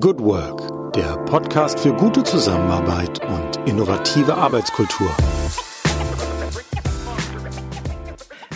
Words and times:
Good 0.00 0.20
Work, 0.20 0.94
der 0.94 1.18
Podcast 1.26 1.78
für 1.78 1.92
gute 1.92 2.24
Zusammenarbeit 2.24 3.20
und 3.26 3.68
innovative 3.68 4.34
Arbeitskultur. 4.34 5.14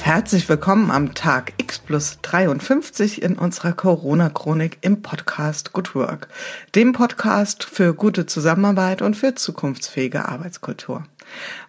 Herzlich 0.00 0.48
willkommen 0.48 0.90
am 0.90 1.12
Tag 1.12 1.52
X 1.58 1.78
plus 1.80 2.18
53 2.22 3.20
in 3.20 3.36
unserer 3.36 3.74
Corona-Chronik 3.74 4.78
im 4.80 5.02
Podcast 5.02 5.74
Good 5.74 5.94
Work, 5.94 6.28
dem 6.74 6.94
Podcast 6.94 7.64
für 7.64 7.92
gute 7.92 8.24
Zusammenarbeit 8.24 9.02
und 9.02 9.14
für 9.14 9.34
zukunftsfähige 9.34 10.26
Arbeitskultur. 10.26 11.04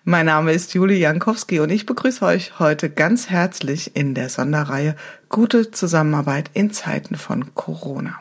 Mein 0.06 0.28
Name 0.28 0.54
ist 0.54 0.74
Julie 0.76 0.98
Jankowski 0.98 1.60
und 1.60 1.72
ich 1.72 1.86
begrüße 1.86 2.24
euch 2.24 2.58
heute 2.60 2.90
ganz 2.90 3.30
herzlich 3.30 3.98
in 3.98 4.16
der 4.16 4.30
Sonderreihe 4.30 4.96
Gute 5.28 5.72
Zusammenarbeit 5.72 6.52
in 6.54 6.72
Zeiten 6.72 7.16
von 7.16 7.54
Corona. 7.54 8.18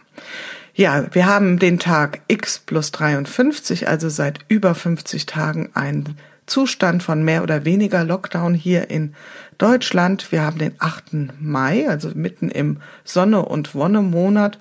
Ja, 0.79 1.07
wir 1.13 1.25
haben 1.25 1.59
den 1.59 1.79
Tag 1.79 2.21
X 2.29 2.59
plus 2.59 2.93
53, 2.93 3.89
also 3.89 4.11
seit 4.11 4.41
über 4.49 4.75
50 4.75 5.25
Tagen 5.25 5.71
einen 5.73 6.19
Zustand 6.45 7.03
von 7.03 7.25
mehr 7.25 7.43
oder 7.43 7.65
weniger 7.65 8.05
Lockdown 8.05 8.53
hier 8.53 8.91
in 8.91 9.15
Deutschland. 9.57 10.31
Wir 10.33 10.43
haben 10.43 10.59
den 10.59 10.75
8. 10.79 11.41
Mai, 11.41 11.89
also 11.89 12.11
mitten 12.15 12.51
im 12.51 12.83
Sonne- 13.05 13.47
und 13.47 13.75
Wonne-Monat. 13.75 14.59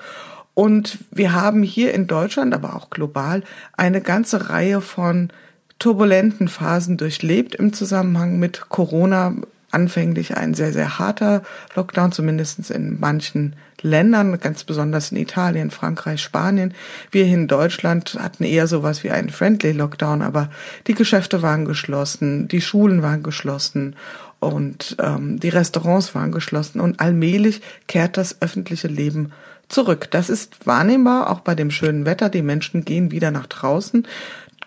Und 0.53 0.99
wir 1.11 1.33
haben 1.33 1.63
hier 1.63 1.93
in 1.93 2.07
Deutschland, 2.07 2.53
aber 2.53 2.77
auch 2.77 2.91
global, 2.91 3.43
eine 3.75 3.99
ganze 3.99 4.49
Reihe 4.49 4.79
von 4.79 5.31
turbulenten 5.79 6.47
Phasen 6.47 6.95
durchlebt 6.95 7.55
im 7.55 7.73
Zusammenhang 7.73 8.39
mit 8.39 8.70
Corona. 8.70 9.34
Anfänglich 9.70 10.37
ein 10.37 10.53
sehr, 10.53 10.71
sehr 10.71 10.97
harter 10.97 11.43
Lockdown, 11.75 12.13
zumindest 12.13 12.71
in 12.71 13.01
manchen 13.01 13.57
Ländern, 13.85 14.39
ganz 14.39 14.63
besonders 14.63 15.12
in 15.12 15.17
Italien, 15.17 15.71
Frankreich, 15.71 16.21
Spanien. 16.21 16.73
Wir 17.12 17.26
in 17.26 17.48
Deutschland 17.48 18.17
hatten 18.20 18.43
eher 18.43 18.67
sowas 18.67 19.03
wie 19.03 19.12
einen 19.12 19.30
Friendly 19.30 19.71
Lockdown, 19.71 20.21
aber 20.21 20.49
die 20.87 20.96
Geschäfte 20.96 21.41
waren 21.41 21.65
geschlossen, 21.65 22.48
die 22.48 22.62
Schulen 22.62 23.01
waren 23.01 23.24
geschlossen 23.24 23.96
und 24.40 24.98
ähm, 24.99 25.40
die 25.40 25.49
Restaurants 25.49 26.15
waren 26.15 26.32
geschlossen 26.32 26.82
und 26.82 26.99
allmählich 26.99 27.62
kehrt 27.87 28.18
das 28.18 28.41
öffentliche 28.41 28.87
Leben 28.87 29.32
zurück. 29.70 30.07
Das 30.12 30.29
ist 30.29 30.65
wahrnehmbar, 30.68 31.29
auch 31.29 31.40
bei 31.40 31.55
dem 31.55 31.71
schönen 31.71 32.05
Wetter. 32.05 32.29
Die 32.29 32.41
Menschen 32.41 32.85
gehen 32.85 33.12
wieder 33.12 33.31
nach 33.31 33.48
draußen. 33.48 34.07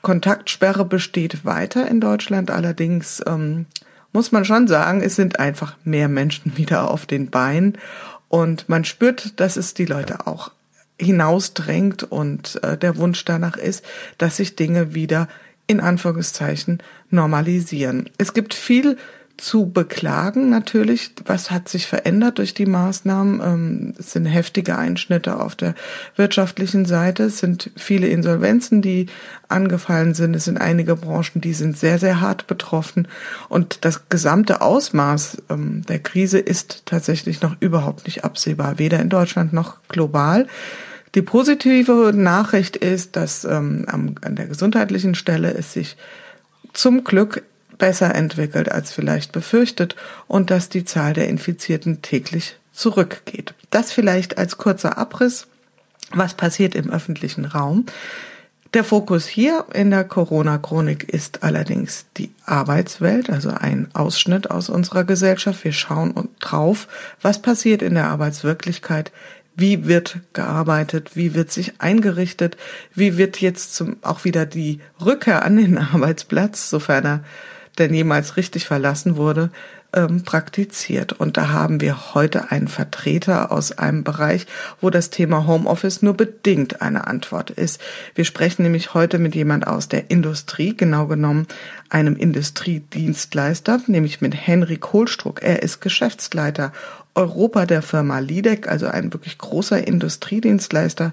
Kontaktsperre 0.02 0.84
besteht 0.84 1.44
weiter 1.44 1.88
in 1.88 2.00
Deutschland, 2.00 2.50
allerdings 2.50 3.22
ähm, 3.26 3.66
muss 4.12 4.32
man 4.32 4.44
schon 4.44 4.68
sagen, 4.68 5.02
es 5.02 5.16
sind 5.16 5.38
einfach 5.38 5.76
mehr 5.84 6.08
Menschen 6.08 6.52
wieder 6.56 6.90
auf 6.90 7.06
den 7.06 7.30
Beinen 7.30 7.78
und 8.28 8.68
man 8.68 8.84
spürt, 8.84 9.40
dass 9.40 9.56
es 9.56 9.74
die 9.74 9.86
Leute 9.86 10.26
auch 10.26 10.52
hinausdrängt 11.00 12.02
und 12.04 12.62
äh, 12.62 12.76
der 12.76 12.96
Wunsch 12.96 13.24
danach 13.24 13.56
ist, 13.56 13.84
dass 14.18 14.36
sich 14.36 14.56
Dinge 14.56 14.94
wieder 14.94 15.28
in 15.66 15.80
Anführungszeichen 15.80 16.82
normalisieren. 17.10 18.10
Es 18.18 18.34
gibt 18.34 18.54
viel 18.54 18.96
zu 19.38 19.70
beklagen 19.70 20.50
natürlich. 20.50 21.12
Was 21.24 21.50
hat 21.50 21.68
sich 21.68 21.86
verändert 21.86 22.38
durch 22.38 22.54
die 22.54 22.66
Maßnahmen? 22.66 23.40
Ähm, 23.40 23.94
es 23.98 24.12
sind 24.12 24.26
heftige 24.26 24.76
Einschnitte 24.76 25.40
auf 25.40 25.54
der 25.54 25.74
wirtschaftlichen 26.16 26.84
Seite. 26.84 27.24
Es 27.24 27.38
sind 27.38 27.70
viele 27.76 28.08
Insolvenzen, 28.08 28.82
die 28.82 29.06
angefallen 29.46 30.14
sind. 30.14 30.34
Es 30.34 30.44
sind 30.44 30.58
einige 30.58 30.96
Branchen, 30.96 31.40
die 31.40 31.54
sind 31.54 31.78
sehr, 31.78 31.98
sehr 31.98 32.20
hart 32.20 32.48
betroffen. 32.48 33.06
Und 33.48 33.84
das 33.84 34.08
gesamte 34.08 34.60
Ausmaß 34.60 35.42
ähm, 35.50 35.82
der 35.88 36.00
Krise 36.00 36.38
ist 36.38 36.82
tatsächlich 36.84 37.40
noch 37.40 37.56
überhaupt 37.60 38.06
nicht 38.06 38.24
absehbar, 38.24 38.78
weder 38.78 38.98
in 39.00 39.08
Deutschland 39.08 39.52
noch 39.52 39.76
global. 39.88 40.48
Die 41.14 41.22
positive 41.22 42.12
Nachricht 42.14 42.76
ist, 42.76 43.14
dass 43.16 43.44
ähm, 43.44 43.86
an 43.88 44.34
der 44.36 44.46
gesundheitlichen 44.46 45.14
Stelle 45.14 45.54
es 45.54 45.72
sich 45.72 45.96
zum 46.72 47.04
Glück 47.04 47.42
besser 47.78 48.14
entwickelt 48.14 48.70
als 48.70 48.92
vielleicht 48.92 49.32
befürchtet 49.32 49.96
und 50.26 50.50
dass 50.50 50.68
die 50.68 50.84
Zahl 50.84 51.12
der 51.12 51.28
Infizierten 51.28 52.02
täglich 52.02 52.56
zurückgeht. 52.72 53.54
Das 53.70 53.92
vielleicht 53.92 54.38
als 54.38 54.58
kurzer 54.58 54.98
Abriss, 54.98 55.46
was 56.12 56.34
passiert 56.34 56.74
im 56.74 56.90
öffentlichen 56.90 57.44
Raum. 57.44 57.86
Der 58.74 58.84
Fokus 58.84 59.26
hier 59.26 59.64
in 59.72 59.90
der 59.90 60.04
Corona-Chronik 60.04 61.04
ist 61.04 61.42
allerdings 61.42 62.04
die 62.18 62.30
Arbeitswelt, 62.44 63.30
also 63.30 63.48
ein 63.48 63.88
Ausschnitt 63.94 64.50
aus 64.50 64.68
unserer 64.68 65.04
Gesellschaft. 65.04 65.64
Wir 65.64 65.72
schauen 65.72 66.28
drauf, 66.38 66.86
was 67.22 67.40
passiert 67.40 67.80
in 67.80 67.94
der 67.94 68.08
Arbeitswirklichkeit, 68.08 69.10
wie 69.56 69.86
wird 69.86 70.18
gearbeitet, 70.34 71.16
wie 71.16 71.34
wird 71.34 71.50
sich 71.50 71.80
eingerichtet, 71.80 72.58
wie 72.94 73.16
wird 73.16 73.40
jetzt 73.40 73.74
zum, 73.74 73.96
auch 74.02 74.24
wieder 74.24 74.44
die 74.44 74.80
Rückkehr 75.04 75.44
an 75.44 75.56
den 75.56 75.78
Arbeitsplatz, 75.94 76.68
sofern 76.68 77.04
er 77.04 77.24
denn 77.78 77.94
jemals 77.94 78.36
richtig 78.36 78.66
verlassen 78.66 79.16
wurde, 79.16 79.50
ähm, 79.92 80.22
praktiziert. 80.22 81.12
Und 81.12 81.36
da 81.36 81.48
haben 81.48 81.80
wir 81.80 82.14
heute 82.14 82.50
einen 82.50 82.68
Vertreter 82.68 83.50
aus 83.50 83.72
einem 83.72 84.04
Bereich, 84.04 84.46
wo 84.80 84.90
das 84.90 85.10
Thema 85.10 85.46
Homeoffice 85.46 86.02
nur 86.02 86.14
bedingt 86.14 86.82
eine 86.82 87.06
Antwort 87.06 87.50
ist. 87.50 87.80
Wir 88.14 88.24
sprechen 88.24 88.62
nämlich 88.62 88.92
heute 88.94 89.18
mit 89.18 89.34
jemand 89.34 89.66
aus 89.66 89.88
der 89.88 90.10
Industrie, 90.10 90.76
genau 90.76 91.06
genommen 91.06 91.46
einem 91.88 92.16
Industriedienstleister, 92.16 93.80
nämlich 93.86 94.20
mit 94.20 94.34
Henry 94.34 94.76
Kohlstruck. 94.76 95.42
Er 95.42 95.62
ist 95.62 95.80
Geschäftsleiter 95.80 96.72
Europa 97.14 97.66
der 97.66 97.82
Firma 97.82 98.18
Lidec, 98.18 98.68
also 98.68 98.86
ein 98.86 99.12
wirklich 99.12 99.38
großer 99.38 99.86
Industriedienstleister. 99.86 101.12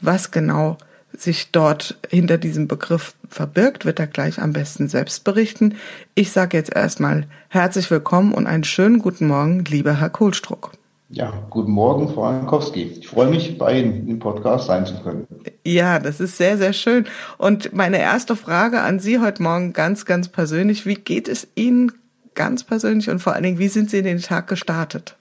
Was 0.00 0.30
genau 0.30 0.78
sich 1.20 1.50
dort 1.52 1.98
hinter 2.08 2.38
diesem 2.38 2.68
Begriff 2.68 3.14
verbirgt, 3.28 3.84
wird 3.84 3.98
er 3.98 4.06
gleich 4.06 4.40
am 4.40 4.52
besten 4.52 4.88
selbst 4.88 5.24
berichten. 5.24 5.74
Ich 6.14 6.32
sage 6.32 6.56
jetzt 6.56 6.74
erstmal 6.74 7.26
herzlich 7.48 7.90
willkommen 7.90 8.32
und 8.32 8.46
einen 8.46 8.64
schönen 8.64 8.98
guten 8.98 9.26
Morgen, 9.26 9.64
lieber 9.64 10.00
Herr 10.00 10.10
Kohlstruck. 10.10 10.72
Ja, 11.08 11.32
guten 11.50 11.70
Morgen, 11.70 12.12
Frau 12.12 12.32
Jankowski. 12.32 12.82
Ich 12.98 13.08
freue 13.08 13.28
mich, 13.28 13.58
bei 13.58 13.78
Ihnen 13.78 14.08
im 14.08 14.18
Podcast 14.18 14.66
sein 14.66 14.86
zu 14.86 14.94
können. 15.02 15.26
Ja, 15.64 16.00
das 16.00 16.18
ist 16.18 16.36
sehr, 16.36 16.58
sehr 16.58 16.72
schön. 16.72 17.06
Und 17.38 17.72
meine 17.72 18.00
erste 18.00 18.34
Frage 18.34 18.80
an 18.80 18.98
Sie 18.98 19.20
heute 19.20 19.42
Morgen 19.42 19.72
ganz, 19.72 20.04
ganz 20.04 20.28
persönlich. 20.28 20.84
Wie 20.84 20.96
geht 20.96 21.28
es 21.28 21.46
Ihnen 21.54 21.92
ganz 22.34 22.64
persönlich 22.64 23.08
und 23.08 23.20
vor 23.20 23.34
allen 23.34 23.44
Dingen, 23.44 23.58
wie 23.58 23.68
sind 23.68 23.90
Sie 23.90 23.98
in 23.98 24.04
den 24.04 24.20
Tag 24.20 24.48
gestartet? 24.48 25.16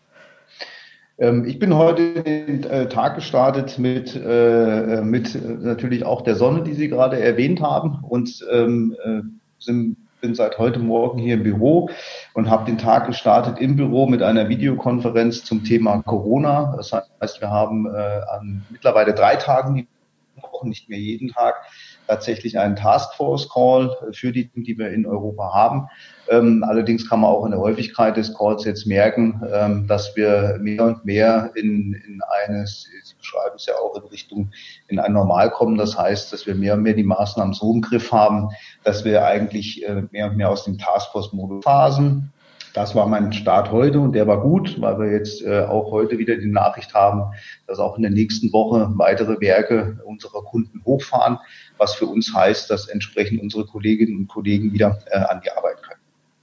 Ähm, 1.18 1.46
ich 1.46 1.59
bin 1.59 1.74
heute 1.76 2.24
den 2.24 2.64
äh, 2.64 2.90
Tag 2.90 3.16
gestartet 3.16 3.80
mit, 3.80 4.16
äh, 4.16 5.02
mit 5.02 5.36
natürlich 5.64 6.06
auch 6.06 6.22
der 6.22 6.36
Sonne, 6.36 6.64
die 6.64 6.74
Sie 6.74 6.90
gerade 6.90 7.20
erwähnt 7.20 7.62
haben 7.62 8.00
und 8.03 8.46
ähm, 8.52 8.96
äh, 9.03 9.22
sind, 9.59 9.98
bin 10.20 10.36
seit 10.36 10.58
heute 10.58 10.80
Morgen 10.80 11.20
hier 11.20 11.36
im 11.36 11.44
Büro 11.44 11.90
und 12.34 12.50
habe 12.50 12.66
den 12.66 12.78
Tag 12.78 13.08
gestartet 13.08 13.59
im 13.59 13.75
Büro 13.78 14.08
mit 14.08 14.22
einer 14.22 14.50
Videokonferenz 14.50 15.46
zum 15.46 15.64
Thema 15.64 16.02
Corona. 16.02 16.74
Das 16.75 16.92
heißt, 16.92 17.42
wir 17.42 17.50
haben 17.52 17.88
an 17.88 18.66
mittlerweile 18.70 19.14
drei 19.14 19.36
Tagen 19.36 19.75
die 19.75 19.88
Woche, 20.42 20.68
nicht 20.68 20.90
mehr 20.90 20.98
jeden 20.98 21.30
Tag, 21.30 21.56
tatsächlich 22.08 22.60
einen 22.60 22.76
Taskforce-Call 22.76 24.12
für 24.14 24.32
die, 24.32 24.50
die 24.54 24.78
wir 24.78 24.90
in 24.90 25.06
Europa 25.06 25.54
haben. 25.54 25.88
Ähm, 26.30 26.64
allerdings 26.68 27.08
kann 27.08 27.22
man 27.22 27.30
auch 27.30 27.46
in 27.46 27.52
der 27.52 27.60
Häufigkeit 27.60 28.18
des 28.18 28.36
Calls 28.36 28.66
jetzt 28.66 28.88
merken, 28.88 29.42
ähm, 29.54 29.88
dass 29.88 30.16
wir 30.16 30.58
mehr 30.60 30.84
und 30.84 31.06
mehr 31.06 31.52
in, 31.56 31.94
in 31.94 32.22
eines, 32.46 32.88
Sie 33.04 33.16
beschreiben 33.16 33.56
es 33.56 33.66
ja 33.68 33.76
auch 33.76 33.96
in 33.96 34.08
Richtung 34.08 34.52
in 34.88 35.00
ein 35.00 35.14
Normal 35.14 35.52
kommen. 35.52 35.78
Das 35.78 35.98
heißt, 35.98 36.34
dass 36.34 36.48
wir 36.48 36.56
mehr 36.56 36.74
und 36.74 36.82
mehr 36.82 36.94
die 36.94 37.04
Maßnahmen 37.04 37.54
so 37.54 37.72
im 37.74 37.82
Griff 37.82 38.12
haben, 38.12 38.50
dass 38.84 39.06
wir 39.06 39.26
eigentlich 39.26 39.88
äh, 39.88 40.04
mehr 40.12 40.30
und 40.30 40.38
mehr 40.38 40.50
aus 40.50 40.66
dem 40.66 40.78
Taskforce-Modus 40.78 41.64
phasen 41.64 42.32
das 42.76 42.94
war 42.94 43.08
mein 43.08 43.32
Start 43.32 43.72
heute 43.72 44.02
und 44.02 44.12
der 44.12 44.28
war 44.28 44.42
gut, 44.42 44.82
weil 44.82 45.00
wir 45.00 45.10
jetzt 45.10 45.42
äh, 45.42 45.62
auch 45.62 45.92
heute 45.92 46.18
wieder 46.18 46.36
die 46.36 46.52
Nachricht 46.52 46.94
haben, 46.94 47.34
dass 47.68 47.80
auch 47.80 47.96
in 47.96 48.02
der 48.02 48.12
nächsten 48.12 48.52
Woche 48.52 48.92
weitere 48.96 49.40
Werke 49.40 49.98
unserer 50.04 50.44
Kunden 50.44 50.84
hochfahren, 50.84 51.40
was 51.77 51.95
für 51.95 52.06
uns 52.06 52.33
heißt, 52.33 52.69
dass 52.69 52.88
entsprechend 52.88 53.42
unsere 53.42 53.66
Kolleginnen 53.66 54.18
und 54.18 54.27
Kollegen 54.27 54.74
wieder 54.74 55.00
äh, 55.07 55.18
an 55.18 55.42
die 55.44 55.51
Arbeit 55.51 55.81
können. 55.83 55.95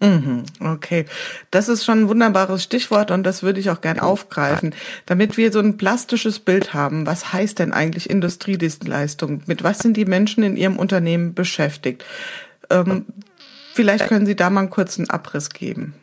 Mhm, 0.02 0.42
okay, 0.58 1.04
das 1.52 1.68
ist 1.68 1.84
schon 1.84 2.00
ein 2.00 2.08
wunderbares 2.08 2.64
Stichwort 2.64 3.12
und 3.12 3.22
das 3.22 3.44
würde 3.44 3.60
ich 3.60 3.70
auch 3.70 3.80
gern 3.80 4.00
aufgreifen, 4.00 4.74
damit 5.06 5.36
wir 5.36 5.52
so 5.52 5.60
ein 5.60 5.76
plastisches 5.76 6.40
Bild 6.40 6.74
haben. 6.74 7.06
Was 7.06 7.32
heißt 7.32 7.60
denn 7.60 7.72
eigentlich 7.72 8.10
Industriedienstleistung? 8.10 9.42
Mit 9.46 9.62
was 9.62 9.78
sind 9.78 9.96
die 9.96 10.04
Menschen 10.04 10.42
in 10.42 10.56
ihrem 10.56 10.76
Unternehmen 10.76 11.34
beschäftigt? 11.34 12.04
Ähm, 12.68 13.06
vielleicht 13.74 14.08
können 14.08 14.26
Sie 14.26 14.34
da 14.34 14.50
mal 14.50 14.62
einen 14.62 14.70
kurzen 14.70 15.08
Abriss 15.08 15.50
geben. 15.50 15.94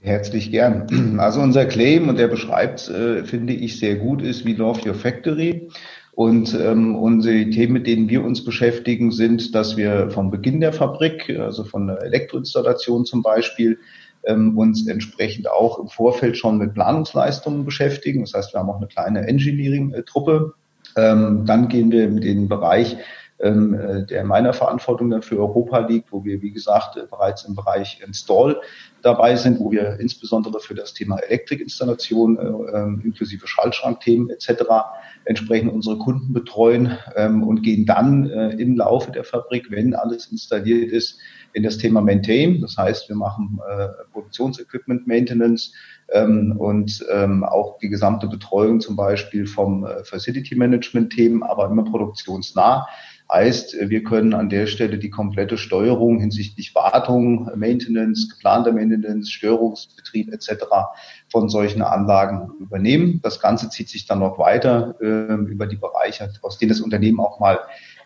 Herzlich 0.00 0.50
gern. 0.50 1.18
Also 1.20 1.42
unser 1.42 1.66
Claim, 1.66 2.08
und 2.08 2.18
der 2.18 2.28
beschreibt, 2.28 2.88
äh, 2.88 3.24
finde 3.24 3.52
ich, 3.52 3.78
sehr 3.78 3.96
gut, 3.96 4.22
ist 4.22 4.46
We 4.46 4.52
Love 4.52 4.88
Your 4.88 4.94
Factory. 4.94 5.68
Und 6.12 6.54
ähm, 6.54 6.96
unsere 6.96 7.48
Themen, 7.50 7.74
mit 7.74 7.86
denen 7.86 8.08
wir 8.08 8.24
uns 8.24 8.44
beschäftigen, 8.44 9.12
sind, 9.12 9.54
dass 9.54 9.76
wir 9.76 10.10
vom 10.10 10.30
Beginn 10.30 10.60
der 10.60 10.72
Fabrik, 10.72 11.30
also 11.38 11.64
von 11.64 11.86
der 11.86 12.02
Elektroinstallation 12.02 13.04
zum 13.04 13.22
Beispiel, 13.22 13.78
ähm, 14.24 14.58
uns 14.58 14.86
entsprechend 14.86 15.50
auch 15.50 15.78
im 15.78 15.88
Vorfeld 15.88 16.36
schon 16.36 16.58
mit 16.58 16.74
Planungsleistungen 16.74 17.64
beschäftigen. 17.64 18.20
Das 18.20 18.34
heißt, 18.34 18.52
wir 18.52 18.60
haben 18.60 18.70
auch 18.70 18.76
eine 18.76 18.88
kleine 18.88 19.26
Engineering-Truppe, 19.26 20.54
Ähm, 20.96 21.44
dann 21.46 21.68
gehen 21.68 21.92
wir 21.92 22.08
mit 22.08 22.24
den 22.24 22.48
Bereich 22.48 22.96
ähm, 23.38 23.74
äh, 23.74 24.04
der 24.04 24.24
meiner 24.24 24.52
Verantwortung 24.52 25.10
dann 25.10 25.22
für 25.22 25.38
Europa 25.38 25.78
liegt, 25.78 26.12
wo 26.12 26.24
wir, 26.24 26.42
wie 26.42 26.50
gesagt, 26.50 26.96
äh, 26.96 27.06
bereits 27.08 27.44
im 27.44 27.54
Bereich 27.54 28.02
Install 28.06 28.60
dabei 29.02 29.36
sind, 29.36 29.60
wo 29.60 29.70
wir 29.70 29.98
insbesondere 30.00 30.60
für 30.60 30.74
das 30.74 30.94
Thema 30.94 31.18
Elektrikinstallation 31.18 32.38
äh, 32.38 32.76
ähm, 32.76 33.02
inklusive 33.04 33.46
Schaltschrankthemen 33.46 34.30
etc. 34.30 34.62
entsprechend 35.24 35.72
unsere 35.72 35.98
Kunden 35.98 36.32
betreuen 36.32 36.96
ähm, 37.16 37.42
und 37.42 37.62
gehen 37.62 37.86
dann 37.86 38.28
äh, 38.30 38.50
im 38.50 38.76
Laufe 38.76 39.10
der 39.10 39.24
Fabrik, 39.24 39.70
wenn 39.70 39.94
alles 39.94 40.26
installiert 40.26 40.92
ist, 40.92 41.18
in 41.52 41.62
das 41.62 41.78
Thema 41.78 42.00
Maintain. 42.00 42.60
Das 42.60 42.76
heißt, 42.76 43.08
wir 43.08 43.16
machen 43.16 43.58
äh, 43.68 43.88
Produktionsequipment 44.12 45.06
Maintenance 45.06 45.72
ähm, 46.12 46.54
und 46.58 47.04
ähm, 47.10 47.44
auch 47.44 47.78
die 47.78 47.88
gesamte 47.88 48.26
Betreuung 48.26 48.80
zum 48.80 48.96
Beispiel 48.96 49.46
vom 49.46 49.84
äh, 49.84 50.04
Facility 50.04 50.54
Management 50.54 51.12
Themen, 51.12 51.42
aber 51.42 51.66
immer 51.66 51.84
produktionsnah. 51.84 52.86
Heißt, 53.32 53.76
wir 53.88 54.02
können 54.02 54.34
an 54.34 54.48
der 54.48 54.66
Stelle 54.66 54.98
die 54.98 55.10
komplette 55.10 55.56
Steuerung 55.56 56.18
hinsichtlich 56.18 56.74
Wartung, 56.74 57.48
Maintenance, 57.54 58.28
geplanter 58.28 58.72
Maintenance, 58.72 59.30
Störungsbetrieb 59.30 60.32
etc. 60.32 60.64
von 61.28 61.48
solchen 61.48 61.82
Anlagen 61.82 62.50
übernehmen. 62.58 63.20
Das 63.22 63.38
Ganze 63.40 63.68
zieht 63.70 63.88
sich 63.88 64.06
dann 64.06 64.18
noch 64.18 64.38
weiter 64.38 64.96
äh, 65.00 65.34
über 65.48 65.66
die 65.66 65.76
Bereiche, 65.76 66.32
aus 66.42 66.58
denen 66.58 66.70
das 66.70 66.80
Unternehmen 66.80 67.20
auch 67.20 67.38
mal 67.38 67.60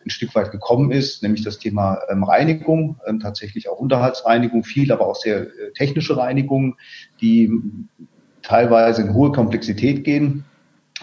ein 0.05 0.11
Stück 0.11 0.35
weit 0.35 0.51
gekommen 0.51 0.91
ist, 0.91 1.23
nämlich 1.23 1.43
das 1.43 1.59
Thema 1.59 2.01
ähm, 2.11 2.25
Reinigung, 2.25 3.01
ähm, 3.07 3.19
tatsächlich 3.19 3.71
auch 3.71 3.79
Unterhaltsreinigung, 3.79 4.63
viel, 4.63 4.93
aber 4.93 5.07
auch 5.07 5.17
sehr 5.17 5.43
äh, 5.43 5.73
technische 5.75 6.19
Reinigung, 6.19 6.77
die 7.23 7.51
teilweise 8.43 9.01
in 9.01 9.15
hohe 9.15 9.33
Komplexität 9.33 10.05
gehen 10.05 10.45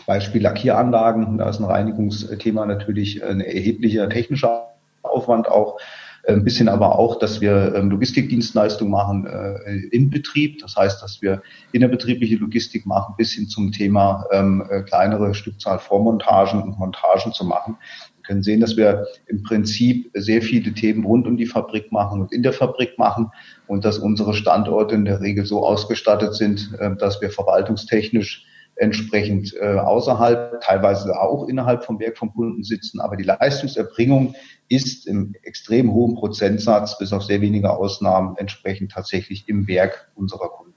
Beispiel 0.06 0.42
Lackieranlagen, 0.42 1.38
da 1.38 1.50
ist 1.50 1.60
ein 1.60 1.66
Reinigungsthema 1.66 2.66
natürlich 2.66 3.24
ein 3.24 3.42
erheblicher 3.42 4.10
technischer 4.10 4.72
Aufwand 5.04 5.48
auch. 5.48 5.80
Ein 6.28 6.44
bisschen 6.44 6.70
aber 6.70 7.00
auch, 7.00 7.18
dass 7.18 7.42
wir 7.42 7.74
ähm, 7.76 7.90
Logistikdienstleistungen 7.90 8.92
machen 8.92 9.26
äh, 9.26 9.88
im 9.92 10.12
Betrieb. 10.12 10.60
Das 10.62 10.76
heißt, 10.76 11.02
dass 11.02 11.22
wir 11.22 11.42
innerbetriebliche 11.72 12.36
Logistik 12.36 12.86
machen, 12.86 13.16
bis 13.18 13.32
hin 13.32 13.48
zum 13.48 13.72
Thema 13.72 14.26
ähm, 14.32 14.64
äh, 14.70 14.84
kleinere 14.84 15.34
Stückzahl 15.34 15.80
Vormontagen 15.80 16.62
und 16.62 16.78
Montagen 16.78 17.34
zu 17.34 17.44
machen. 17.44 17.78
Wir 18.18 18.24
können 18.24 18.44
sehen, 18.44 18.62
dass 18.62 18.78
wir 18.78 19.08
im 19.26 19.42
Prinzip 19.42 20.12
sehr 20.14 20.44
viele 20.44 20.74
Themen 20.74 21.06
rund 21.06 21.26
um 21.26 21.38
die 21.38 21.48
Fabrik 21.48 21.92
machen 21.92 22.22
und 22.22 22.32
in 22.32 22.44
der 22.44 22.54
Fabrik 22.54 23.00
machen 23.00 23.32
und 23.66 23.84
dass 23.84 23.98
unsere 23.98 24.36
Standorte 24.36 24.94
in 24.94 25.06
der 25.06 25.22
Regel 25.22 25.48
so 25.48 25.66
ausgestattet 25.66 26.36
sind, 26.36 26.70
äh, 26.78 26.96
dass 26.98 27.20
wir 27.20 27.32
verwaltungstechnisch 27.32 28.46
entsprechend 28.76 29.54
äh, 29.60 29.76
außerhalb, 29.76 30.62
teilweise 30.62 31.20
auch 31.20 31.48
innerhalb 31.48 31.86
vom 31.86 32.00
Werk 32.00 32.18
vom 32.18 32.34
Kunden 32.34 32.64
sitzen. 32.64 33.00
Aber 33.00 33.16
die 33.16 33.24
Leistungserbringung 33.24 34.36
ist 34.70 35.08
im 35.08 35.36
extrem 35.44 35.92
hohen 35.94 36.16
Prozentsatz, 36.16 36.98
bis 36.98 37.14
auf 37.14 37.24
sehr 37.24 37.42
wenige 37.42 37.72
Ausnahmen, 37.72 38.36
entsprechend 38.38 38.92
tatsächlich 38.92 39.48
im 39.48 39.68
Werk 39.68 40.10
unserer 40.16 40.50
Kunden. 40.50 40.74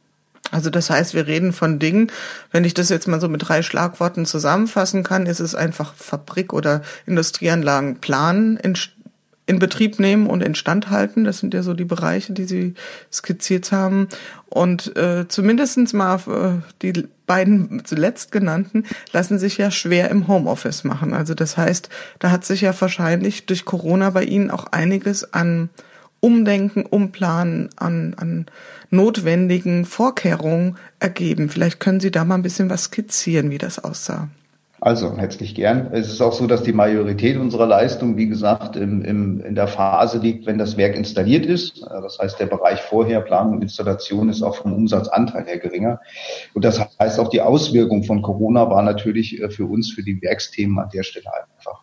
Also 0.50 0.70
das 0.70 0.90
heißt, 0.90 1.14
wir 1.14 1.26
reden 1.26 1.52
von 1.52 1.78
Dingen, 1.78 2.12
wenn 2.52 2.64
ich 2.64 2.74
das 2.74 2.88
jetzt 2.88 3.08
mal 3.08 3.20
so 3.20 3.28
mit 3.28 3.48
drei 3.48 3.62
Schlagworten 3.62 4.26
zusammenfassen 4.26 5.02
kann, 5.02 5.26
ist 5.26 5.40
es 5.40 5.54
einfach 5.54 5.94
Fabrik- 5.94 6.52
oder 6.52 6.82
Industrieanlagen 7.06 7.96
planen, 7.96 8.56
in 9.46 9.58
Betrieb 9.58 10.00
nehmen 10.00 10.26
und 10.26 10.42
instand 10.42 10.90
halten. 10.90 11.24
Das 11.24 11.38
sind 11.38 11.52
ja 11.52 11.62
so 11.62 11.74
die 11.74 11.84
Bereiche, 11.84 12.32
die 12.32 12.44
Sie 12.44 12.74
skizziert 13.12 13.72
haben. 13.72 14.08
Und 14.46 14.96
äh, 14.96 15.28
zumindestens 15.28 15.92
mal 15.92 16.16
äh, 16.26 16.62
die 16.80 17.06
beiden 17.26 17.84
zuletzt 17.84 18.32
genannten 18.32 18.84
lassen 19.12 19.38
sich 19.38 19.58
ja 19.58 19.70
schwer 19.70 20.10
im 20.10 20.28
Homeoffice 20.28 20.84
machen. 20.84 21.12
Also 21.12 21.34
das 21.34 21.56
heißt, 21.56 21.88
da 22.18 22.30
hat 22.30 22.44
sich 22.44 22.62
ja 22.62 22.74
wahrscheinlich 22.78 23.46
durch 23.46 23.64
Corona 23.64 24.10
bei 24.10 24.24
Ihnen 24.24 24.50
auch 24.50 24.66
einiges 24.66 25.34
an 25.34 25.68
Umdenken, 26.20 26.86
Umplanen, 26.86 27.68
an, 27.76 28.14
an 28.16 28.46
notwendigen 28.88 29.84
Vorkehrungen 29.84 30.78
ergeben. 30.98 31.50
Vielleicht 31.50 31.80
können 31.80 32.00
Sie 32.00 32.10
da 32.10 32.24
mal 32.24 32.36
ein 32.36 32.42
bisschen 32.42 32.70
was 32.70 32.84
skizzieren, 32.84 33.50
wie 33.50 33.58
das 33.58 33.78
aussah. 33.78 34.28
Also 34.84 35.16
herzlich 35.16 35.54
gern. 35.54 35.88
Es 35.92 36.12
ist 36.12 36.20
auch 36.20 36.34
so, 36.34 36.46
dass 36.46 36.62
die 36.62 36.74
Majorität 36.74 37.38
unserer 37.38 37.66
Leistung, 37.66 38.18
wie 38.18 38.28
gesagt, 38.28 38.76
im, 38.76 39.02
im, 39.02 39.40
in 39.40 39.54
der 39.54 39.66
Phase 39.66 40.18
liegt, 40.18 40.44
wenn 40.44 40.58
das 40.58 40.76
Werk 40.76 40.94
installiert 40.94 41.46
ist. 41.46 41.86
Das 41.88 42.18
heißt, 42.18 42.38
der 42.38 42.44
Bereich 42.44 42.82
vorher, 42.82 43.22
Planung 43.22 43.54
und 43.54 43.62
Installation, 43.62 44.28
ist 44.28 44.42
auch 44.42 44.56
vom 44.56 44.74
Umsatzanteil 44.74 45.46
her 45.46 45.58
geringer. 45.58 46.00
Und 46.52 46.66
das 46.66 46.86
heißt, 47.00 47.18
auch 47.18 47.30
die 47.30 47.40
Auswirkung 47.40 48.04
von 48.04 48.20
Corona 48.20 48.68
war 48.68 48.82
natürlich 48.82 49.40
äh, 49.40 49.48
für 49.48 49.64
uns, 49.64 49.90
für 49.90 50.02
die 50.02 50.20
Werksthemen 50.20 50.78
an 50.78 50.90
der 50.92 51.02
Stelle 51.02 51.32
einfach 51.32 51.80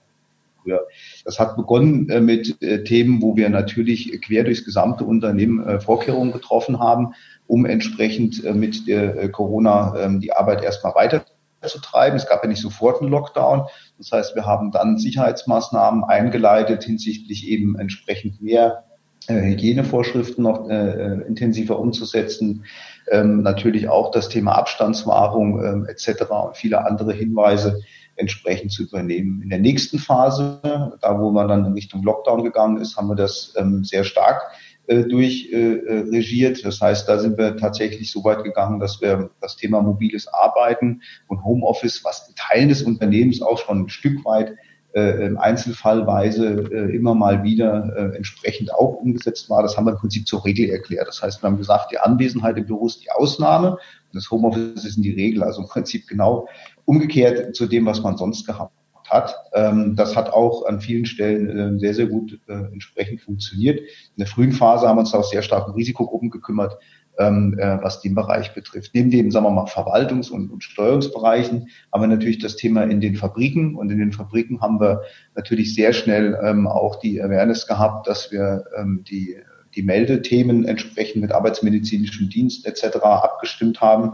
früher. 0.62 0.86
Das 1.26 1.40
hat 1.40 1.56
begonnen 1.56 2.08
äh, 2.12 2.22
mit 2.22 2.62
äh, 2.62 2.84
Themen, 2.84 3.20
wo 3.24 3.36
wir 3.36 3.50
natürlich 3.50 4.22
quer 4.22 4.44
durchs 4.44 4.64
gesamte 4.64 5.06
Unternehmen 5.06 5.82
Vorkehrungen 5.82 6.34
getroffen 6.34 6.80
haben, 6.80 7.16
um 7.48 7.66
entsprechend 7.66 8.44
mit 8.56 8.88
der 8.88 9.30
Corona 9.32 9.96
ähm, 9.98 10.20
die 10.20 10.34
Arbeit 10.34 10.64
erstmal 10.64 10.94
weiter 10.94 11.26
zu 11.70 11.80
treiben. 11.80 12.18
Es 12.18 12.28
gab 12.28 12.44
ja 12.44 12.50
nicht 12.50 12.62
sofort 12.62 13.02
einen 13.02 13.12
Lockdown. 13.12 13.68
Das 13.98 14.12
heißt, 14.12 14.36
wir 14.36 14.46
haben 14.46 14.72
dann 14.72 14.98
Sicherheitsmaßnahmen 14.98 16.04
eingeleitet 16.04 16.84
hinsichtlich 16.84 17.48
eben 17.48 17.78
entsprechend 17.78 18.42
mehr 18.42 18.86
äh, 19.28 19.34
Hygienevorschriften 19.42 20.44
noch 20.44 20.70
äh, 20.70 20.74
äh 20.74 21.28
intensiver 21.28 21.80
umzusetzen. 21.80 22.66
Ähm, 23.10 23.42
natürlich 23.42 23.90
auch 23.90 24.12
das 24.12 24.30
Thema 24.30 24.54
Abstandswahrung 24.54 25.64
ähm, 25.64 25.86
etc. 25.86 26.24
und 26.30 26.58
viele 26.58 26.86
andere 26.86 27.14
Hinweise 27.14 27.82
entsprechend 28.16 28.72
zu 28.72 28.84
übernehmen. 28.84 29.42
In 29.42 29.50
der 29.50 29.60
nächsten 29.60 29.98
Phase, 29.98 30.60
da 31.02 31.20
wo 31.20 31.32
man 31.32 31.48
dann 31.48 31.66
in 31.66 31.74
Richtung 31.74 32.04
Lockdown 32.04 32.44
gegangen 32.44 32.78
ist, 32.78 32.98
haben 32.98 33.08
wir 33.08 33.16
das 33.16 33.54
ähm, 33.58 33.84
sehr 33.84 34.04
stark 34.04 34.52
äh, 34.92 35.04
durchregiert. 35.04 36.60
Äh, 36.60 36.64
das 36.64 36.82
heißt, 36.82 37.08
da 37.08 37.20
sind 37.20 37.38
wir 37.38 37.58
tatsächlich 37.58 38.12
so 38.12 38.24
weit 38.24 38.44
gegangen, 38.44 38.80
dass 38.80 39.02
wir 39.02 39.32
das 39.42 39.58
Thema 39.58 39.82
mobiles 39.82 40.28
Arbeiten 40.28 41.02
und 41.28 41.44
Homeoffice, 41.44 42.04
was 42.04 42.28
in 42.28 42.36
Teilen 42.36 42.70
des 42.70 42.84
Unternehmens 42.84 43.42
auch 43.42 43.58
schon 43.58 43.84
ein 43.84 43.90
Stück 43.90 44.24
weit 44.26 44.56
äh, 44.94 45.30
Einzelfallweise 45.38 46.70
äh, 46.72 46.96
immer 46.96 47.16
mal 47.16 47.44
wieder 47.44 47.94
äh, 47.96 48.18
entsprechend 48.18 48.74
auch 48.74 48.96
umgesetzt 48.96 49.50
war. 49.50 49.64
Das 49.64 49.78
haben 49.78 49.86
wir 49.86 49.94
im 49.94 50.00
Prinzip 50.00 50.28
zur 50.28 50.44
Regel 50.44 50.70
erklärt. 50.70 51.08
Das 51.08 51.22
heißt, 51.22 51.42
wir 51.42 51.48
haben 51.48 51.58
gesagt, 51.58 51.92
die 51.92 52.00
Anwesenheit 52.00 52.58
im 52.58 52.66
Büro 52.66 52.88
ist 52.88 53.02
die 53.04 53.12
Ausnahme 53.12 53.78
das 54.14 54.30
Homeoffice 54.30 54.86
ist 54.86 54.98
in 54.98 55.04
die 55.04 55.14
Regel. 55.14 55.44
Also 55.44 55.62
im 55.62 55.68
Prinzip 55.68 56.08
genau 56.08 56.48
umgekehrt 56.86 57.56
zu 57.56 57.68
dem, 57.68 57.86
was 57.86 58.02
man 58.02 58.18
sonst 58.18 58.46
gehabt 58.46 58.74
hat. 59.12 59.36
Ähm, 59.54 59.96
das 59.96 60.16
hat 60.16 60.32
auch 60.32 60.66
an 60.66 60.82
vielen 60.82 61.06
Stellen 61.06 61.76
äh, 61.76 61.80
sehr, 61.80 61.94
sehr 61.94 62.08
gut 62.08 62.40
äh, 62.48 62.54
entsprechend 62.72 63.22
funktioniert. 63.22 63.80
In 63.80 64.18
der 64.18 64.28
frühen 64.28 64.54
Phase 64.54 64.88
haben 64.88 64.96
wir 64.96 65.02
uns 65.02 65.14
auch 65.14 65.24
sehr 65.24 65.42
stark 65.42 65.68
um 65.68 65.74
Risikogruppen 65.74 66.30
gekümmert, 66.30 66.78
ähm, 67.20 67.58
äh, 67.60 67.78
was 67.82 68.02
den 68.02 68.16
Bereich 68.16 68.54
betrifft. 68.54 68.92
Neben 68.94 69.12
dem, 69.12 69.32
sagen 69.32 69.46
wir 69.46 69.52
mal, 69.52 69.66
Verwaltungs- 69.66 70.32
und, 70.32 70.50
und 70.50 70.64
Steuerungsbereichen 70.64 71.68
haben 71.92 72.02
wir 72.02 72.08
natürlich 72.08 72.40
das 72.40 72.56
Thema 72.56 72.84
in 72.84 73.02
den 73.02 73.18
Fabriken. 73.18 73.76
Und 73.76 73.92
in 73.92 74.00
den 74.00 74.14
Fabriken 74.14 74.62
haben 74.62 74.80
wir 74.80 75.02
natürlich 75.36 75.76
sehr 75.76 75.92
schnell 75.92 76.40
ähm, 76.42 76.68
auch 76.68 76.96
die 76.98 77.22
Awareness 77.22 77.68
gehabt, 77.68 78.08
dass 78.08 78.32
wir 78.32 78.64
ähm, 78.78 79.04
die, 79.08 79.36
die 79.76 79.84
Meldethemen 79.84 80.64
entsprechend 80.64 81.22
mit 81.22 81.34
arbeitsmedizinischem 81.34 82.30
Dienst 82.30 82.66
etc. 82.66 82.98
abgestimmt 83.04 83.82
haben 83.82 84.14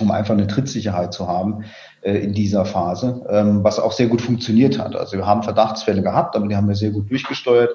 um 0.00 0.10
einfach 0.10 0.34
eine 0.34 0.46
Trittsicherheit 0.46 1.12
zu 1.12 1.28
haben 1.28 1.64
äh, 2.02 2.18
in 2.18 2.32
dieser 2.32 2.64
Phase, 2.64 3.26
ähm, 3.28 3.64
was 3.64 3.78
auch 3.78 3.92
sehr 3.92 4.06
gut 4.06 4.20
funktioniert 4.20 4.78
hat. 4.78 4.96
Also 4.96 5.16
wir 5.16 5.26
haben 5.26 5.42
Verdachtsfälle 5.42 6.02
gehabt, 6.02 6.36
aber 6.36 6.46
die 6.46 6.56
haben 6.56 6.68
wir 6.68 6.74
sehr 6.74 6.90
gut 6.90 7.10
durchgesteuert, 7.10 7.70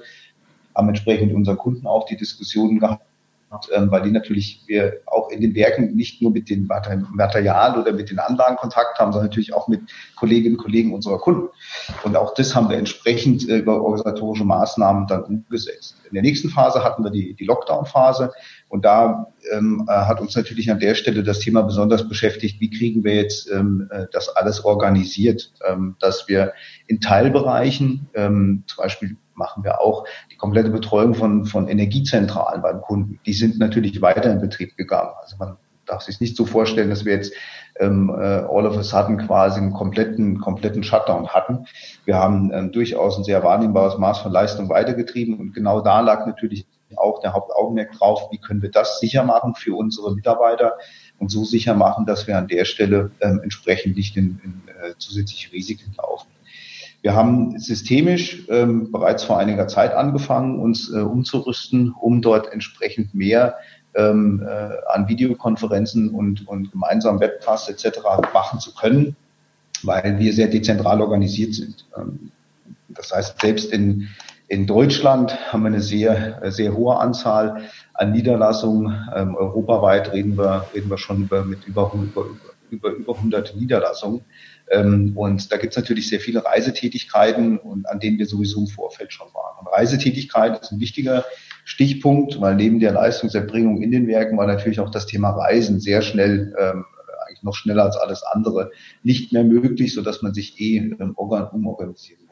haben 0.75 0.89
entsprechend 0.89 1.33
unseren 1.33 1.57
Kunden 1.57 1.87
auch 1.87 2.05
die 2.05 2.17
Diskussionen 2.17 2.79
gehabt, 2.79 3.03
ähm, 3.75 3.91
weil 3.91 4.01
die 4.03 4.11
natürlich 4.11 4.63
wir 4.65 5.01
auch 5.05 5.29
in 5.29 5.41
den 5.41 5.53
Werken 5.55 5.95
nicht 5.95 6.21
nur 6.21 6.31
mit 6.31 6.49
den 6.49 6.67
Material 6.67 7.79
oder 7.79 7.93
mit 7.93 8.09
den 8.09 8.19
Anlagen 8.19 8.55
Kontakt 8.55 8.97
haben, 8.97 9.11
sondern 9.11 9.29
natürlich 9.29 9.53
auch 9.53 9.67
mit 9.67 9.81
Kolleginnen 10.15 10.55
und 10.55 10.63
Kollegen 10.63 10.93
unserer 10.93 11.19
Kunden. 11.19 11.49
Und 12.03 12.15
auch 12.15 12.33
das 12.33 12.55
haben 12.55 12.69
wir 12.69 12.77
entsprechend 12.77 13.47
äh, 13.47 13.57
über 13.57 13.81
organisatorische 13.81 14.45
Maßnahmen 14.45 15.07
dann 15.07 15.23
umgesetzt. 15.23 15.97
In 16.07 16.13
der 16.13 16.23
nächsten 16.23 16.49
Phase 16.49 16.83
hatten 16.83 17.03
wir 17.03 17.11
die, 17.11 17.33
die 17.33 17.45
Lockdown-Phase 17.45 18.31
und 18.73 18.85
da 18.85 19.27
ähm, 19.51 19.85
äh, 19.87 19.91
hat 19.91 20.19
uns 20.19 20.35
natürlich 20.35 20.71
an 20.71 20.79
der 20.79 20.95
Stelle 20.95 21.21
das 21.21 21.37
Thema 21.37 21.61
besonders 21.61 22.09
beschäftigt, 22.09 22.59
wie 22.59 22.71
kriegen 22.71 23.03
wir 23.03 23.13
jetzt 23.13 23.47
ähm, 23.51 23.87
äh, 23.91 24.07
das 24.11 24.29
alles 24.29 24.65
organisiert, 24.65 25.53
ähm, 25.69 25.95
dass 25.99 26.27
wir 26.27 26.53
in 26.87 26.99
Teilbereichen, 26.99 28.09
ähm, 28.15 28.63
zum 28.65 28.83
Beispiel 28.83 29.15
machen 29.35 29.63
wir 29.63 29.79
auch 29.79 30.05
die 30.31 30.37
komplette 30.37 30.71
Betreuung 30.71 31.13
von, 31.13 31.45
von 31.45 31.67
Energiezentralen 31.67 32.63
beim 32.63 32.81
Kunden. 32.81 33.19
Die 33.27 33.33
sind 33.33 33.59
natürlich 33.59 34.01
weiter 34.01 34.31
in 34.31 34.41
Betrieb 34.41 34.75
gegangen. 34.75 35.11
Also 35.21 35.35
man 35.37 35.57
darf 35.85 36.01
sich 36.01 36.19
nicht 36.19 36.35
so 36.35 36.47
vorstellen, 36.47 36.89
dass 36.89 37.05
wir 37.05 37.13
jetzt 37.13 37.33
ähm, 37.79 38.09
äh, 38.09 38.23
all 38.23 38.65
of 38.65 38.75
a 38.75 38.81
sudden 38.81 39.19
quasi 39.19 39.59
einen 39.59 39.73
kompletten, 39.73 40.39
kompletten 40.39 40.81
Shutdown 40.81 41.27
hatten. 41.27 41.67
Wir 42.05 42.15
haben 42.15 42.51
ähm, 42.51 42.71
durchaus 42.71 43.19
ein 43.19 43.23
sehr 43.23 43.43
wahrnehmbares 43.43 43.99
Maß 43.99 44.17
von 44.21 44.31
Leistung 44.31 44.67
weitergetrieben 44.69 45.39
und 45.39 45.53
genau 45.53 45.81
da 45.81 45.99
lag 45.99 46.25
natürlich 46.25 46.65
auch 46.97 47.19
der 47.21 47.33
Hauptaugenmerk 47.33 47.91
drauf, 47.93 48.29
wie 48.31 48.37
können 48.37 48.61
wir 48.61 48.71
das 48.71 48.99
sicher 48.99 49.23
machen 49.23 49.55
für 49.55 49.75
unsere 49.75 50.13
Mitarbeiter 50.13 50.73
und 51.19 51.29
so 51.29 51.43
sicher 51.43 51.73
machen, 51.73 52.05
dass 52.05 52.27
wir 52.27 52.37
an 52.37 52.47
der 52.47 52.65
Stelle 52.65 53.11
ähm, 53.21 53.39
entsprechend 53.43 53.95
nicht 53.95 54.17
in, 54.17 54.39
in 54.43 54.61
äh, 54.67 54.93
zusätzliche 54.97 55.51
Risiken 55.51 55.93
laufen. 55.97 56.27
Wir 57.01 57.15
haben 57.15 57.59
systemisch 57.59 58.47
ähm, 58.49 58.91
bereits 58.91 59.25
vor 59.25 59.37
einiger 59.37 59.67
Zeit 59.67 59.93
angefangen, 59.93 60.59
uns 60.59 60.89
äh, 60.89 60.99
umzurüsten, 60.99 61.93
um 61.99 62.21
dort 62.21 62.51
entsprechend 62.51 63.13
mehr 63.13 63.55
ähm, 63.95 64.41
äh, 64.41 64.69
an 64.87 65.07
Videokonferenzen 65.07 66.09
und, 66.09 66.47
und 66.47 66.71
gemeinsamen 66.71 67.19
Webcasts 67.19 67.67
etc. 67.69 67.99
machen 68.33 68.59
zu 68.59 68.73
können, 68.73 69.17
weil 69.83 70.17
wir 70.17 70.33
sehr 70.33 70.47
dezentral 70.47 71.01
organisiert 71.01 71.53
sind. 71.53 71.85
Ähm, 71.97 72.31
das 72.87 73.11
heißt, 73.11 73.41
selbst 73.41 73.71
in, 73.73 74.07
in 74.53 74.67
Deutschland 74.67 75.51
haben 75.51 75.63
wir 75.63 75.69
eine 75.69 75.81
sehr, 75.81 76.39
sehr 76.51 76.75
hohe 76.75 76.99
Anzahl 76.99 77.63
an 77.95 78.11
Niederlassungen. 78.11 79.09
Ähm, 79.15 79.35
europaweit 79.35 80.13
reden 80.13 80.37
wir, 80.37 80.67
reden 80.75 80.91
wir 80.91 80.99
schon 80.99 81.23
über, 81.23 81.43
mit 81.43 81.65
über, 81.65 81.91
über, 81.91 82.25
über, 82.69 82.89
über 82.91 83.15
100 83.15 83.55
Niederlassungen. 83.55 84.21
Ähm, 84.69 85.13
und 85.15 85.51
da 85.51 85.57
gibt 85.57 85.73
es 85.73 85.77
natürlich 85.77 86.07
sehr 86.07 86.19
viele 86.19 86.45
Reisetätigkeiten 86.45 87.57
und 87.57 87.89
an 87.89 87.99
denen 87.99 88.19
wir 88.19 88.27
sowieso 88.27 88.59
im 88.59 88.67
Vorfeld 88.67 89.11
schon 89.11 89.27
waren. 89.33 89.57
Und 89.59 89.73
Reisetätigkeit 89.73 90.61
ist 90.61 90.71
ein 90.71 90.79
wichtiger 90.79 91.25
Stichpunkt, 91.65 92.39
weil 92.39 92.53
neben 92.53 92.79
der 92.79 92.91
Leistungserbringung 92.91 93.81
in 93.81 93.89
den 93.89 94.05
Werken 94.05 94.37
war 94.37 94.45
natürlich 94.45 94.79
auch 94.79 94.91
das 94.91 95.07
Thema 95.07 95.31
Reisen 95.31 95.79
sehr 95.79 96.03
schnell, 96.03 96.53
ähm, 96.59 96.85
eigentlich 97.25 97.41
noch 97.41 97.55
schneller 97.55 97.85
als 97.85 97.97
alles 97.97 98.21
andere, 98.21 98.69
nicht 99.01 99.33
mehr 99.33 99.43
möglich, 99.43 99.95
so 99.95 100.03
dass 100.03 100.21
man 100.21 100.35
sich 100.35 100.61
eh 100.61 100.77
ähm, 100.77 101.15
umorganisieren 101.15 102.19
musste. 102.19 102.22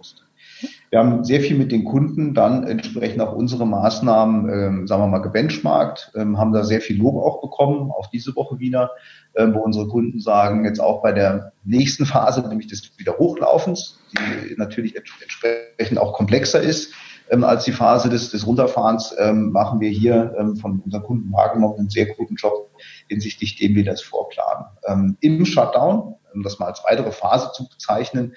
Wir 0.92 1.00
haben 1.00 1.24
sehr 1.24 1.40
viel 1.40 1.58
mit 1.58 1.72
den 1.72 1.86
Kunden 1.86 2.34
dann 2.34 2.68
entsprechend 2.68 3.22
auch 3.22 3.32
unsere 3.32 3.66
Maßnahmen, 3.66 4.50
ähm, 4.50 4.88
sagen 4.88 5.02
wir 5.02 5.08
mal, 5.08 5.22
gebenchmarkt, 5.22 6.12
ähm, 6.16 6.38
haben 6.38 6.52
da 6.52 6.66
sehr 6.66 6.82
viel 6.82 6.98
Lob 6.98 7.16
auch 7.16 7.40
bekommen, 7.42 7.92
auch 7.92 8.08
diese 8.08 8.36
Woche 8.36 8.60
wieder, 8.60 8.92
ähm, 9.36 9.54
wo 9.54 9.60
unsere 9.60 9.88
Kunden 9.88 10.20
sagen, 10.20 10.66
jetzt 10.66 10.82
auch 10.82 11.02
bei 11.02 11.14
der 11.14 11.54
nächsten 11.64 12.06
Phase, 12.06 12.46
nämlich 12.46 12.68
des 12.68 12.92
Wiederhochlaufens, 12.98 14.02
die 14.12 14.56
natürlich 14.58 14.98
entsprechend 14.98 15.98
auch 15.98 16.12
komplexer 16.12 16.60
ist, 16.60 16.94
ähm, 17.30 17.46
als 17.46 17.64
die 17.64 17.72
Phase 17.72 18.10
des, 18.10 18.30
des 18.32 18.46
Runterfahrens, 18.46 19.16
ähm, 19.18 19.54
machen 19.54 19.80
wir 19.80 19.90
hier 19.90 20.36
ähm, 20.38 20.58
von 20.58 20.82
unseren 20.82 21.04
Kunden 21.04 21.32
wahrgenommen 21.32 21.80
einen 21.80 21.90
sehr 21.90 22.08
guten 22.08 22.36
Job 22.36 22.70
hinsichtlich 23.08 23.56
dem 23.56 23.76
wir 23.76 23.86
das 23.86 24.02
vorplanen. 24.02 24.66
Ähm, 24.86 25.18
Im 25.22 25.46
Shutdown, 25.46 26.16
um 26.34 26.44
das 26.44 26.60
mal 26.60 26.66
als 26.66 26.84
weitere 26.84 27.14
Phase 27.14 27.52
zu 27.54 27.70
bezeichnen, 27.70 28.34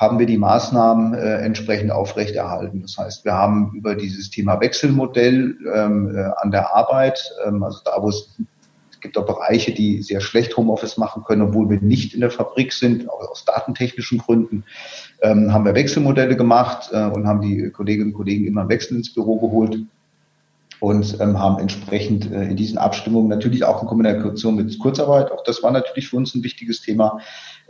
haben 0.00 0.18
wir 0.18 0.24
die 0.24 0.38
Maßnahmen 0.38 1.12
äh, 1.12 1.36
entsprechend 1.42 1.92
aufrechterhalten. 1.92 2.80
Das 2.80 2.96
heißt, 2.96 3.26
wir 3.26 3.34
haben 3.34 3.72
über 3.74 3.94
dieses 3.94 4.30
Thema 4.30 4.58
Wechselmodell 4.58 5.58
ähm, 5.74 6.16
äh, 6.16 6.30
an 6.38 6.50
der 6.50 6.74
Arbeit, 6.74 7.22
ähm, 7.46 7.62
also 7.62 7.80
da, 7.84 8.00
wo 8.00 8.08
es, 8.08 8.30
es 8.90 9.00
gibt 9.00 9.18
auch 9.18 9.26
Bereiche, 9.26 9.72
die 9.72 10.00
sehr 10.00 10.22
schlecht 10.22 10.56
Homeoffice 10.56 10.96
machen 10.96 11.22
können, 11.24 11.42
obwohl 11.42 11.68
wir 11.68 11.80
nicht 11.82 12.14
in 12.14 12.20
der 12.20 12.30
Fabrik 12.30 12.72
sind, 12.72 13.10
auch 13.10 13.30
aus 13.30 13.44
datentechnischen 13.44 14.18
Gründen, 14.18 14.64
ähm, 15.20 15.52
haben 15.52 15.66
wir 15.66 15.74
Wechselmodelle 15.74 16.34
gemacht 16.34 16.88
äh, 16.92 17.04
und 17.04 17.26
haben 17.26 17.42
die 17.42 17.68
Kolleginnen 17.68 18.12
und 18.12 18.16
Kollegen 18.16 18.46
immer 18.46 18.62
im 18.62 18.68
Wechsel 18.70 18.96
ins 18.96 19.12
Büro 19.12 19.38
geholt 19.38 19.80
und 20.80 21.20
ähm, 21.20 21.38
haben 21.38 21.58
entsprechend 21.58 22.32
äh, 22.32 22.44
in 22.44 22.56
diesen 22.56 22.78
Abstimmungen 22.78 23.28
natürlich 23.28 23.64
auch 23.64 23.82
in 23.82 23.88
Kommunikation 23.88 24.56
mit 24.56 24.78
Kurzarbeit, 24.78 25.30
auch 25.30 25.44
das 25.44 25.62
war 25.62 25.70
natürlich 25.70 26.08
für 26.08 26.16
uns 26.16 26.34
ein 26.34 26.42
wichtiges 26.42 26.80
Thema, 26.80 27.20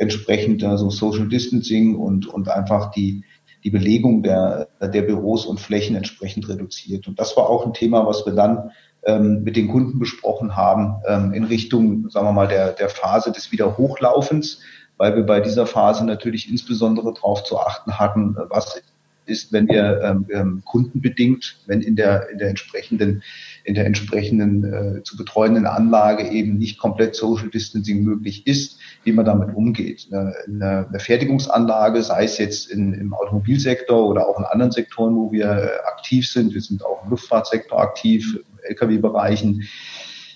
entsprechend 0.01 0.65
also 0.65 0.89
Social 0.91 1.29
Distancing 1.29 1.95
und, 1.95 2.27
und 2.27 2.49
einfach 2.49 2.91
die, 2.91 3.23
die 3.63 3.71
Belegung 3.71 4.23
der, 4.23 4.69
der 4.81 5.03
Büros 5.03 5.45
und 5.45 5.61
Flächen 5.61 5.95
entsprechend 5.95 6.49
reduziert. 6.49 7.07
Und 7.07 7.21
das 7.21 7.37
war 7.37 7.49
auch 7.49 7.67
ein 7.67 7.75
Thema, 7.75 8.07
was 8.07 8.25
wir 8.25 8.33
dann 8.33 8.71
ähm, 9.05 9.43
mit 9.43 9.57
den 9.57 9.69
Kunden 9.69 9.99
besprochen 9.99 10.57
haben 10.57 11.03
ähm, 11.07 11.35
in 11.35 11.45
Richtung, 11.45 12.09
sagen 12.09 12.27
wir 12.27 12.33
mal, 12.33 12.49
der, 12.49 12.73
der 12.73 12.89
Phase 12.89 13.31
des 13.31 13.53
Wiederhochlaufens, 13.53 14.61
weil 14.97 15.15
wir 15.17 15.25
bei 15.25 15.41
dieser 15.41 15.67
Phase 15.67 16.07
natürlich 16.07 16.49
insbesondere 16.49 17.13
darauf 17.13 17.45
zu 17.45 17.59
achten 17.59 17.99
hatten, 17.99 18.37
was 18.49 18.83
ist, 19.31 19.53
wenn 19.53 19.69
wir 19.69 20.27
ähm, 20.31 20.63
kundenbedingt, 20.65 21.59
wenn 21.67 21.81
in 21.81 21.97
der, 21.97 22.29
in 22.31 22.39
der 22.39 22.49
entsprechenden, 22.49 23.23
in 23.65 23.75
der 23.75 23.87
entsprechenden 23.87 24.65
äh, 24.65 25.03
zu 25.03 25.17
betreuenden 25.17 25.67
Anlage 25.67 26.29
eben 26.29 26.59
nicht 26.59 26.79
komplett 26.79 27.15
Social 27.15 27.49
Distancing 27.49 28.03
möglich 28.03 28.47
ist, 28.47 28.79
wie 29.05 29.13
man 29.13 29.25
damit 29.25 29.55
umgeht. 29.55 30.09
Eine, 30.11 30.35
eine 30.47 30.99
Fertigungsanlage, 30.99 32.03
sei 32.03 32.25
es 32.25 32.39
jetzt 32.39 32.71
in, 32.71 32.93
im 32.93 33.15
Automobilsektor 33.15 34.07
oder 34.07 34.29
auch 34.29 34.39
in 34.39 34.45
anderen 34.45 34.73
Sektoren, 34.73 35.17
wo 35.17 35.33
wir 35.33 35.47
äh, 35.47 35.69
aktiv 35.87 36.29
sind, 36.29 36.53
wir 36.53 36.61
sind 36.61 36.85
auch 36.85 37.05
im 37.05 37.11
Luftfahrtsektor 37.11 37.81
aktiv, 37.81 38.41
Lkw-Bereichen, 38.69 39.69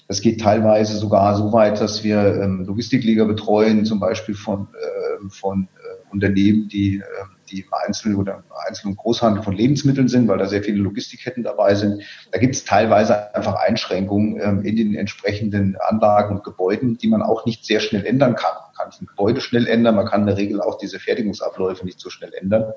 das 0.06 0.20
geht 0.20 0.40
teilweise 0.40 0.96
sogar 0.96 1.36
so 1.36 1.52
weit, 1.52 1.80
dass 1.80 2.04
wir 2.04 2.40
ähm, 2.42 2.64
Logistikleger 2.66 3.24
betreuen, 3.24 3.86
zum 3.86 4.00
Beispiel 4.00 4.34
von, 4.34 4.68
äh, 4.74 5.28
von 5.30 5.68
äh, 5.76 6.12
Unternehmen, 6.12 6.68
die, 6.68 6.98
äh, 6.98 7.02
die 7.50 7.60
im 7.60 7.72
Einzel- 7.86 8.16
oder 8.16 8.42
Einzel- 8.66 8.88
und 8.88 8.96
Großhandel 8.96 9.42
von 9.42 9.54
Lebensmitteln 9.54 10.08
sind, 10.08 10.28
weil 10.28 10.38
da 10.38 10.46
sehr 10.46 10.62
viele 10.62 10.78
Logistikketten 10.78 11.42
dabei 11.42 11.74
sind. 11.74 12.02
Da 12.32 12.38
gibt 12.38 12.54
es 12.54 12.64
teilweise 12.64 13.34
einfach 13.34 13.54
Einschränkungen 13.54 14.40
ähm, 14.40 14.62
in 14.62 14.76
den 14.76 14.94
entsprechenden 14.94 15.76
Anlagen 15.88 16.36
und 16.36 16.44
Gebäuden, 16.44 16.98
die 16.98 17.08
man 17.08 17.22
auch 17.22 17.46
nicht 17.46 17.64
sehr 17.64 17.80
schnell 17.80 18.04
ändern 18.04 18.34
kann. 18.34 18.52
Man 18.54 18.74
kann 18.76 19.00
ein 19.00 19.06
Gebäude 19.06 19.40
schnell 19.40 19.66
ändern, 19.66 19.96
man 19.96 20.06
kann 20.06 20.22
in 20.22 20.26
der 20.26 20.36
Regel 20.36 20.60
auch 20.60 20.78
diese 20.78 20.98
Fertigungsabläufe 20.98 21.84
nicht 21.84 22.00
so 22.00 22.10
schnell 22.10 22.32
ändern. 22.34 22.72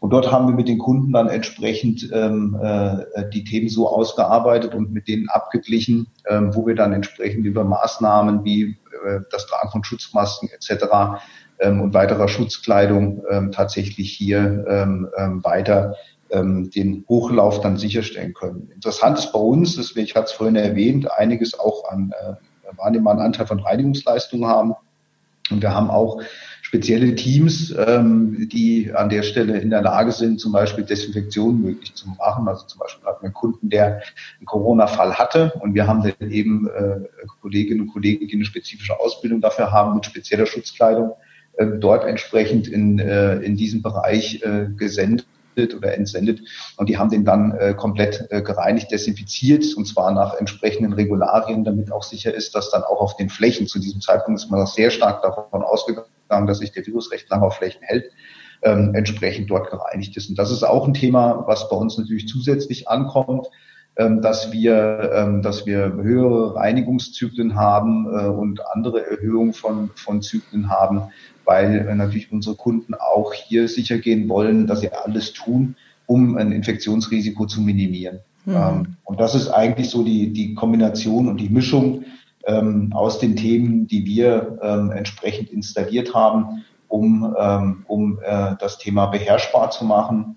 Und 0.00 0.10
dort 0.10 0.30
haben 0.30 0.48
wir 0.48 0.54
mit 0.54 0.68
den 0.68 0.78
Kunden 0.78 1.12
dann 1.12 1.28
entsprechend 1.28 2.10
ähm, 2.12 2.58
äh, 2.60 3.28
die 3.32 3.42
Themen 3.42 3.70
so 3.70 3.88
ausgearbeitet 3.88 4.74
und 4.74 4.92
mit 4.92 5.08
denen 5.08 5.30
abgeglichen, 5.30 6.08
ähm, 6.28 6.54
wo 6.54 6.66
wir 6.66 6.74
dann 6.74 6.92
entsprechend 6.92 7.46
über 7.46 7.64
Maßnahmen 7.64 8.44
wie 8.44 8.76
äh, 9.06 9.20
das 9.30 9.46
Tragen 9.46 9.70
von 9.70 9.82
Schutzmasken 9.82 10.50
etc. 10.50 10.84
Ähm, 11.60 11.80
und 11.80 11.94
weiterer 11.94 12.28
Schutzkleidung 12.28 13.22
ähm, 13.30 13.52
tatsächlich 13.52 14.12
hier 14.12 14.64
ähm, 14.68 15.08
ähm, 15.16 15.44
weiter 15.44 15.94
ähm, 16.30 16.70
den 16.70 17.04
Hochlauf 17.08 17.60
dann 17.60 17.76
sicherstellen 17.76 18.34
können. 18.34 18.70
Interessant 18.74 19.18
ist 19.18 19.32
bei 19.32 19.38
uns, 19.38 19.76
dass 19.76 19.94
wir, 19.94 20.02
ich 20.02 20.16
hatte 20.16 20.26
es 20.26 20.32
vorhin 20.32 20.56
erwähnt, 20.56 21.10
einiges 21.12 21.58
auch 21.58 21.88
an 21.90 22.12
äh, 22.12 22.34
wahrnehmbaren 22.76 23.20
Anteil 23.20 23.46
von 23.46 23.60
Reinigungsleistungen 23.60 24.48
haben. 24.48 24.74
Und 25.50 25.62
wir 25.62 25.74
haben 25.74 25.90
auch 25.90 26.22
spezielle 26.62 27.14
Teams, 27.14 27.72
ähm, 27.86 28.48
die 28.50 28.92
an 28.92 29.10
der 29.10 29.22
Stelle 29.22 29.58
in 29.58 29.70
der 29.70 29.82
Lage 29.82 30.10
sind, 30.10 30.40
zum 30.40 30.50
Beispiel 30.50 30.82
Desinfektion 30.82 31.60
möglich 31.60 31.94
zu 31.94 32.08
machen. 32.08 32.48
Also 32.48 32.66
zum 32.66 32.80
Beispiel 32.80 33.06
hatten 33.06 33.22
wir 33.22 33.26
einen 33.26 33.34
Kunden, 33.34 33.68
der 33.68 34.02
einen 34.38 34.46
Corona-Fall 34.46 35.14
hatte 35.14 35.52
und 35.60 35.74
wir 35.74 35.86
haben 35.86 36.02
dann 36.02 36.30
eben 36.30 36.66
äh, 36.68 37.00
Kolleginnen 37.42 37.82
und 37.82 37.92
Kollegen, 37.92 38.26
die 38.26 38.34
eine 38.34 38.44
spezifische 38.44 38.98
Ausbildung 38.98 39.40
dafür 39.40 39.70
haben 39.70 39.94
mit 39.94 40.06
spezieller 40.06 40.46
Schutzkleidung, 40.46 41.12
dort 41.58 42.04
entsprechend 42.04 42.68
in, 42.68 42.98
äh, 42.98 43.36
in 43.36 43.56
diesem 43.56 43.82
Bereich 43.82 44.42
äh, 44.42 44.66
gesendet 44.76 45.26
oder 45.56 45.94
entsendet 45.94 46.40
und 46.76 46.88
die 46.88 46.98
haben 46.98 47.10
den 47.10 47.24
dann 47.24 47.52
äh, 47.52 47.74
komplett 47.74 48.26
äh, 48.30 48.42
gereinigt, 48.42 48.90
desinfiziert 48.90 49.64
und 49.76 49.86
zwar 49.86 50.10
nach 50.10 50.34
entsprechenden 50.34 50.92
Regularien, 50.92 51.62
damit 51.62 51.92
auch 51.92 52.02
sicher 52.02 52.34
ist, 52.34 52.56
dass 52.56 52.70
dann 52.70 52.82
auch 52.82 53.00
auf 53.00 53.16
den 53.16 53.30
Flächen 53.30 53.68
zu 53.68 53.78
diesem 53.78 54.00
Zeitpunkt 54.00 54.40
ist 54.40 54.50
man 54.50 54.60
noch 54.60 54.66
sehr 54.66 54.90
stark 54.90 55.22
davon 55.22 55.62
ausgegangen, 55.62 56.08
dass 56.28 56.58
sich 56.58 56.72
der 56.72 56.84
Virus 56.86 57.12
recht 57.12 57.30
lange 57.30 57.46
auf 57.46 57.54
Flächen 57.56 57.82
hält, 57.82 58.10
ähm, 58.62 58.94
entsprechend 58.94 59.48
dort 59.48 59.70
gereinigt 59.70 60.16
ist. 60.16 60.28
Und 60.28 60.38
das 60.38 60.50
ist 60.50 60.64
auch 60.64 60.88
ein 60.88 60.94
Thema, 60.94 61.44
was 61.46 61.68
bei 61.68 61.76
uns 61.76 61.96
natürlich 61.98 62.26
zusätzlich 62.26 62.88
ankommt, 62.88 63.46
dass 63.96 64.50
wir, 64.50 65.12
ähm, 65.14 65.42
dass 65.42 65.66
wir 65.66 65.92
höhere 65.94 66.56
Reinigungszyklen 66.56 67.54
haben 67.54 68.06
äh, 68.06 68.26
und 68.26 68.60
andere 68.74 69.08
Erhöhungen 69.08 69.52
von, 69.52 69.90
von 69.94 70.20
Zyklen 70.20 70.68
haben, 70.68 71.02
weil 71.44 71.86
äh, 71.88 71.94
natürlich 71.94 72.32
unsere 72.32 72.56
Kunden 72.56 72.94
auch 72.94 73.32
hier 73.32 73.68
sicher 73.68 73.98
gehen 73.98 74.28
wollen, 74.28 74.66
dass 74.66 74.80
sie 74.80 74.92
alles 74.92 75.32
tun, 75.32 75.76
um 76.06 76.36
ein 76.36 76.50
Infektionsrisiko 76.50 77.46
zu 77.46 77.60
minimieren. 77.60 78.18
Mhm. 78.44 78.54
Ähm, 78.54 78.96
und 79.04 79.20
das 79.20 79.34
ist 79.34 79.48
eigentlich 79.48 79.90
so 79.90 80.02
die, 80.02 80.32
die 80.32 80.54
Kombination 80.54 81.28
und 81.28 81.38
die 81.38 81.48
Mischung, 81.48 82.04
ähm, 82.46 82.92
aus 82.92 83.18
den 83.18 83.36
Themen, 83.36 83.86
die 83.86 84.04
wir 84.04 84.58
ähm, 84.62 84.90
entsprechend 84.90 85.50
installiert 85.50 86.14
haben, 86.14 86.64
um, 86.88 87.34
ähm, 87.38 87.84
um 87.88 88.18
äh, 88.22 88.54
das 88.58 88.78
Thema 88.78 89.06
beherrschbar 89.06 89.70
zu 89.70 89.84
machen. 89.84 90.36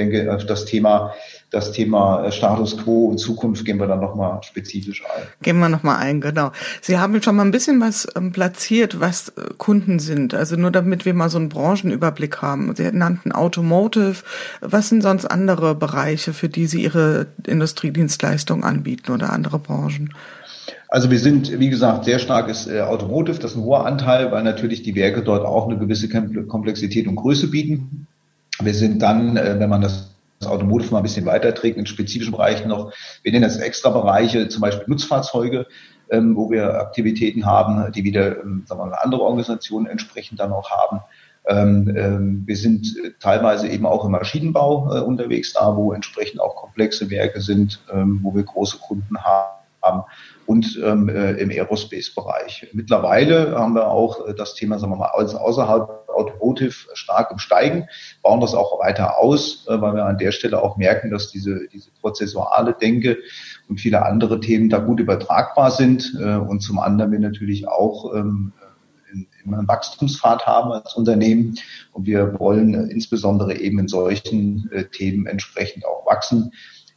Denke, 0.00 0.34
auf 0.34 0.46
das 0.46 0.64
Thema, 0.64 1.12
das 1.50 1.72
Thema 1.72 2.24
äh, 2.24 2.32
Status 2.32 2.78
Quo 2.78 3.06
und 3.06 3.18
Zukunft 3.18 3.64
gehen 3.64 3.78
wir 3.78 3.86
dann 3.86 4.00
nochmal 4.00 4.42
spezifisch 4.42 5.02
ein. 5.04 5.22
Gehen 5.42 5.58
wir 5.58 5.68
nochmal 5.68 5.96
ein, 5.98 6.20
genau. 6.20 6.52
Sie 6.80 6.98
haben 6.98 7.20
schon 7.22 7.36
mal 7.36 7.44
ein 7.44 7.50
bisschen 7.50 7.80
was 7.80 8.08
ähm, 8.16 8.32
platziert, 8.32 9.00
was 9.00 9.30
äh, 9.30 9.42
Kunden 9.58 9.98
sind. 9.98 10.34
Also 10.34 10.56
nur 10.56 10.70
damit 10.70 11.04
wir 11.04 11.14
mal 11.14 11.28
so 11.28 11.38
einen 11.38 11.48
Branchenüberblick 11.48 12.40
haben. 12.40 12.74
Sie 12.74 12.90
nannten 12.92 13.32
Automotive. 13.32 14.22
Was 14.60 14.88
sind 14.88 15.02
sonst 15.02 15.26
andere 15.26 15.74
Bereiche, 15.74 16.32
für 16.32 16.48
die 16.48 16.66
Sie 16.66 16.82
Ihre 16.82 17.26
Industriedienstleistung 17.46 18.64
anbieten 18.64 19.12
oder 19.12 19.32
andere 19.32 19.58
Branchen? 19.58 20.14
Also 20.88 21.10
wir 21.10 21.20
sind, 21.20 21.60
wie 21.60 21.70
gesagt, 21.70 22.04
sehr 22.04 22.18
starkes 22.18 22.66
äh, 22.66 22.80
Automotive, 22.80 23.38
das 23.38 23.52
ist 23.52 23.56
ein 23.56 23.62
hoher 23.62 23.86
Anteil, 23.86 24.32
weil 24.32 24.42
natürlich 24.42 24.82
die 24.82 24.96
Werke 24.96 25.22
dort 25.22 25.46
auch 25.46 25.68
eine 25.68 25.78
gewisse 25.78 26.08
Komplexität 26.08 27.06
und 27.06 27.14
Größe 27.14 27.48
bieten. 27.48 28.08
Wir 28.60 28.74
sind 28.74 29.00
dann, 29.02 29.36
äh, 29.36 29.58
wenn 29.58 29.70
man 29.70 29.80
das 29.80 30.14
Automotive 30.44 30.92
mal 30.92 30.98
ein 30.98 31.02
bisschen 31.02 31.26
weiterträgt, 31.26 31.76
in 31.76 31.86
spezifischen 31.86 32.32
Bereichen 32.32 32.68
noch, 32.68 32.92
wir 33.22 33.32
nennen 33.32 33.44
das 33.44 33.58
extra 33.58 33.90
Bereiche, 33.90 34.48
zum 34.48 34.62
Beispiel 34.62 34.84
Nutzfahrzeuge, 34.88 35.66
ähm, 36.10 36.36
wo 36.36 36.50
wir 36.50 36.80
Aktivitäten 36.80 37.46
haben, 37.46 37.92
die 37.92 38.04
wieder 38.04 38.42
ähm, 38.42 38.64
sagen 38.66 38.80
wir 38.80 38.86
mal, 38.86 38.94
andere 38.94 39.22
Organisationen 39.22 39.86
entsprechend 39.86 40.40
dann 40.40 40.52
auch 40.52 40.70
haben. 40.70 41.00
Ähm, 41.46 41.94
ähm, 41.96 42.42
wir 42.46 42.56
sind 42.56 42.86
teilweise 43.18 43.68
eben 43.68 43.86
auch 43.86 44.04
im 44.04 44.12
Maschinenbau 44.12 44.94
äh, 44.94 45.00
unterwegs, 45.00 45.54
da 45.54 45.76
wo 45.76 45.92
entsprechend 45.92 46.40
auch 46.40 46.56
komplexe 46.56 47.10
Werke 47.10 47.40
sind, 47.40 47.80
ähm, 47.92 48.20
wo 48.22 48.34
wir 48.34 48.42
große 48.42 48.78
Kunden 48.78 49.16
haben 49.22 50.04
und 50.50 50.80
ähm, 50.84 51.08
äh, 51.08 51.34
im 51.34 51.48
Aerospace-Bereich. 51.48 52.70
Mittlerweile 52.72 53.54
haben 53.56 53.76
wir 53.76 53.86
auch 53.86 54.26
äh, 54.26 54.34
das 54.34 54.56
Thema, 54.56 54.80
sagen 54.80 54.90
wir 54.90 54.96
mal, 54.96 55.10
außerhalb 55.10 56.08
Automotive 56.08 56.74
stark 56.94 57.30
im 57.30 57.38
Steigen, 57.38 57.86
bauen 58.20 58.40
das 58.40 58.56
auch 58.56 58.80
weiter 58.80 59.16
aus, 59.16 59.68
äh, 59.68 59.80
weil 59.80 59.94
wir 59.94 60.06
an 60.06 60.18
der 60.18 60.32
Stelle 60.32 60.60
auch 60.60 60.76
merken, 60.76 61.12
dass 61.12 61.30
diese, 61.30 61.68
diese 61.72 61.92
prozessuale 62.00 62.74
Denke 62.74 63.18
und 63.68 63.78
viele 63.78 64.04
andere 64.04 64.40
Themen 64.40 64.68
da 64.70 64.78
gut 64.78 64.98
übertragbar 64.98 65.70
sind 65.70 66.18
äh, 66.20 66.34
und 66.34 66.62
zum 66.62 66.80
anderen 66.80 67.12
wir 67.12 67.20
natürlich 67.20 67.68
auch 67.68 68.12
ähm, 68.12 68.52
immer 69.44 69.58
einen 69.58 69.68
Wachstumspfad 69.68 70.46
haben 70.46 70.72
als 70.72 70.94
Unternehmen 70.94 71.54
und 71.92 72.06
wir 72.06 72.40
wollen 72.40 72.74
äh, 72.74 72.92
insbesondere 72.92 73.54
eben 73.54 73.78
in 73.78 73.86
solchen 73.86 74.68
Themen 74.90 75.26
entsprechend 75.26 75.86
auch 75.86 76.04
wachsen 76.06 76.50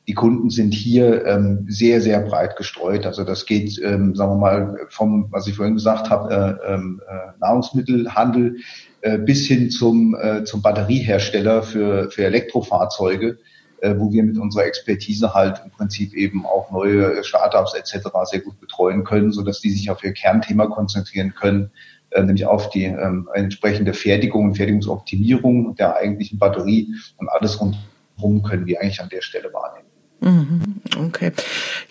die 0.07 0.13
Kunden 0.13 0.49
sind 0.49 0.73
hier 0.73 1.25
ähm, 1.25 1.65
sehr, 1.69 2.01
sehr 2.01 2.19
breit 2.19 2.57
gestreut. 2.57 3.05
Also 3.05 3.23
das 3.23 3.45
geht, 3.45 3.79
ähm, 3.81 4.15
sagen 4.15 4.33
wir 4.33 4.37
mal, 4.37 4.79
vom, 4.89 5.27
was 5.31 5.47
ich 5.47 5.55
vorhin 5.55 5.75
gesagt 5.75 6.09
habe, 6.09 6.59
äh, 6.65 6.73
ähm, 6.73 7.01
äh, 7.07 7.39
Nahrungsmittelhandel 7.39 8.57
äh, 9.01 9.17
bis 9.17 9.47
hin 9.47 9.69
zum, 9.69 10.15
äh, 10.15 10.43
zum 10.43 10.61
Batteriehersteller 10.61 11.63
für, 11.63 12.11
für 12.11 12.25
Elektrofahrzeuge, 12.25 13.37
äh, 13.79 13.95
wo 13.97 14.11
wir 14.11 14.23
mit 14.23 14.37
unserer 14.37 14.65
Expertise 14.65 15.33
halt 15.33 15.61
im 15.63 15.71
Prinzip 15.71 16.13
eben 16.13 16.45
auch 16.45 16.69
neue 16.71 17.23
Startups 17.23 17.73
etc. 17.73 18.09
sehr 18.25 18.41
gut 18.41 18.59
betreuen 18.59 19.05
können, 19.05 19.31
so 19.31 19.41
dass 19.41 19.61
die 19.61 19.71
sich 19.71 19.89
auf 19.89 20.03
ihr 20.03 20.13
Kernthema 20.13 20.67
konzentrieren 20.67 21.33
können, 21.33 21.71
äh, 22.09 22.21
nämlich 22.21 22.45
auf 22.45 22.69
die 22.69 22.85
ähm, 22.85 23.29
entsprechende 23.33 23.93
Fertigung 23.93 24.45
und 24.45 24.55
Fertigungsoptimierung 24.55 25.75
der 25.75 25.95
eigentlichen 25.95 26.39
Batterie 26.39 26.93
und 27.17 27.29
alles 27.29 27.59
rundherum 27.61 28.43
können 28.43 28.65
wir 28.65 28.81
eigentlich 28.81 29.01
an 29.01 29.09
der 29.09 29.21
Stelle 29.21 29.51
wahrnehmen. 29.53 29.82
Mhm, 30.23 30.61
okay. 30.97 31.33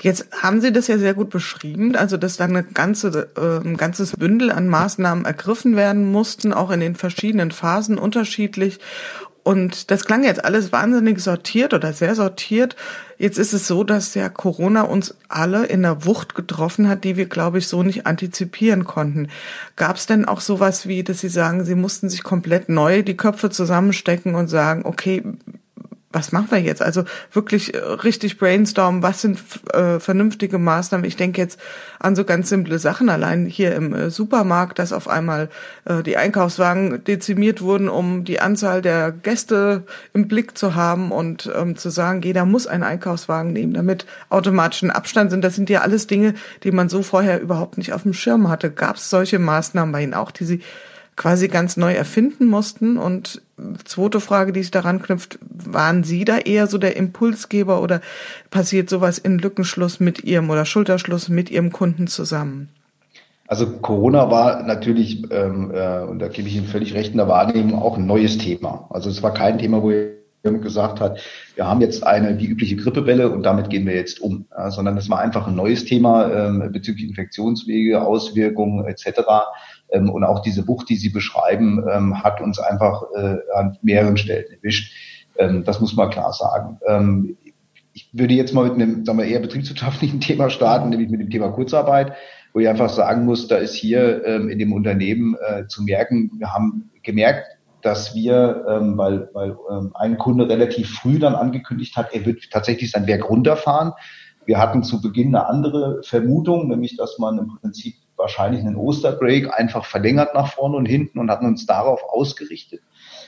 Jetzt 0.00 0.28
haben 0.42 0.62
Sie 0.62 0.72
das 0.72 0.86
ja 0.86 0.96
sehr 0.96 1.12
gut 1.12 1.28
beschrieben, 1.28 1.94
also 1.96 2.16
dass 2.16 2.38
dann 2.38 2.56
eine 2.56 2.62
ganze, 2.62 3.28
äh, 3.36 3.66
ein 3.66 3.76
ganzes 3.76 4.12
Bündel 4.12 4.50
an 4.50 4.68
Maßnahmen 4.68 5.26
ergriffen 5.26 5.76
werden 5.76 6.10
mussten, 6.10 6.54
auch 6.54 6.70
in 6.70 6.80
den 6.80 6.94
verschiedenen 6.94 7.50
Phasen 7.50 7.98
unterschiedlich. 7.98 8.80
Und 9.44 9.90
das 9.90 10.04
klang 10.04 10.22
jetzt 10.24 10.44
alles 10.44 10.72
wahnsinnig 10.72 11.20
sortiert 11.20 11.74
oder 11.74 11.92
sehr 11.92 12.14
sortiert. 12.14 12.76
Jetzt 13.18 13.38
ist 13.38 13.52
es 13.52 13.66
so, 13.66 13.82
dass 13.84 14.14
ja 14.14 14.28
Corona 14.28 14.82
uns 14.82 15.16
alle 15.28 15.66
in 15.66 15.82
der 15.82 16.06
Wucht 16.06 16.34
getroffen 16.34 16.88
hat, 16.88 17.04
die 17.04 17.16
wir, 17.16 17.26
glaube 17.26 17.58
ich, 17.58 17.66
so 17.66 17.82
nicht 17.82 18.06
antizipieren 18.06 18.84
konnten. 18.84 19.28
Gab 19.74 19.96
es 19.96 20.06
denn 20.06 20.26
auch 20.26 20.40
sowas 20.40 20.86
wie, 20.86 21.02
dass 21.02 21.20
Sie 21.20 21.28
sagen, 21.28 21.64
Sie 21.64 21.74
mussten 21.74 22.08
sich 22.08 22.22
komplett 22.22 22.68
neu 22.68 23.02
die 23.02 23.16
Köpfe 23.16 23.50
zusammenstecken 23.50 24.36
und 24.36 24.46
sagen, 24.48 24.82
okay, 24.84 25.22
was 26.12 26.32
machen 26.32 26.48
wir 26.50 26.60
jetzt? 26.60 26.82
Also 26.82 27.04
wirklich 27.32 27.74
äh, 27.74 27.78
richtig 27.78 28.38
brainstormen, 28.38 29.02
was 29.02 29.22
sind 29.22 29.38
äh, 29.72 29.98
vernünftige 29.98 30.58
Maßnahmen? 30.58 31.06
Ich 31.06 31.16
denke 31.16 31.40
jetzt 31.40 31.58
an 31.98 32.14
so 32.16 32.24
ganz 32.24 32.48
simple 32.48 32.78
Sachen, 32.78 33.08
allein 33.08 33.46
hier 33.46 33.74
im 33.74 33.94
äh, 33.94 34.10
Supermarkt, 34.10 34.78
dass 34.78 34.92
auf 34.92 35.08
einmal 35.08 35.48
äh, 35.84 36.02
die 36.02 36.16
Einkaufswagen 36.16 37.04
dezimiert 37.04 37.62
wurden, 37.62 37.88
um 37.88 38.24
die 38.24 38.40
Anzahl 38.40 38.82
der 38.82 39.12
Gäste 39.12 39.84
im 40.12 40.28
Blick 40.28 40.56
zu 40.56 40.74
haben 40.74 41.10
und 41.10 41.50
ähm, 41.54 41.76
zu 41.76 41.90
sagen, 41.90 42.22
jeder 42.22 42.44
muss 42.44 42.66
einen 42.66 42.82
Einkaufswagen 42.82 43.52
nehmen, 43.52 43.74
damit 43.74 44.06
automatischen 44.28 44.90
Abstand 44.90 45.30
sind. 45.30 45.42
Das 45.42 45.56
sind 45.56 45.70
ja 45.70 45.80
alles 45.80 46.06
Dinge, 46.06 46.34
die 46.62 46.72
man 46.72 46.88
so 46.88 47.02
vorher 47.02 47.40
überhaupt 47.40 47.78
nicht 47.78 47.92
auf 47.92 48.02
dem 48.02 48.12
Schirm 48.12 48.48
hatte. 48.48 48.70
Gab 48.70 48.96
es 48.96 49.10
solche 49.10 49.38
Maßnahmen 49.38 49.92
bei 49.92 50.02
Ihnen 50.02 50.14
auch, 50.14 50.30
die 50.30 50.44
Sie 50.44 50.60
quasi 51.16 51.48
ganz 51.48 51.76
neu 51.76 51.92
erfinden 51.92 52.46
mussten? 52.46 52.96
Und 52.96 53.42
zweite 53.84 54.20
Frage, 54.20 54.52
die 54.52 54.60
sich 54.60 54.70
daran 54.70 55.02
knüpft, 55.02 55.38
waren 55.40 56.04
Sie 56.04 56.24
da 56.24 56.38
eher 56.38 56.66
so 56.66 56.78
der 56.78 56.96
Impulsgeber 56.96 57.82
oder 57.82 58.00
passiert 58.50 58.88
sowas 58.90 59.18
in 59.18 59.38
Lückenschluss 59.38 60.00
mit 60.00 60.24
Ihrem 60.24 60.50
oder 60.50 60.64
Schulterschluss 60.64 61.28
mit 61.28 61.50
Ihrem 61.50 61.72
Kunden 61.72 62.06
zusammen? 62.06 62.68
Also 63.46 63.66
Corona 63.66 64.30
war 64.30 64.62
natürlich, 64.62 65.30
ähm, 65.30 65.70
äh, 65.74 66.00
und 66.00 66.20
da 66.20 66.28
gebe 66.28 66.48
ich 66.48 66.56
Ihnen 66.56 66.66
völlig 66.66 66.94
recht 66.94 67.10
in 67.10 67.18
der 67.18 67.28
Wahrnehmung, 67.28 67.82
auch 67.82 67.98
ein 67.98 68.06
neues 68.06 68.38
Thema. 68.38 68.86
Also 68.90 69.10
es 69.10 69.22
war 69.22 69.34
kein 69.34 69.58
Thema, 69.58 69.82
wo 69.82 69.90
er 69.90 70.12
gesagt 70.42 71.00
hat, 71.00 71.20
wir 71.54 71.66
haben 71.66 71.80
jetzt 71.80 72.04
eine 72.04 72.34
die 72.34 72.46
übliche 72.46 72.76
Grippewelle 72.76 73.30
und 73.30 73.42
damit 73.44 73.70
gehen 73.70 73.86
wir 73.86 73.94
jetzt 73.94 74.20
um, 74.20 74.46
ja, 74.50 74.70
sondern 74.70 74.96
es 74.96 75.08
war 75.08 75.20
einfach 75.20 75.46
ein 75.46 75.54
neues 75.54 75.84
Thema 75.84 76.32
ähm, 76.32 76.72
bezüglich 76.72 77.08
Infektionswege, 77.08 78.02
Auswirkungen 78.02 78.86
etc. 78.86 79.20
Ähm, 79.92 80.10
und 80.10 80.24
auch 80.24 80.40
diese 80.40 80.66
Wucht, 80.66 80.88
die 80.88 80.96
Sie 80.96 81.10
beschreiben, 81.10 81.84
ähm, 81.90 82.22
hat 82.22 82.40
uns 82.40 82.58
einfach 82.58 83.02
äh, 83.16 83.36
an 83.54 83.78
mehreren 83.82 84.16
Stellen 84.16 84.50
erwischt. 84.50 84.92
Ähm, 85.38 85.64
das 85.64 85.80
muss 85.80 85.94
man 85.94 86.10
klar 86.10 86.32
sagen. 86.32 86.78
Ähm, 86.86 87.36
ich 87.94 88.08
würde 88.12 88.34
jetzt 88.34 88.54
mal 88.54 88.64
mit 88.64 88.74
einem 88.74 89.04
sagen 89.04 89.18
wir, 89.18 89.26
eher 89.26 89.40
betriebswirtschaftlichen 89.40 90.20
Thema 90.20 90.50
starten, 90.50 90.90
nämlich 90.90 91.10
mit 91.10 91.20
dem 91.20 91.30
Thema 91.30 91.50
Kurzarbeit, 91.50 92.14
wo 92.52 92.60
ich 92.60 92.68
einfach 92.68 92.90
sagen 92.90 93.24
muss, 93.24 93.48
da 93.48 93.56
ist 93.56 93.74
hier 93.74 94.24
ähm, 94.26 94.48
in 94.48 94.58
dem 94.58 94.72
Unternehmen 94.72 95.36
äh, 95.46 95.66
zu 95.66 95.82
merken, 95.82 96.30
wir 96.38 96.52
haben 96.52 96.90
gemerkt, 97.02 97.46
dass 97.82 98.14
wir, 98.14 98.64
ähm, 98.68 98.96
weil, 98.96 99.28
weil 99.32 99.56
ähm, 99.70 99.90
ein 99.94 100.16
Kunde 100.16 100.48
relativ 100.48 100.90
früh 100.90 101.18
dann 101.18 101.34
angekündigt 101.34 101.96
hat, 101.96 102.14
er 102.14 102.24
wird 102.24 102.50
tatsächlich 102.50 102.90
sein 102.90 103.06
Werk 103.06 103.28
runterfahren. 103.28 103.92
Wir 104.46 104.58
hatten 104.58 104.82
zu 104.82 105.00
Beginn 105.00 105.34
eine 105.34 105.46
andere 105.46 106.00
Vermutung, 106.04 106.68
nämlich 106.68 106.96
dass 106.96 107.18
man 107.18 107.38
im 107.38 107.48
Prinzip 107.60 107.94
wahrscheinlich 108.22 108.62
einen 108.62 108.76
Osterbreak 108.76 109.52
einfach 109.52 109.84
verlängert 109.84 110.34
nach 110.34 110.50
vorne 110.50 110.76
und 110.76 110.86
hinten 110.86 111.18
und 111.18 111.30
hatten 111.30 111.46
uns 111.46 111.66
darauf 111.66 112.00
ausgerichtet 112.08 112.80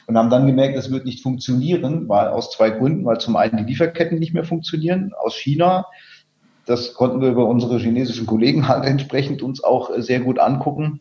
und 0.07 0.17
haben 0.17 0.31
dann 0.31 0.47
gemerkt, 0.47 0.77
das 0.77 0.91
wird 0.91 1.05
nicht 1.05 1.23
funktionieren, 1.23 2.09
weil 2.09 2.29
aus 2.29 2.51
zwei 2.51 2.71
Gründen, 2.71 3.05
weil 3.05 3.19
zum 3.19 3.37
einen 3.37 3.59
die 3.59 3.65
Lieferketten 3.65 4.19
nicht 4.19 4.35
mehr 4.35 4.45
funktionieren 4.45 5.13
aus 5.19 5.37
China. 5.37 5.87
Das 6.67 6.95
konnten 6.95 7.21
wir 7.21 7.31
über 7.31 7.47
unsere 7.47 7.79
chinesischen 7.79 8.27
Kollegen 8.27 8.69
halt 8.69 8.85
entsprechend 8.85 9.43
uns 9.43 9.63
auch 9.63 9.91
sehr 9.97 10.21
gut 10.21 10.39
angucken. 10.39 11.01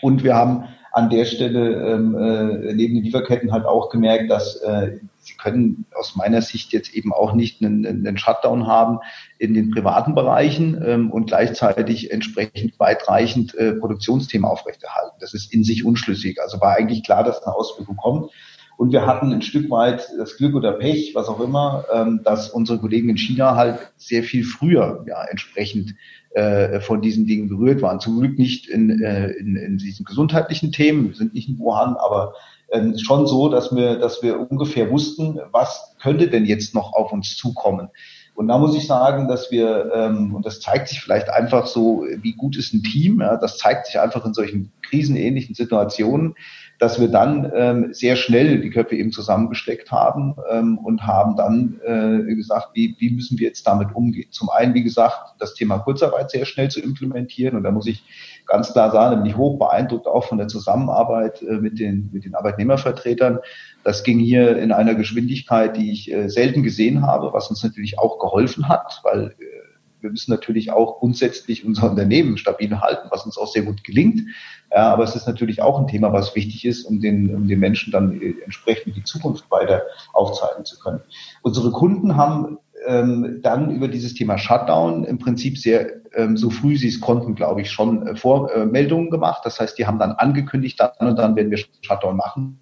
Und 0.00 0.24
wir 0.24 0.34
haben 0.34 0.64
an 0.92 1.08
der 1.08 1.24
Stelle 1.24 1.94
ähm, 1.94 2.14
äh, 2.16 2.74
neben 2.74 2.94
den 2.94 3.04
Lieferketten 3.04 3.52
halt 3.52 3.64
auch 3.64 3.88
gemerkt, 3.88 4.30
dass 4.30 4.56
äh, 4.56 4.98
sie 5.22 5.34
können 5.34 5.86
aus 5.94 6.16
meiner 6.16 6.42
Sicht 6.42 6.72
jetzt 6.72 6.94
eben 6.94 7.12
auch 7.12 7.32
nicht 7.32 7.62
einen, 7.62 7.86
einen 7.86 8.18
Shutdown 8.18 8.66
haben 8.66 8.98
in 9.38 9.54
den 9.54 9.70
privaten 9.70 10.14
Bereichen 10.14 10.82
ähm, 10.84 11.10
und 11.10 11.26
gleichzeitig 11.26 12.10
entsprechend 12.10 12.78
weitreichend 12.78 13.54
äh, 13.54 13.72
Produktionsthemen 13.72 14.44
aufrechterhalten. 14.44 15.16
Das 15.20 15.32
ist 15.32 15.52
in 15.54 15.64
sich 15.64 15.84
unschlüssig. 15.84 16.40
Also 16.42 16.60
war 16.60 16.76
eigentlich 16.76 17.04
klar, 17.04 17.24
dass 17.24 17.42
eine 17.42 17.54
Auswirkung 17.54 17.96
kommt. 17.96 18.30
Und 18.76 18.90
wir 18.90 19.06
hatten 19.06 19.32
ein 19.32 19.42
Stück 19.42 19.70
weit 19.70 20.08
das 20.18 20.36
Glück 20.36 20.56
oder 20.56 20.72
Pech, 20.72 21.14
was 21.14 21.28
auch 21.28 21.40
immer, 21.40 21.84
ähm, 21.92 22.20
dass 22.24 22.50
unsere 22.50 22.78
Kollegen 22.78 23.08
in 23.10 23.16
China 23.16 23.54
halt 23.54 23.92
sehr 23.96 24.24
viel 24.24 24.44
früher 24.44 25.04
ja, 25.06 25.22
entsprechend 25.24 25.94
äh, 26.30 26.80
von 26.80 27.00
diesen 27.00 27.26
Dingen 27.26 27.48
berührt 27.48 27.82
waren. 27.82 28.00
Zum 28.00 28.18
Glück 28.18 28.38
nicht 28.38 28.68
in, 28.68 29.02
äh, 29.02 29.30
in, 29.32 29.54
in 29.54 29.78
diesen 29.78 30.04
gesundheitlichen 30.04 30.72
Themen, 30.72 31.08
wir 31.08 31.14
sind 31.14 31.34
nicht 31.34 31.48
in 31.48 31.58
Wuhan, 31.58 31.94
aber 31.94 32.34
ähm, 32.72 32.98
schon 32.98 33.26
so, 33.26 33.48
dass 33.48 33.74
wir, 33.74 33.96
dass 33.96 34.22
wir 34.22 34.50
ungefähr 34.50 34.90
wussten, 34.90 35.38
was 35.52 35.94
könnte 36.00 36.28
denn 36.28 36.44
jetzt 36.44 36.74
noch 36.74 36.92
auf 36.94 37.12
uns 37.12 37.36
zukommen. 37.36 37.88
Und 38.34 38.48
da 38.48 38.56
muss 38.56 38.74
ich 38.74 38.86
sagen, 38.86 39.28
dass 39.28 39.50
wir, 39.50 39.92
ähm, 39.94 40.34
und 40.34 40.46
das 40.46 40.60
zeigt 40.60 40.88
sich 40.88 41.00
vielleicht 41.00 41.28
einfach 41.28 41.66
so, 41.66 42.06
wie 42.22 42.32
gut 42.32 42.56
ist 42.56 42.72
ein 42.72 42.82
Team, 42.82 43.20
ja, 43.20 43.36
das 43.36 43.58
zeigt 43.58 43.86
sich 43.86 44.00
einfach 44.00 44.24
in 44.24 44.32
solchen 44.32 44.72
krisenähnlichen 44.82 45.54
Situationen, 45.54 46.34
dass 46.82 47.00
wir 47.00 47.06
dann 47.06 47.48
ähm, 47.54 47.94
sehr 47.94 48.16
schnell 48.16 48.60
die 48.60 48.70
Köpfe 48.70 48.96
eben 48.96 49.12
zusammengesteckt 49.12 49.92
haben 49.92 50.34
ähm, 50.50 50.78
und 50.78 51.06
haben 51.06 51.36
dann 51.36 51.80
äh, 51.86 52.34
gesagt, 52.34 52.70
wie, 52.74 52.96
wie 52.98 53.10
müssen 53.10 53.38
wir 53.38 53.46
jetzt 53.46 53.64
damit 53.68 53.94
umgehen. 53.94 54.32
Zum 54.32 54.50
einen, 54.50 54.74
wie 54.74 54.82
gesagt, 54.82 55.36
das 55.38 55.54
Thema 55.54 55.78
Kurzarbeit 55.78 56.32
sehr 56.32 56.44
schnell 56.44 56.72
zu 56.72 56.80
implementieren 56.80 57.56
und 57.56 57.62
da 57.62 57.70
muss 57.70 57.86
ich 57.86 58.02
ganz 58.48 58.72
klar 58.72 58.90
sagen, 58.90 59.14
da 59.14 59.22
bin 59.22 59.30
ich 59.30 59.36
hoch 59.36 59.60
beeindruckt 59.60 60.08
auch 60.08 60.24
von 60.24 60.38
der 60.38 60.48
Zusammenarbeit 60.48 61.40
äh, 61.42 61.52
mit, 61.52 61.78
den, 61.78 62.10
mit 62.12 62.24
den 62.24 62.34
Arbeitnehmervertretern. 62.34 63.38
Das 63.84 64.02
ging 64.02 64.18
hier 64.18 64.56
in 64.56 64.72
einer 64.72 64.96
Geschwindigkeit, 64.96 65.76
die 65.76 65.92
ich 65.92 66.12
äh, 66.12 66.28
selten 66.28 66.64
gesehen 66.64 67.06
habe, 67.06 67.32
was 67.32 67.48
uns 67.48 67.62
natürlich 67.62 68.00
auch 68.00 68.18
geholfen 68.18 68.68
hat, 68.68 69.02
weil 69.04 69.36
äh, 69.38 69.61
wir 70.02 70.10
müssen 70.10 70.30
natürlich 70.30 70.72
auch 70.72 70.98
grundsätzlich 70.98 71.64
unser 71.64 71.90
Unternehmen 71.90 72.36
stabil 72.36 72.80
halten, 72.80 73.08
was 73.10 73.24
uns 73.24 73.38
auch 73.38 73.46
sehr 73.46 73.62
gut 73.62 73.84
gelingt. 73.84 74.22
Ja, 74.70 74.92
aber 74.92 75.04
es 75.04 75.14
ist 75.14 75.26
natürlich 75.26 75.62
auch 75.62 75.78
ein 75.78 75.86
Thema, 75.86 76.12
was 76.12 76.34
wichtig 76.34 76.64
ist, 76.64 76.84
um 76.84 77.00
den, 77.00 77.34
um 77.34 77.46
den 77.46 77.60
Menschen 77.60 77.92
dann 77.92 78.20
äh, 78.20 78.34
entsprechend 78.44 78.96
die 78.96 79.04
Zukunft 79.04 79.50
weiter 79.50 79.82
aufzeigen 80.12 80.64
zu 80.64 80.78
können. 80.78 81.00
Unsere 81.42 81.70
Kunden 81.70 82.16
haben 82.16 82.58
ähm, 82.86 83.40
dann 83.42 83.70
über 83.70 83.88
dieses 83.88 84.14
Thema 84.14 84.38
Shutdown 84.38 85.04
im 85.04 85.18
Prinzip 85.18 85.58
sehr, 85.58 85.88
ähm, 86.14 86.36
so 86.36 86.50
früh 86.50 86.76
sie 86.76 86.88
es 86.88 87.00
konnten, 87.00 87.34
glaube 87.34 87.60
ich, 87.60 87.70
schon 87.70 88.06
äh, 88.06 88.16
Vormeldungen 88.16 89.06
äh, 89.06 89.10
gemacht. 89.10 89.42
Das 89.44 89.60
heißt, 89.60 89.78
die 89.78 89.86
haben 89.86 89.98
dann 89.98 90.12
angekündigt, 90.12 90.80
dann 90.80 91.08
und 91.08 91.16
dann 91.16 91.36
werden 91.36 91.50
wir 91.50 91.58
Shutdown 91.82 92.16
machen 92.16 92.58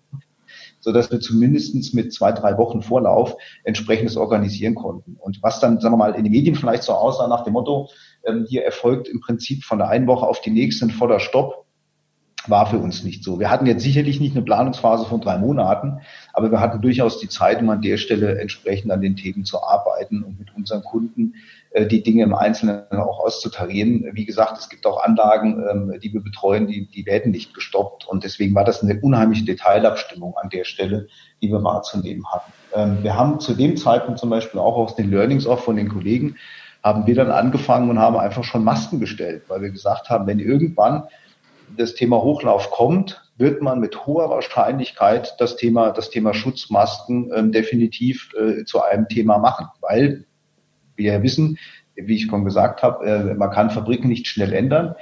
so 0.80 0.92
dass 0.92 1.10
wir 1.10 1.20
zumindestens 1.20 1.92
mit 1.92 2.12
zwei, 2.12 2.32
drei 2.32 2.56
Wochen 2.58 2.82
Vorlauf 2.82 3.36
entsprechendes 3.64 4.16
organisieren 4.16 4.74
konnten. 4.74 5.16
Und 5.18 5.42
was 5.42 5.60
dann, 5.60 5.80
sagen 5.80 5.94
wir 5.94 5.98
mal, 5.98 6.14
in 6.14 6.24
den 6.24 6.32
Medien 6.32 6.54
vielleicht 6.54 6.82
so 6.82 6.92
aussah 6.92 7.28
nach 7.28 7.44
dem 7.44 7.52
Motto, 7.52 7.88
ähm, 8.26 8.46
hier 8.48 8.64
erfolgt 8.64 9.08
im 9.08 9.20
Prinzip 9.20 9.64
von 9.64 9.78
der 9.78 9.88
einen 9.88 10.06
Woche 10.06 10.26
auf 10.26 10.40
die 10.40 10.50
nächste 10.50 10.86
ein 10.86 10.90
voller 10.90 11.20
Stopp, 11.20 11.66
war 12.46 12.66
für 12.66 12.78
uns 12.78 13.04
nicht 13.04 13.22
so. 13.22 13.38
Wir 13.38 13.50
hatten 13.50 13.66
jetzt 13.66 13.82
sicherlich 13.82 14.18
nicht 14.18 14.34
eine 14.34 14.44
Planungsphase 14.44 15.04
von 15.04 15.20
drei 15.20 15.36
Monaten, 15.36 16.00
aber 16.32 16.50
wir 16.50 16.60
hatten 16.60 16.80
durchaus 16.80 17.20
die 17.20 17.28
Zeit, 17.28 17.60
um 17.60 17.68
an 17.68 17.82
der 17.82 17.98
Stelle 17.98 18.40
entsprechend 18.40 18.90
an 18.92 19.02
den 19.02 19.16
Themen 19.16 19.44
zu 19.44 19.62
arbeiten 19.62 20.22
und 20.22 20.38
mit 20.38 20.54
unseren 20.56 20.82
Kunden 20.82 21.34
die 21.78 22.02
Dinge 22.02 22.24
im 22.24 22.34
Einzelnen 22.34 22.84
auch 22.90 23.20
auszutarieren. 23.20 24.10
Wie 24.12 24.24
gesagt, 24.24 24.58
es 24.58 24.68
gibt 24.68 24.86
auch 24.86 25.04
Anlagen, 25.04 25.64
ähm, 25.70 26.00
die 26.00 26.12
wir 26.12 26.20
betreuen, 26.20 26.66
die, 26.66 26.86
die 26.86 27.06
werden 27.06 27.30
nicht 27.30 27.54
gestoppt 27.54 28.08
und 28.08 28.24
deswegen 28.24 28.54
war 28.56 28.64
das 28.64 28.82
eine 28.82 29.00
unheimliche 29.00 29.44
Detailabstimmung 29.44 30.36
an 30.36 30.50
der 30.50 30.64
Stelle, 30.64 31.06
die 31.40 31.48
wir 31.48 31.62
wahrzunehmen 31.62 32.24
hatten. 32.32 32.52
Ähm, 32.74 32.98
wir 33.02 33.16
haben 33.16 33.38
zu 33.38 33.54
dem 33.54 33.76
Zeitpunkt 33.76 34.18
zum 34.18 34.30
Beispiel 34.30 34.58
auch 34.58 34.76
aus 34.76 34.96
den 34.96 35.10
Learnings 35.10 35.46
auch 35.46 35.60
von 35.60 35.76
den 35.76 35.88
Kollegen 35.88 36.36
haben 36.82 37.06
wir 37.06 37.14
dann 37.14 37.30
angefangen 37.30 37.90
und 37.90 37.98
haben 37.98 38.16
einfach 38.16 38.42
schon 38.42 38.64
Masken 38.64 39.00
gestellt, 39.00 39.44
weil 39.48 39.60
wir 39.60 39.70
gesagt 39.70 40.08
haben, 40.08 40.26
wenn 40.26 40.38
irgendwann 40.38 41.04
das 41.76 41.94
Thema 41.94 42.22
Hochlauf 42.22 42.70
kommt, 42.70 43.22
wird 43.36 43.62
man 43.62 43.80
mit 43.80 44.06
hoher 44.06 44.28
Wahrscheinlichkeit 44.28 45.36
das 45.38 45.56
Thema, 45.56 45.90
das 45.90 46.10
Thema 46.10 46.34
Schutzmasken 46.34 47.30
ähm, 47.34 47.52
definitiv 47.52 48.30
äh, 48.34 48.64
zu 48.64 48.82
einem 48.82 49.08
Thema 49.08 49.38
machen, 49.38 49.68
weil 49.80 50.24
wir 51.00 51.22
wissen, 51.22 51.58
wie 51.96 52.16
ich 52.16 52.26
schon 52.26 52.44
gesagt 52.44 52.82
habe, 52.82 53.04
äh, 53.06 53.34
man 53.34 53.50
kann 53.50 53.70
Fabriken 53.70 54.08
nicht 54.08 54.26
schnell 54.26 54.52
ändern. 54.52 54.94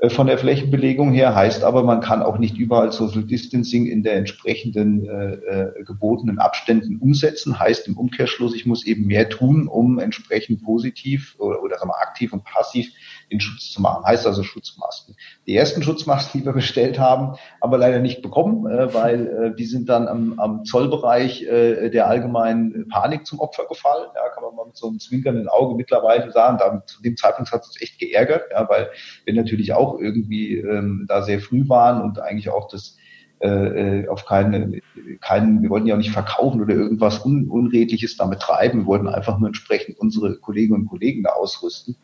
Äh, 0.00 0.10
von 0.10 0.26
der 0.26 0.38
Flächenbelegung 0.38 1.12
her, 1.12 1.34
heißt 1.34 1.62
aber, 1.64 1.82
man 1.82 2.00
kann 2.00 2.22
auch 2.22 2.38
nicht 2.38 2.56
überall 2.56 2.92
Social 2.92 3.22
Distancing 3.22 3.86
in 3.86 4.02
der 4.02 4.14
entsprechenden 4.14 5.08
äh, 5.08 5.34
äh, 5.34 5.84
gebotenen 5.84 6.38
Abständen 6.38 6.96
umsetzen. 6.96 7.58
Heißt 7.58 7.86
im 7.86 7.98
Umkehrschluss, 7.98 8.54
ich 8.54 8.66
muss 8.66 8.86
eben 8.86 9.06
mehr 9.06 9.28
tun, 9.28 9.68
um 9.68 9.98
entsprechend 9.98 10.62
positiv 10.62 11.36
oder, 11.38 11.62
oder 11.62 11.78
sagen 11.78 11.90
wir, 11.90 12.00
aktiv 12.00 12.32
und 12.32 12.44
passiv 12.44 12.90
den 13.30 13.40
Schutz 13.40 13.70
zu 13.70 13.80
machen. 13.80 14.04
Heißt 14.04 14.26
also 14.26 14.42
Schutzmasken. 14.42 15.16
Die 15.46 15.54
ersten 15.54 15.82
Schutzmasken, 15.82 16.40
die 16.40 16.46
wir 16.46 16.52
bestellt 16.60 16.98
haben, 16.98 17.36
haben 17.62 17.72
wir 17.72 17.78
leider 17.78 17.98
nicht 17.98 18.22
bekommen, 18.22 18.66
äh, 18.66 18.92
weil 18.94 19.26
äh, 19.26 19.56
die 19.56 19.66
sind 19.66 19.88
dann 19.88 20.08
am, 20.08 20.38
am 20.38 20.64
Zollbereich 20.64 21.42
äh, 21.42 21.90
der 21.90 22.06
allgemeinen 22.06 22.88
Panik 22.88 23.26
zum 23.26 23.38
Opfer 23.38 23.66
gefallen. 23.68 24.08
Ja, 24.14 24.28
kann 24.30 24.42
man 24.42 24.54
mal 24.54 24.66
mit 24.66 24.76
so 24.76 24.88
einem 24.88 24.98
zwinkernden 24.98 25.48
Auge 25.48 25.74
mittlerweile 25.74 26.32
sagen. 26.32 26.58
Da, 26.58 26.84
zu 26.86 27.02
dem 27.02 27.16
Zeitpunkt 27.16 27.52
hat 27.52 27.62
es 27.62 27.68
uns 27.68 27.82
echt 27.82 27.98
geärgert, 27.98 28.44
ja, 28.50 28.68
weil 28.68 28.90
wir 29.24 29.34
natürlich 29.34 29.72
auch 29.72 29.89
irgendwie 29.98 30.56
ähm, 30.58 31.06
da 31.08 31.22
sehr 31.22 31.40
früh 31.40 31.68
waren 31.68 32.02
und 32.02 32.20
eigentlich 32.20 32.50
auch 32.50 32.68
das 32.68 32.96
äh, 33.40 34.06
auf 34.08 34.26
keine, 34.26 34.80
keinen, 35.20 35.62
wir 35.62 35.70
wollten 35.70 35.86
ja 35.86 35.94
auch 35.94 35.98
nicht 35.98 36.10
verkaufen 36.10 36.60
oder 36.60 36.74
irgendwas 36.74 37.24
Un 37.24 37.48
Unredliches 37.48 38.16
damit 38.16 38.40
treiben. 38.40 38.80
Wir 38.80 38.86
wollten 38.86 39.08
einfach 39.08 39.38
nur 39.38 39.48
entsprechend 39.48 39.98
unsere 39.98 40.36
Kolleginnen 40.36 40.82
und 40.82 40.88
Kollegen 40.88 41.22
da 41.22 41.30
ausrüsten. 41.30 41.96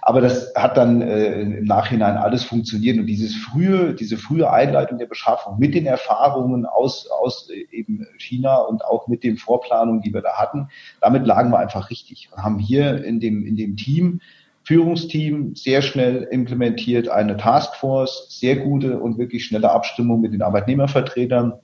Aber 0.00 0.20
das 0.20 0.52
hat 0.54 0.76
dann 0.76 1.02
äh, 1.02 1.40
im 1.40 1.64
Nachhinein 1.64 2.16
alles 2.16 2.44
funktioniert 2.44 2.98
und 2.98 3.06
dieses 3.06 3.34
frühe, 3.34 3.94
diese 3.94 4.16
frühe 4.16 4.48
Einleitung 4.48 4.98
der 4.98 5.06
Beschaffung 5.06 5.58
mit 5.58 5.74
den 5.74 5.86
Erfahrungen 5.86 6.66
aus, 6.66 7.08
aus 7.10 7.50
äh, 7.50 7.66
eben 7.76 8.06
China 8.18 8.58
und 8.58 8.84
auch 8.84 9.08
mit 9.08 9.24
den 9.24 9.38
Vorplanungen, 9.38 10.02
die 10.02 10.14
wir 10.14 10.22
da 10.22 10.34
hatten, 10.34 10.68
damit 11.00 11.26
lagen 11.26 11.50
wir 11.50 11.58
einfach 11.58 11.90
richtig 11.90 12.28
und 12.32 12.44
haben 12.44 12.60
hier 12.60 13.04
in 13.04 13.18
dem, 13.18 13.44
in 13.44 13.56
dem 13.56 13.76
Team 13.76 14.20
Führungsteam 14.66 15.54
sehr 15.54 15.80
schnell 15.80 16.26
implementiert, 16.30 17.08
eine 17.08 17.36
Taskforce, 17.36 18.26
sehr 18.28 18.56
gute 18.56 18.98
und 18.98 19.16
wirklich 19.16 19.44
schnelle 19.44 19.70
Abstimmung 19.70 20.20
mit 20.20 20.32
den 20.32 20.42
Arbeitnehmervertretern. 20.42 21.54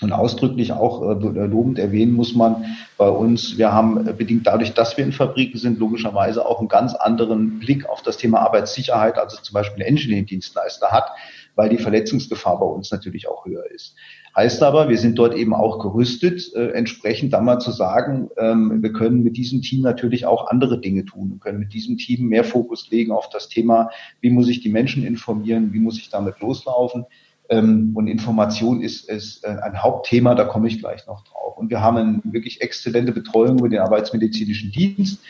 Und 0.00 0.10
ausdrücklich 0.10 0.72
auch 0.72 1.02
äh, 1.02 1.14
lobend 1.14 1.78
erwähnen 1.78 2.14
muss 2.14 2.34
man 2.34 2.64
bei 2.98 3.08
uns, 3.08 3.56
wir 3.56 3.72
haben 3.72 4.04
bedingt 4.16 4.48
dadurch, 4.48 4.74
dass 4.74 4.96
wir 4.96 5.04
in 5.04 5.12
Fabriken 5.12 5.58
sind, 5.58 5.78
logischerweise 5.78 6.44
auch 6.44 6.58
einen 6.58 6.66
ganz 6.66 6.94
anderen 6.94 7.60
Blick 7.60 7.88
auf 7.88 8.02
das 8.02 8.16
Thema 8.16 8.40
Arbeitssicherheit, 8.40 9.16
als 9.16 9.34
es 9.34 9.42
zum 9.42 9.54
Beispiel 9.54 9.84
ein 9.84 9.88
Engineering-Dienstleister 9.90 10.88
hat, 10.88 11.12
weil 11.54 11.68
die 11.68 11.78
Verletzungsgefahr 11.78 12.58
bei 12.58 12.66
uns 12.66 12.90
natürlich 12.90 13.28
auch 13.28 13.46
höher 13.46 13.70
ist. 13.70 13.94
Heißt 14.34 14.62
aber, 14.62 14.88
wir 14.88 14.96
sind 14.96 15.18
dort 15.18 15.34
eben 15.34 15.52
auch 15.52 15.78
gerüstet, 15.78 16.54
äh, 16.54 16.68
entsprechend 16.70 17.34
dann 17.34 17.44
mal 17.44 17.58
zu 17.58 17.70
sagen, 17.70 18.30
ähm, 18.38 18.82
wir 18.82 18.92
können 18.92 19.22
mit 19.22 19.36
diesem 19.36 19.60
Team 19.60 19.82
natürlich 19.82 20.24
auch 20.24 20.48
andere 20.48 20.80
Dinge 20.80 21.04
tun. 21.04 21.32
Wir 21.32 21.38
können 21.38 21.58
mit 21.58 21.74
diesem 21.74 21.98
Team 21.98 22.28
mehr 22.28 22.44
Fokus 22.44 22.90
legen 22.90 23.12
auf 23.12 23.28
das 23.28 23.48
Thema, 23.48 23.90
wie 24.22 24.30
muss 24.30 24.48
ich 24.48 24.60
die 24.60 24.70
Menschen 24.70 25.04
informieren, 25.04 25.74
wie 25.74 25.80
muss 25.80 25.98
ich 25.98 26.08
damit 26.08 26.40
loslaufen. 26.40 27.04
Ähm, 27.50 27.92
und 27.94 28.06
Information 28.06 28.80
ist, 28.80 29.10
ist 29.10 29.44
äh, 29.44 29.48
ein 29.48 29.82
Hauptthema, 29.82 30.34
da 30.34 30.44
komme 30.44 30.68
ich 30.68 30.78
gleich 30.78 31.06
noch 31.06 31.24
drauf. 31.24 31.58
Und 31.58 31.68
wir 31.68 31.82
haben 31.82 31.96
eine 31.98 32.20
wirklich 32.24 32.62
exzellente 32.62 33.12
Betreuung 33.12 33.58
über 33.58 33.68
den 33.68 33.80
Arbeitsmedizinischen 33.80 34.72
Dienst. 34.72 35.20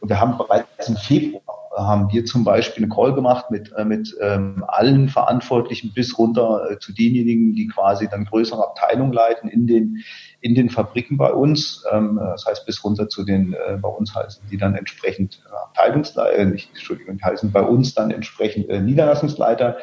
Und 0.00 0.08
wir 0.08 0.20
haben 0.20 0.38
bereits 0.38 0.88
im 0.88 0.96
Februar 0.96 1.58
haben 1.86 2.10
wir 2.12 2.24
zum 2.24 2.44
Beispiel 2.44 2.84
eine 2.84 2.92
Call 2.92 3.14
gemacht 3.14 3.50
mit, 3.50 3.72
äh, 3.76 3.84
mit 3.84 4.14
ähm, 4.20 4.64
allen 4.66 5.08
Verantwortlichen 5.08 5.92
bis 5.92 6.18
runter 6.18 6.70
äh, 6.70 6.78
zu 6.78 6.92
denjenigen, 6.92 7.54
die 7.54 7.68
quasi 7.68 8.08
dann 8.08 8.24
größere 8.24 8.62
Abteilungen 8.62 9.12
leiten 9.12 9.48
in 9.48 9.66
den, 9.66 10.02
in 10.40 10.54
den 10.54 10.70
Fabriken 10.70 11.16
bei 11.16 11.32
uns. 11.32 11.84
Ähm, 11.92 12.18
das 12.20 12.46
heißt 12.46 12.66
bis 12.66 12.82
runter 12.84 13.08
zu 13.08 13.24
den, 13.24 13.52
äh, 13.52 13.76
bei 13.80 13.88
uns 13.88 14.14
heißen 14.14 14.42
die 14.50 14.56
dann 14.56 14.74
entsprechend 14.74 15.42
äh, 15.46 15.54
Abteilungsleiter, 15.54 16.44
nicht, 16.46 16.70
Entschuldigung, 16.70 17.20
heißen 17.22 17.52
bei 17.52 17.62
uns 17.62 17.94
dann 17.94 18.10
entsprechend 18.10 18.68
äh, 18.68 18.80
Niederlassungsleiter 18.80 19.76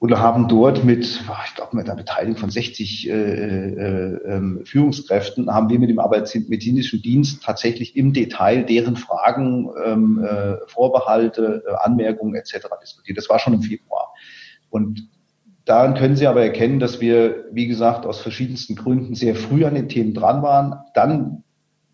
oder 0.00 0.20
haben 0.20 0.46
dort 0.46 0.84
mit, 0.84 1.04
ich 1.04 1.54
glaube, 1.56 1.76
mit 1.76 1.88
einer 1.88 1.96
Beteiligung 1.96 2.36
von 2.36 2.50
60 2.50 3.08
äh, 3.08 3.12
äh, 3.12 4.14
äh, 4.14 4.64
Führungskräften, 4.64 5.52
haben 5.52 5.68
wir 5.70 5.78
mit 5.80 5.90
dem 5.90 5.98
Arbeitsmedizinischen 5.98 7.02
Dienst 7.02 7.42
tatsächlich 7.42 7.96
im 7.96 8.12
Detail 8.12 8.62
deren 8.62 8.96
Fragen, 8.96 9.68
ähm, 9.84 10.24
äh, 10.24 10.54
Vorbehalte, 10.68 11.64
äh, 11.66 11.72
Anmerkungen 11.80 12.36
etc. 12.36 12.68
diskutiert. 12.80 13.18
Das 13.18 13.28
war 13.28 13.40
schon 13.40 13.54
im 13.54 13.62
Februar. 13.62 14.12
Und 14.70 15.08
daran 15.64 15.94
können 15.94 16.14
Sie 16.14 16.28
aber 16.28 16.42
erkennen, 16.42 16.78
dass 16.78 17.00
wir, 17.00 17.46
wie 17.50 17.66
gesagt, 17.66 18.06
aus 18.06 18.20
verschiedensten 18.20 18.76
Gründen 18.76 19.16
sehr 19.16 19.34
früh 19.34 19.64
an 19.64 19.74
den 19.74 19.88
Themen 19.88 20.14
dran 20.14 20.42
waren, 20.42 20.78
dann 20.94 21.42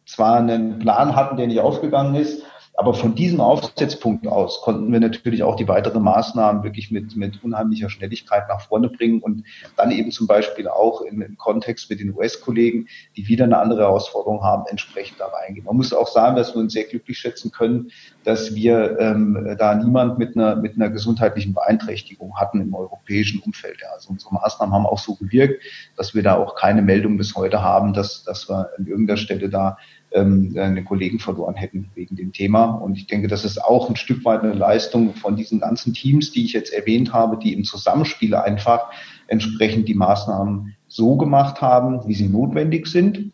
zwar 0.04 0.36
einen 0.36 0.78
Plan 0.78 1.16
hatten, 1.16 1.38
der 1.38 1.46
nicht 1.46 1.60
aufgegangen 1.60 2.16
ist, 2.16 2.42
aber 2.76 2.92
von 2.92 3.14
diesem 3.14 3.40
Aufsetzpunkt 3.40 4.26
aus 4.26 4.60
konnten 4.62 4.92
wir 4.92 4.98
natürlich 4.98 5.44
auch 5.44 5.54
die 5.54 5.68
weiteren 5.68 6.02
Maßnahmen 6.02 6.64
wirklich 6.64 6.90
mit, 6.90 7.14
mit 7.14 7.42
unheimlicher 7.44 7.88
Schnelligkeit 7.88 8.48
nach 8.48 8.62
vorne 8.62 8.88
bringen 8.88 9.20
und 9.20 9.44
dann 9.76 9.92
eben 9.92 10.10
zum 10.10 10.26
Beispiel 10.26 10.66
auch 10.66 11.02
im, 11.02 11.22
im 11.22 11.36
Kontext 11.36 11.88
mit 11.88 12.00
den 12.00 12.12
US-Kollegen, 12.14 12.88
die 13.16 13.28
wieder 13.28 13.44
eine 13.44 13.58
andere 13.58 13.82
Herausforderung 13.82 14.42
haben, 14.42 14.64
entsprechend 14.68 15.20
da 15.20 15.26
reingehen. 15.26 15.66
Man 15.66 15.76
muss 15.76 15.92
auch 15.92 16.08
sagen, 16.08 16.34
dass 16.34 16.54
wir 16.54 16.60
uns 16.60 16.72
sehr 16.72 16.84
glücklich 16.84 17.16
schätzen 17.16 17.52
können, 17.52 17.92
dass 18.24 18.56
wir 18.56 18.98
ähm, 18.98 19.54
da 19.56 19.76
niemand 19.76 20.18
mit 20.18 20.36
einer, 20.36 20.56
mit 20.56 20.74
einer 20.74 20.90
gesundheitlichen 20.90 21.54
Beeinträchtigung 21.54 22.36
hatten 22.36 22.60
im 22.60 22.74
europäischen 22.74 23.40
Umfeld. 23.40 23.78
Ja. 23.82 23.88
Also 23.94 24.10
unsere 24.10 24.34
Maßnahmen 24.34 24.74
haben 24.74 24.86
auch 24.86 24.98
so 24.98 25.14
gewirkt, 25.14 25.62
dass 25.96 26.14
wir 26.14 26.24
da 26.24 26.36
auch 26.36 26.56
keine 26.56 26.82
Meldung 26.82 27.18
bis 27.18 27.36
heute 27.36 27.62
haben, 27.62 27.92
dass, 27.92 28.24
dass 28.24 28.48
wir 28.48 28.68
an 28.76 28.86
irgendeiner 28.86 29.16
Stelle 29.16 29.48
da 29.48 29.78
ähm, 30.14 30.54
einen 30.58 30.84
Kollegen 30.84 31.18
verloren 31.18 31.54
hätten 31.54 31.90
wegen 31.94 32.16
dem 32.16 32.32
Thema. 32.32 32.64
Und 32.64 32.96
ich 32.96 33.06
denke, 33.06 33.28
das 33.28 33.44
ist 33.44 33.62
auch 33.62 33.88
ein 33.88 33.96
Stück 33.96 34.24
weit 34.24 34.42
eine 34.42 34.54
Leistung 34.54 35.14
von 35.14 35.36
diesen 35.36 35.60
ganzen 35.60 35.92
Teams, 35.92 36.32
die 36.32 36.44
ich 36.44 36.52
jetzt 36.52 36.72
erwähnt 36.72 37.12
habe, 37.12 37.36
die 37.36 37.52
im 37.52 37.64
Zusammenspiel 37.64 38.34
einfach 38.34 38.90
entsprechend 39.26 39.88
die 39.88 39.94
Maßnahmen 39.94 40.74
so 40.86 41.16
gemacht 41.16 41.60
haben, 41.60 42.06
wie 42.06 42.14
sie 42.14 42.28
notwendig 42.28 42.86
sind 42.86 43.32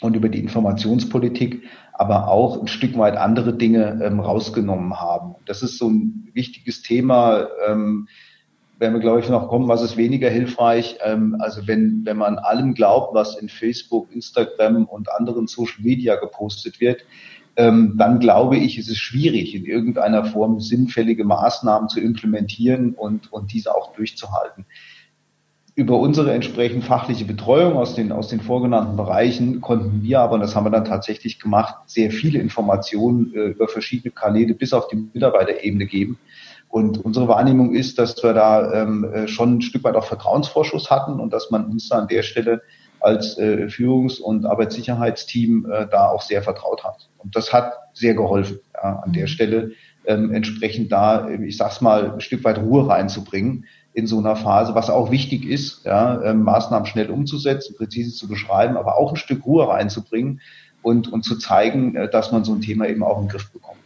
und 0.00 0.16
über 0.16 0.28
die 0.28 0.40
Informationspolitik 0.40 1.62
aber 2.00 2.28
auch 2.28 2.58
ein 2.58 2.66
Stück 2.66 2.96
weit 2.96 3.18
andere 3.18 3.52
Dinge 3.52 4.00
ähm, 4.02 4.20
rausgenommen 4.20 4.98
haben. 4.98 5.34
Das 5.44 5.62
ist 5.62 5.76
so 5.76 5.90
ein 5.90 6.30
wichtiges 6.32 6.80
Thema. 6.80 7.46
Ähm, 7.68 8.08
werden 8.80 8.94
wir, 8.94 9.00
glaube 9.00 9.20
ich, 9.20 9.28
noch 9.28 9.48
kommen, 9.48 9.68
was 9.68 9.82
ist 9.82 9.98
weniger 9.98 10.30
hilfreich. 10.30 10.96
Ähm, 11.04 11.36
also 11.38 11.66
wenn, 11.68 12.00
wenn 12.04 12.16
man 12.16 12.38
allem 12.38 12.74
glaubt, 12.74 13.14
was 13.14 13.36
in 13.36 13.50
Facebook, 13.50 14.10
Instagram 14.10 14.86
und 14.86 15.12
anderen 15.12 15.46
Social 15.46 15.82
Media 15.82 16.16
gepostet 16.16 16.80
wird, 16.80 17.04
ähm, 17.56 17.94
dann 17.98 18.20
glaube 18.20 18.56
ich, 18.56 18.78
ist 18.78 18.88
es 18.88 18.96
schwierig, 18.96 19.54
in 19.54 19.66
irgendeiner 19.66 20.24
Form 20.24 20.60
sinnfällige 20.60 21.24
Maßnahmen 21.24 21.90
zu 21.90 22.00
implementieren 22.00 22.94
und, 22.94 23.30
und 23.30 23.52
diese 23.52 23.74
auch 23.74 23.92
durchzuhalten. 23.94 24.64
Über 25.74 25.98
unsere 25.98 26.32
entsprechend 26.32 26.84
fachliche 26.84 27.26
Betreuung 27.26 27.74
aus 27.74 27.94
den, 27.94 28.12
aus 28.12 28.28
den 28.28 28.40
vorgenannten 28.40 28.96
Bereichen 28.96 29.60
konnten 29.60 30.02
wir 30.02 30.20
aber, 30.20 30.34
und 30.34 30.40
das 30.40 30.56
haben 30.56 30.64
wir 30.64 30.70
dann 30.70 30.84
tatsächlich 30.86 31.38
gemacht, 31.38 31.74
sehr 31.86 32.10
viele 32.10 32.38
Informationen 32.38 33.34
äh, 33.34 33.48
über 33.48 33.68
verschiedene 33.68 34.10
Kanäle 34.10 34.54
bis 34.54 34.72
auf 34.72 34.88
die 34.88 34.96
Mitarbeiterebene 34.96 35.84
geben, 35.84 36.18
und 36.70 37.04
unsere 37.04 37.26
Wahrnehmung 37.26 37.74
ist, 37.74 37.98
dass 37.98 38.22
wir 38.22 38.32
da 38.32 38.72
ähm, 38.72 39.04
äh, 39.04 39.28
schon 39.28 39.56
ein 39.56 39.62
Stück 39.62 39.82
weit 39.82 39.96
auch 39.96 40.04
Vertrauensvorschuss 40.04 40.88
hatten 40.88 41.18
und 41.18 41.32
dass 41.32 41.50
man 41.50 41.66
uns 41.66 41.88
da 41.88 41.98
an 41.98 42.08
der 42.08 42.22
Stelle 42.22 42.62
als 43.00 43.36
äh, 43.38 43.68
Führungs- 43.68 44.20
und 44.20 44.46
Arbeitssicherheitsteam 44.46 45.66
äh, 45.70 45.86
da 45.90 46.08
auch 46.08 46.22
sehr 46.22 46.42
vertraut 46.42 46.84
hat. 46.84 47.08
Und 47.18 47.34
das 47.34 47.52
hat 47.52 47.72
sehr 47.92 48.14
geholfen, 48.14 48.60
ja, 48.74 49.00
an 49.00 49.12
der 49.12 49.24
mhm. 49.24 49.28
Stelle 49.28 49.70
ähm, 50.06 50.32
entsprechend 50.32 50.92
da, 50.92 51.28
ich 51.28 51.56
sag's 51.56 51.80
mal, 51.80 52.12
ein 52.12 52.20
Stück 52.20 52.44
weit 52.44 52.58
Ruhe 52.58 52.88
reinzubringen 52.88 53.66
in 53.92 54.06
so 54.06 54.18
einer 54.18 54.36
Phase, 54.36 54.74
was 54.76 54.90
auch 54.90 55.10
wichtig 55.10 55.44
ist, 55.44 55.84
ja, 55.84 56.22
ähm, 56.22 56.42
Maßnahmen 56.42 56.86
schnell 56.86 57.10
umzusetzen, 57.10 57.74
präzise 57.76 58.14
zu 58.14 58.28
beschreiben, 58.28 58.76
aber 58.76 58.96
auch 58.96 59.10
ein 59.10 59.16
Stück 59.16 59.44
Ruhe 59.44 59.66
reinzubringen 59.66 60.40
und, 60.82 61.12
und 61.12 61.24
zu 61.24 61.36
zeigen, 61.36 61.96
äh, 61.96 62.08
dass 62.08 62.30
man 62.30 62.44
so 62.44 62.52
ein 62.52 62.60
Thema 62.60 62.86
eben 62.86 63.02
auch 63.02 63.20
im 63.20 63.26
Griff 63.26 63.50
bekommt. 63.50 63.79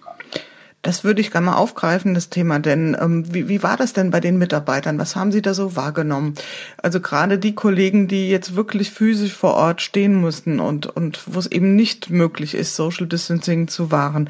Das 0.84 1.02
würde 1.02 1.22
ich 1.22 1.30
gerne 1.30 1.46
mal 1.46 1.56
aufgreifen, 1.56 2.12
das 2.12 2.28
Thema, 2.28 2.58
denn 2.58 2.94
ähm, 3.00 3.24
wie, 3.32 3.48
wie 3.48 3.62
war 3.62 3.78
das 3.78 3.94
denn 3.94 4.10
bei 4.10 4.20
den 4.20 4.36
Mitarbeitern? 4.36 4.98
Was 4.98 5.16
haben 5.16 5.32
Sie 5.32 5.40
da 5.40 5.54
so 5.54 5.76
wahrgenommen? 5.76 6.34
Also 6.76 7.00
gerade 7.00 7.38
die 7.38 7.54
Kollegen, 7.54 8.06
die 8.06 8.28
jetzt 8.28 8.54
wirklich 8.54 8.90
physisch 8.90 9.32
vor 9.32 9.54
Ort 9.54 9.80
stehen 9.80 10.14
mussten 10.14 10.60
und, 10.60 10.86
und 10.86 11.22
wo 11.24 11.38
es 11.38 11.46
eben 11.46 11.74
nicht 11.74 12.10
möglich 12.10 12.54
ist, 12.54 12.76
Social 12.76 13.06
Distancing 13.06 13.66
zu 13.66 13.90
wahren, 13.90 14.28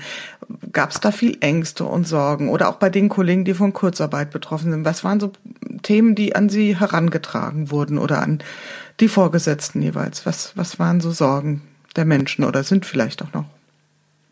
gab 0.71 0.93
es 0.93 1.01
da 1.01 1.11
viel 1.11 1.39
Ängste 1.41 1.87
und 1.87 2.07
Sorgen? 2.07 2.49
Oder 2.49 2.69
auch 2.69 2.77
bei 2.77 2.89
den 2.89 3.09
Kollegen, 3.09 3.45
die 3.45 3.55
von 3.55 3.73
Kurzarbeit 3.73 4.31
betroffen 4.31 4.71
sind? 4.71 4.85
Was 4.85 5.03
waren 5.03 5.19
so 5.19 5.33
Themen, 5.83 6.15
die 6.15 6.37
an 6.37 6.49
Sie 6.49 6.79
herangetragen 6.79 7.73
wurden 7.73 7.99
oder 7.99 8.23
an 8.23 8.39
die 9.01 9.09
Vorgesetzten 9.09 9.83
jeweils? 9.83 10.25
Was, 10.25 10.53
was 10.57 10.79
waren 10.79 11.01
so 11.01 11.11
Sorgen 11.11 11.63
der 11.97 12.05
Menschen 12.05 12.45
oder 12.45 12.63
sind 12.63 12.87
vielleicht 12.87 13.23
auch 13.23 13.33
noch? 13.33 13.47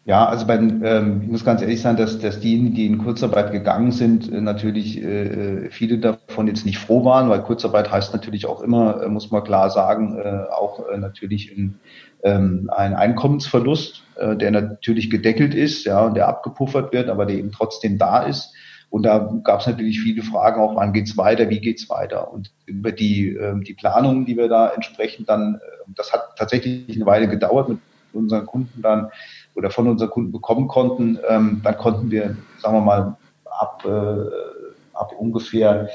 Ja, 0.04 0.26
also 0.26 0.46
bei, 0.48 0.56
ähm, 0.56 1.20
ich 1.22 1.28
muss 1.28 1.44
ganz 1.44 1.62
ehrlich 1.62 1.80
sein, 1.80 1.96
dass, 1.96 2.18
dass 2.18 2.40
diejenigen, 2.40 2.74
die 2.74 2.86
in 2.86 2.98
Kurzarbeit 2.98 3.52
gegangen 3.52 3.92
sind, 3.92 4.32
äh, 4.32 4.40
natürlich 4.40 5.00
äh, 5.00 5.70
viele 5.70 5.98
davon 5.98 6.48
jetzt 6.48 6.66
nicht 6.66 6.78
froh 6.78 7.04
waren, 7.04 7.28
weil 7.28 7.42
Kurzarbeit 7.42 7.92
heißt 7.92 8.12
natürlich 8.12 8.46
auch 8.46 8.62
immer, 8.62 9.00
äh, 9.00 9.08
muss 9.08 9.30
man 9.30 9.44
klar 9.44 9.70
sagen, 9.70 10.18
äh, 10.18 10.50
auch 10.52 10.88
äh, 10.88 10.98
natürlich 10.98 11.56
in, 11.56 11.78
ähm, 12.24 12.68
ein 12.74 12.94
Einkommensverlust, 12.94 14.02
äh, 14.16 14.36
der 14.36 14.50
natürlich 14.50 15.08
gedeckelt 15.08 15.54
ist, 15.54 15.84
ja, 15.84 16.04
und 16.04 16.14
der 16.14 16.26
abgepuffert 16.26 16.92
wird, 16.92 17.08
aber 17.08 17.24
der 17.24 17.36
eben 17.36 17.52
trotzdem 17.52 17.96
da 17.96 18.24
ist. 18.24 18.52
Und 18.90 19.04
da 19.04 19.32
gab 19.44 19.60
es 19.60 19.68
natürlich 19.68 20.00
viele 20.00 20.22
Fragen, 20.22 20.60
auch 20.60 20.74
wann 20.74 20.92
geht's 20.92 21.16
weiter, 21.16 21.48
wie 21.48 21.60
geht's 21.60 21.88
weiter. 21.88 22.32
Und 22.32 22.50
über 22.66 22.90
die, 22.90 23.28
äh, 23.36 23.54
die 23.62 23.74
Planungen, 23.74 24.26
die 24.26 24.36
wir 24.36 24.48
da 24.48 24.68
entsprechend 24.68 25.28
dann, 25.28 25.54
äh, 25.54 25.92
das 25.94 26.12
hat 26.12 26.36
tatsächlich 26.36 26.96
eine 26.96 27.06
Weile 27.06 27.28
gedauert 27.28 27.68
mit 27.68 27.78
unseren 28.12 28.46
Kunden 28.46 28.82
dann 28.82 29.10
oder 29.54 29.70
von 29.70 29.88
unseren 29.88 30.10
Kunden 30.10 30.32
bekommen 30.32 30.68
konnten, 30.68 31.18
ähm, 31.28 31.60
dann 31.62 31.76
konnten 31.76 32.10
wir, 32.10 32.36
sagen 32.58 32.76
wir 32.76 32.80
mal, 32.80 33.16
ab, 33.44 33.84
äh, 33.84 34.96
ab 34.96 35.12
ungefähr 35.18 35.88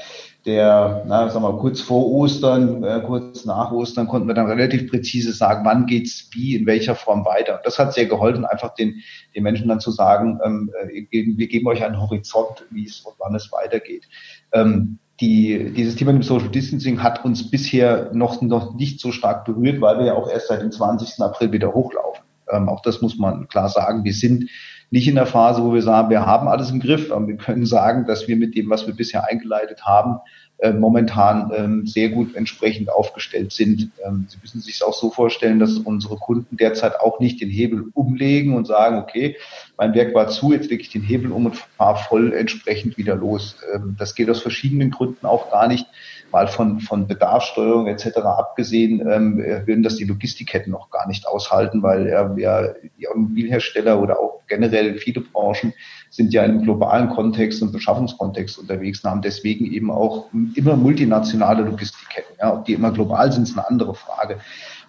der, 0.46 1.04
na, 1.06 1.28
sagen 1.28 1.44
wir 1.44 1.52
mal, 1.52 1.58
kurz 1.58 1.80
vor 1.80 2.10
Ostern, 2.10 2.82
äh, 2.82 3.02
kurz 3.04 3.44
nach 3.44 3.70
Ostern 3.70 4.08
konnten 4.08 4.28
wir 4.28 4.34
dann 4.34 4.46
relativ 4.46 4.90
präzise 4.90 5.32
sagen, 5.32 5.64
wann 5.64 5.86
geht's 5.86 6.30
wie, 6.32 6.54
in 6.54 6.66
welcher 6.66 6.94
Form 6.94 7.24
weiter. 7.26 7.56
Und 7.56 7.66
das 7.66 7.78
hat 7.78 7.92
sehr 7.92 8.06
geholfen, 8.06 8.44
einfach 8.44 8.74
den, 8.74 9.02
den 9.34 9.42
Menschen 9.42 9.68
dann 9.68 9.80
zu 9.80 9.90
sagen, 9.90 10.38
ähm, 10.44 10.70
äh, 10.88 11.06
wir 11.10 11.48
geben 11.48 11.66
euch 11.66 11.84
einen 11.84 12.00
Horizont, 12.00 12.66
wie 12.70 12.86
es 12.86 13.00
und 13.00 13.14
wann 13.18 13.34
es 13.34 13.52
weitergeht. 13.52 14.08
Ähm, 14.52 14.98
die, 15.20 15.72
dieses 15.72 15.96
Thema 15.96 16.12
mit 16.12 16.22
dem 16.22 16.26
Social 16.26 16.48
Distancing 16.48 17.02
hat 17.02 17.24
uns 17.24 17.50
bisher 17.50 18.10
noch, 18.14 18.40
noch 18.40 18.74
nicht 18.74 19.00
so 19.00 19.10
stark 19.10 19.44
berührt, 19.44 19.80
weil 19.80 19.98
wir 19.98 20.06
ja 20.06 20.14
auch 20.14 20.30
erst 20.30 20.48
seit 20.48 20.62
dem 20.62 20.70
20. 20.70 21.20
April 21.20 21.50
wieder 21.52 21.74
hochlaufen. 21.74 22.22
Ähm, 22.50 22.68
auch 22.68 22.82
das 22.82 23.02
muss 23.02 23.18
man 23.18 23.48
klar 23.48 23.68
sagen. 23.68 24.04
Wir 24.04 24.14
sind 24.14 24.50
nicht 24.90 25.08
in 25.08 25.16
der 25.16 25.26
Phase, 25.26 25.62
wo 25.62 25.74
wir 25.74 25.82
sagen, 25.82 26.10
wir 26.10 26.24
haben 26.24 26.48
alles 26.48 26.70
im 26.70 26.80
Griff. 26.80 27.12
Aber 27.12 27.26
wir 27.28 27.36
können 27.36 27.66
sagen, 27.66 28.06
dass 28.06 28.28
wir 28.28 28.36
mit 28.36 28.54
dem, 28.54 28.70
was 28.70 28.86
wir 28.86 28.94
bisher 28.94 29.28
eingeleitet 29.28 29.84
haben, 29.84 30.18
äh, 30.60 30.72
momentan 30.72 31.52
ähm, 31.54 31.86
sehr 31.86 32.08
gut 32.08 32.34
entsprechend 32.34 32.90
aufgestellt 32.90 33.52
sind. 33.52 33.92
Ähm, 34.04 34.26
Sie 34.28 34.38
müssen 34.42 34.60
sich 34.60 34.82
auch 34.82 34.92
so 34.92 35.10
vorstellen, 35.10 35.60
dass 35.60 35.78
unsere 35.78 36.16
Kunden 36.16 36.56
derzeit 36.56 36.98
auch 36.98 37.20
nicht 37.20 37.40
den 37.40 37.48
Hebel 37.48 37.84
umlegen 37.94 38.56
und 38.56 38.66
sagen, 38.66 38.98
okay, 38.98 39.36
mein 39.76 39.94
Werk 39.94 40.14
war 40.16 40.26
zu, 40.26 40.52
jetzt 40.52 40.68
lege 40.68 40.82
ich 40.82 40.90
den 40.90 41.02
Hebel 41.02 41.30
um 41.30 41.46
und 41.46 41.56
fahre 41.76 42.02
voll 42.08 42.32
entsprechend 42.32 42.98
wieder 42.98 43.14
los. 43.14 43.56
Ähm, 43.72 43.94
das 44.00 44.16
geht 44.16 44.28
aus 44.30 44.40
verschiedenen 44.40 44.90
Gründen 44.90 45.26
auch 45.26 45.52
gar 45.52 45.68
nicht 45.68 45.86
mal 46.32 46.48
von, 46.48 46.80
von 46.80 47.06
Bedarfssteuerung 47.06 47.86
etc. 47.86 48.18
abgesehen, 48.18 49.00
ähm, 49.00 49.38
würden 49.38 49.82
das 49.82 49.96
die 49.96 50.04
Logistikketten 50.04 50.72
noch 50.72 50.90
gar 50.90 51.06
nicht 51.08 51.26
aushalten, 51.26 51.82
weil 51.82 52.06
ja, 52.08 52.34
ja 52.36 52.74
die 52.98 53.08
Automobilhersteller 53.08 54.00
oder 54.00 54.20
auch 54.20 54.42
generell 54.46 54.98
viele 54.98 55.20
Branchen 55.20 55.72
sind 56.10 56.32
ja 56.32 56.44
im 56.44 56.62
globalen 56.62 57.10
Kontext 57.10 57.62
und 57.62 57.72
Beschaffungskontext 57.72 58.58
unterwegs 58.58 59.04
und 59.04 59.10
haben 59.10 59.22
deswegen 59.22 59.66
eben 59.66 59.90
auch 59.90 60.26
immer 60.54 60.76
multinationale 60.76 61.62
Logistikketten. 61.64 62.36
Ja, 62.40 62.54
ob 62.54 62.64
die 62.64 62.72
immer 62.72 62.92
global 62.92 63.30
sind, 63.32 63.44
ist 63.44 63.56
eine 63.56 63.68
andere 63.68 63.94
Frage. 63.94 64.40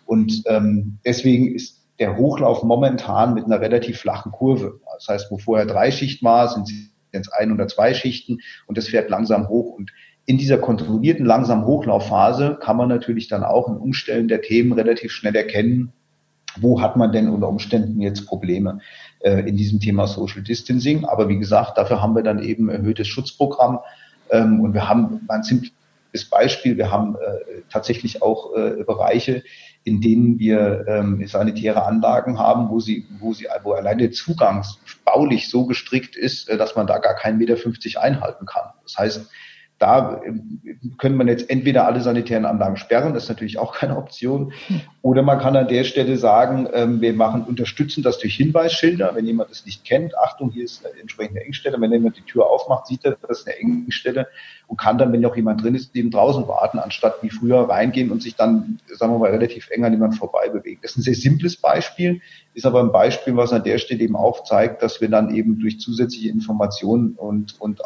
Und 0.06 0.43
ähm, 0.47 0.99
deswegen 1.06 1.54
ist 1.54 1.80
der 1.99 2.15
Hochlauf 2.17 2.63
momentan 2.63 3.34
mit 3.34 3.45
einer 3.45 3.60
relativ 3.60 3.99
flachen 3.99 4.32
Kurve. 4.32 4.80
Das 4.95 5.08
heißt, 5.08 5.32
wo 5.32 5.38
vorher 5.38 5.65
drei 5.65 5.91
Schichten 5.91 6.25
war, 6.25 6.47
sind 6.47 6.67
sie 6.67 6.89
jetzt 7.12 7.32
ein 7.34 7.52
oder 7.52 7.67
zwei 7.67 7.93
Schichten 7.93 8.39
und 8.67 8.78
das 8.78 8.88
fährt 8.88 9.10
langsam 9.10 9.49
hoch. 9.49 9.75
Und 9.75 9.91
in 10.29 10.37
dieser 10.37 10.59
kontrollierten, 10.59 11.25
langsamen 11.25 11.65
Hochlaufphase 11.65 12.59
kann 12.61 12.77
man 12.77 12.87
natürlich 12.87 13.29
dann 13.29 13.43
auch 13.43 13.67
im 13.67 13.77
Umstellen 13.77 14.27
der 14.27 14.43
Themen 14.43 14.73
relativ 14.73 15.11
schnell 15.11 15.35
erkennen, 15.35 15.91
wo 16.55 16.81
hat 16.81 16.97
man 16.97 17.11
denn 17.11 17.29
unter 17.29 17.49
Umständen 17.49 17.99
jetzt 17.99 18.27
Probleme 18.27 18.77
äh, 19.21 19.39
in 19.49 19.57
diesem 19.57 19.79
Thema 19.79 20.05
Social 20.05 20.43
Distancing. 20.43 21.03
Aber 21.05 21.29
wie 21.29 21.39
gesagt, 21.39 21.79
dafür 21.79 22.03
haben 22.03 22.13
wir 22.13 22.21
dann 22.21 22.43
eben 22.43 22.69
erhöhtes 22.69 23.07
Schutzprogramm 23.07 23.79
ähm, 24.29 24.59
und 24.59 24.75
wir 24.75 24.87
haben 24.87 25.21
ein 25.29 25.41
simples 25.41 26.29
Beispiel, 26.29 26.77
wir 26.77 26.91
haben 26.91 27.15
äh, 27.15 27.63
tatsächlich 27.71 28.21
auch 28.21 28.55
äh, 28.55 28.83
Bereiche, 28.83 29.41
in 29.83 29.99
denen 29.99 30.37
wir 30.37 30.85
ähm, 30.87 31.25
sanitäre 31.25 31.87
Anlagen 31.87 32.37
haben, 32.37 32.69
wo 32.69 32.79
sie, 32.79 33.07
wo 33.19 33.33
sie, 33.33 33.47
wo 33.63 33.71
allein 33.71 33.97
der 33.97 34.11
Zugang 34.11 34.63
baulich 35.05 35.49
so 35.49 35.65
gestrickt 35.65 36.15
ist, 36.15 36.49
äh, 36.49 36.57
dass 36.57 36.75
man 36.75 36.85
da 36.85 36.99
gar 36.99 37.15
keinen 37.15 37.39
Meter 37.39 37.57
50 37.57 37.97
einhalten 37.97 38.45
kann. 38.45 38.73
Das 38.83 38.95
heißt, 38.95 39.27
da 39.79 40.21
ähm, 40.25 40.61
können 40.97 41.15
man 41.15 41.27
jetzt 41.27 41.49
entweder 41.49 41.85
alle 41.85 42.01
sanitären 42.01 42.45
Anlagen 42.45 42.77
sperren, 42.77 43.13
das 43.13 43.23
ist 43.23 43.29
natürlich 43.29 43.57
auch 43.57 43.73
keine 43.79 43.97
Option, 43.97 44.53
oder 45.01 45.23
man 45.23 45.39
kann 45.39 45.55
an 45.55 45.67
der 45.67 45.85
Stelle 45.85 46.17
sagen, 46.17 46.67
ähm, 46.73 47.01
wir 47.01 47.13
machen, 47.13 47.43
unterstützen 47.43 48.03
das 48.03 48.19
durch 48.19 48.35
Hinweisschilder. 48.35 49.15
Wenn 49.15 49.25
jemand 49.25 49.49
es 49.51 49.65
nicht 49.65 49.85
kennt, 49.85 50.17
Achtung, 50.17 50.51
hier 50.51 50.65
ist 50.65 50.85
eine 50.85 50.99
entsprechende 50.99 51.41
Engstelle. 51.41 51.79
Wenn 51.79 51.91
jemand 51.91 52.17
die 52.17 52.21
Tür 52.21 52.49
aufmacht, 52.49 52.87
sieht 52.87 53.05
er, 53.05 53.17
das 53.27 53.39
ist 53.39 53.47
eine 53.47 53.57
Engstelle 53.57 54.27
und 54.67 54.77
kann 54.77 54.97
dann, 54.97 55.13
wenn 55.13 55.21
noch 55.21 55.35
jemand 55.35 55.63
drin 55.63 55.75
ist, 55.75 55.95
eben 55.95 56.11
draußen 56.11 56.47
warten, 56.47 56.79
anstatt 56.79 57.15
wie 57.21 57.29
früher 57.29 57.61
reingehen 57.69 58.11
und 58.11 58.21
sich 58.21 58.35
dann, 58.35 58.79
sagen 58.93 59.13
wir 59.13 59.19
mal, 59.19 59.31
relativ 59.31 59.69
eng 59.71 59.85
an 59.85 59.93
jemand 59.93 60.15
vorbei 60.15 60.49
bewegen. 60.49 60.79
Das 60.81 60.91
ist 60.91 60.97
ein 60.97 61.03
sehr 61.03 61.15
simples 61.15 61.57
Beispiel, 61.57 62.21
ist 62.53 62.65
aber 62.65 62.81
ein 62.81 62.91
Beispiel, 62.91 63.35
was 63.37 63.53
an 63.53 63.63
der 63.63 63.77
Stelle 63.77 64.03
eben 64.03 64.17
auch 64.17 64.43
zeigt, 64.43 64.83
dass 64.83 64.99
wir 64.99 65.09
dann 65.09 65.33
eben 65.33 65.59
durch 65.59 65.79
zusätzliche 65.79 66.29
Informationen 66.29 67.13
und, 67.13 67.59
und 67.61 67.81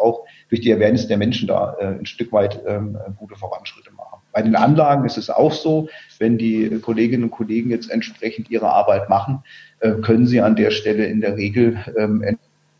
auch 0.00 0.24
durch 0.48 0.60
die 0.60 0.72
Awareness 0.72 1.08
der 1.08 1.16
Menschen 1.18 1.48
da 1.48 1.76
äh, 1.78 1.86
ein 1.86 2.06
Stück 2.06 2.32
weit 2.32 2.60
ähm, 2.66 2.98
gute 3.16 3.36
Fortschritte 3.36 3.92
machen. 3.92 4.20
Bei 4.32 4.42
den 4.42 4.56
Anlagen 4.56 5.04
ist 5.04 5.18
es 5.18 5.30
auch 5.30 5.52
so, 5.52 5.88
wenn 6.18 6.38
die 6.38 6.80
Kolleginnen 6.80 7.24
und 7.24 7.30
Kollegen 7.30 7.70
jetzt 7.70 7.90
entsprechend 7.90 8.50
ihre 8.50 8.70
Arbeit 8.70 9.08
machen, 9.08 9.42
äh, 9.80 9.92
können 9.92 10.26
sie 10.26 10.40
an 10.40 10.56
der 10.56 10.70
Stelle 10.70 11.06
in 11.06 11.20
der 11.20 11.36
Regel 11.36 11.84
ähm, 11.96 12.24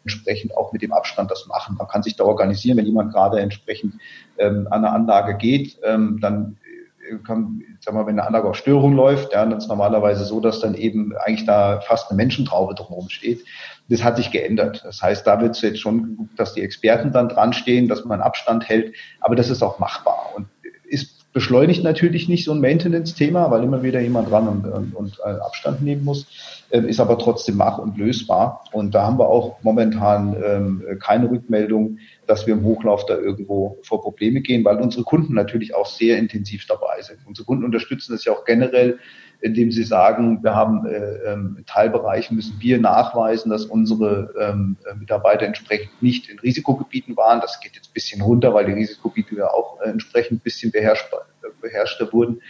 entsprechend 0.04 0.56
auch 0.56 0.72
mit 0.72 0.82
dem 0.82 0.92
Abstand 0.92 1.30
das 1.30 1.46
machen. 1.46 1.76
Man 1.76 1.88
kann 1.88 2.02
sich 2.02 2.16
da 2.16 2.24
organisieren, 2.24 2.78
wenn 2.78 2.86
jemand 2.86 3.12
gerade 3.12 3.40
entsprechend 3.40 3.94
ähm, 4.38 4.66
an 4.70 4.84
eine 4.84 4.94
Anlage 4.94 5.36
geht, 5.36 5.78
ähm, 5.84 6.18
dann 6.20 6.56
kann, 7.24 7.62
sag 7.80 7.94
mal, 7.94 8.06
wenn 8.06 8.18
eine 8.18 8.26
Anlage 8.26 8.48
auf 8.48 8.56
Störung 8.56 8.94
läuft, 8.94 9.32
ja, 9.32 9.44
dann 9.44 9.58
ist 9.58 9.68
normalerweise 9.68 10.24
so, 10.24 10.40
dass 10.40 10.60
dann 10.60 10.74
eben 10.74 11.12
eigentlich 11.16 11.46
da 11.46 11.80
fast 11.80 12.10
eine 12.10 12.16
Menschentraube 12.16 12.74
drumherum 12.74 13.08
steht. 13.08 13.44
Das 13.90 14.02
hat 14.02 14.16
sich 14.16 14.30
geändert. 14.30 14.82
Das 14.84 15.02
heißt, 15.02 15.26
da 15.26 15.40
wird 15.40 15.56
es 15.56 15.62
jetzt 15.62 15.80
schon 15.80 16.02
geguckt, 16.02 16.38
dass 16.38 16.54
die 16.54 16.62
Experten 16.62 17.12
dann 17.12 17.28
dran 17.28 17.52
stehen, 17.52 17.88
dass 17.88 18.04
man 18.04 18.20
Abstand 18.22 18.68
hält, 18.68 18.94
aber 19.20 19.36
das 19.36 19.50
ist 19.50 19.62
auch 19.62 19.78
machbar 19.78 20.30
und 20.34 20.46
ist 20.84 21.20
beschleunigt 21.32 21.84
natürlich 21.84 22.28
nicht 22.28 22.44
so 22.44 22.52
ein 22.52 22.60
Maintenance-Thema, 22.60 23.50
weil 23.50 23.62
immer 23.62 23.82
wieder 23.82 24.00
jemand 24.00 24.30
dran 24.30 24.48
und, 24.48 24.66
und, 24.66 24.94
und 24.94 25.18
äh, 25.24 25.28
Abstand 25.28 25.80
nehmen 25.80 26.04
muss, 26.04 26.26
äh, 26.70 26.80
ist 26.80 26.98
aber 26.98 27.18
trotzdem 27.18 27.56
mach- 27.56 27.78
und 27.78 27.98
lösbar. 27.98 28.64
Und 28.72 28.94
da 28.94 29.06
haben 29.06 29.18
wir 29.18 29.28
auch 29.28 29.62
momentan 29.62 30.36
ähm, 30.44 30.98
keine 31.00 31.30
Rückmeldung, 31.30 31.98
dass 32.26 32.46
wir 32.46 32.54
im 32.54 32.64
Hochlauf 32.64 33.06
da 33.06 33.16
irgendwo 33.16 33.78
vor 33.82 34.02
Probleme 34.02 34.40
gehen, 34.40 34.64
weil 34.64 34.78
unsere 34.78 35.04
Kunden 35.04 35.34
natürlich 35.34 35.74
auch 35.74 35.86
sehr 35.86 36.18
intensiv 36.18 36.66
dabei 36.66 37.00
sind. 37.00 37.18
Unsere 37.26 37.46
Kunden 37.46 37.64
unterstützen 37.64 38.12
das 38.12 38.24
ja 38.24 38.32
auch 38.32 38.44
generell, 38.44 38.98
indem 39.40 39.72
sie 39.72 39.84
sagen, 39.84 40.42
wir 40.42 40.54
haben 40.54 40.86
äh, 40.86 41.32
ähm, 41.32 41.56
in 41.58 41.66
Teilbereichen 41.66 42.36
müssen 42.36 42.56
wir 42.60 42.78
nachweisen, 42.78 43.50
dass 43.50 43.64
unsere 43.64 44.34
ähm, 44.38 44.76
Mitarbeiter 44.98 45.46
entsprechend 45.46 46.02
nicht 46.02 46.28
in 46.28 46.38
Risikogebieten 46.38 47.16
waren. 47.16 47.40
Das 47.40 47.60
geht 47.60 47.74
jetzt 47.74 47.88
ein 47.90 47.94
bisschen 47.94 48.20
runter, 48.20 48.52
weil 48.52 48.66
die 48.66 48.72
Risikogebiete 48.72 49.36
ja 49.36 49.48
auch 49.48 49.80
äh, 49.80 49.88
entsprechend 49.88 50.38
ein 50.38 50.40
bisschen 50.40 50.70
beherrschbar, 50.70 51.22
beherrschter 51.60 52.12
wurden. 52.12 52.40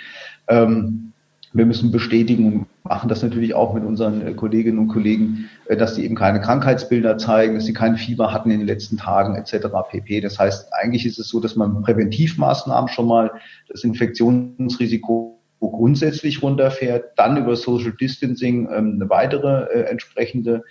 Ähm, 0.49 1.13
wir 1.53 1.67
müssen 1.67 1.91
bestätigen 1.91 2.47
und 2.47 2.67
machen 2.85 3.09
das 3.09 3.23
natürlich 3.23 3.55
auch 3.55 3.75
mit 3.75 3.85
unseren 3.85 4.27
äh, 4.27 4.35
Kolleginnen 4.35 4.79
und 4.79 4.89
Kollegen, 4.89 5.49
äh, 5.67 5.77
dass 5.77 5.97
sie 5.97 6.05
eben 6.05 6.15
keine 6.15 6.41
Krankheitsbilder 6.41 7.19
zeigen, 7.19 7.55
dass 7.57 7.65
sie 7.65 7.73
kein 7.73 7.97
Fieber 7.97 8.33
hatten 8.33 8.51
in 8.51 8.59
den 8.59 8.69
letzten 8.69 8.97
Tagen 8.97 9.35
etc. 9.37 9.67
pp. 9.91 10.21
Das 10.21 10.39
heißt, 10.39 10.73
eigentlich 10.73 11.07
ist 11.07 11.19
es 11.19 11.29
so, 11.29 11.41
dass 11.41 11.57
man 11.57 11.83
Präventivmaßnahmen 11.83 12.89
schon 12.89 13.09
mal 13.09 13.33
das 13.69 13.83
Infektionsrisiko 13.83 15.40
grundsätzlich 15.69 16.43
runterfährt, 16.43 17.19
dann 17.19 17.37
über 17.37 17.57
Social 17.57 17.93
Distancing 17.93 18.69
ähm, 18.73 18.93
eine 18.95 19.11
weitere 19.11 19.65
äh, 19.73 19.91
entsprechende 19.91 20.63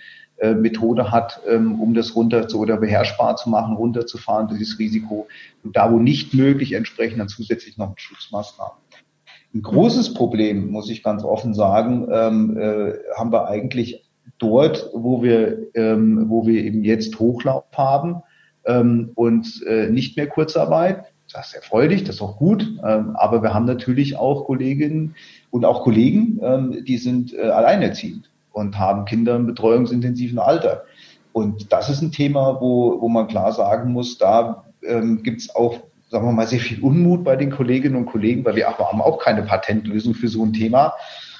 Methode 0.42 1.10
hat, 1.10 1.42
ähm, 1.46 1.82
um 1.82 1.92
das 1.92 2.16
runter 2.16 2.48
zu 2.48 2.60
oder 2.60 2.78
beherrschbar 2.78 3.36
zu 3.36 3.50
machen, 3.50 3.76
runterzufahren, 3.76 4.48
dieses 4.48 4.78
Risiko. 4.78 5.28
Und 5.62 5.76
da, 5.76 5.92
wo 5.92 5.98
nicht 5.98 6.32
möglich, 6.32 6.72
entsprechend 6.72 7.20
dann 7.20 7.28
zusätzlich 7.28 7.76
noch 7.76 7.92
Schutzmaßnahmen. 7.98 8.78
Ein 9.52 9.62
großes 9.62 10.14
Problem, 10.14 10.70
muss 10.70 10.88
ich 10.88 11.02
ganz 11.02 11.24
offen 11.24 11.52
sagen, 11.52 12.08
ähm, 12.10 12.56
äh, 12.56 12.94
haben 13.16 13.32
wir 13.32 13.48
eigentlich 13.48 14.08
dort, 14.38 14.90
wo 14.94 15.22
wir, 15.22 15.74
ähm, 15.74 16.26
wo 16.28 16.46
wir 16.46 16.62
eben 16.62 16.84
jetzt 16.84 17.18
Hochlauf 17.18 17.64
haben 17.74 18.22
ähm, 18.64 19.10
und 19.14 19.62
äh, 19.66 19.90
nicht 19.90 20.16
mehr 20.16 20.28
Kurzarbeit. 20.28 21.09
Das 21.32 21.48
ist 21.48 21.54
erfreulich, 21.54 22.04
das 22.04 22.16
ist 22.16 22.22
auch 22.22 22.36
gut. 22.36 22.62
Ähm, 22.84 23.14
aber 23.16 23.42
wir 23.42 23.54
haben 23.54 23.66
natürlich 23.66 24.16
auch 24.16 24.44
Kolleginnen 24.44 25.14
und 25.50 25.64
auch 25.64 25.82
Kollegen, 25.82 26.40
ähm, 26.42 26.84
die 26.84 26.98
sind 26.98 27.32
äh, 27.32 27.42
alleinerziehend 27.42 28.30
und 28.52 28.78
haben 28.78 29.04
Kinder 29.04 29.36
im 29.36 29.46
betreuungsintensiven 29.46 30.38
Alter. 30.38 30.84
Und 31.32 31.72
das 31.72 31.88
ist 31.88 32.02
ein 32.02 32.12
Thema, 32.12 32.60
wo, 32.60 33.00
wo 33.00 33.08
man 33.08 33.28
klar 33.28 33.52
sagen 33.52 33.92
muss, 33.92 34.18
da 34.18 34.64
ähm, 34.82 35.22
gibt 35.22 35.42
es 35.42 35.54
auch, 35.54 35.80
sagen 36.10 36.26
wir 36.26 36.32
mal, 36.32 36.46
sehr 36.46 36.58
viel 36.58 36.82
Unmut 36.82 37.22
bei 37.22 37.36
den 37.36 37.50
Kolleginnen 37.50 37.96
und 37.96 38.06
Kollegen, 38.06 38.44
weil 38.44 38.56
wir 38.56 38.66
haben 38.66 39.00
auch 39.00 39.18
keine 39.18 39.42
Patentlösung 39.42 40.14
für 40.14 40.28
so 40.28 40.44
ein 40.44 40.52
Thema. 40.52 40.94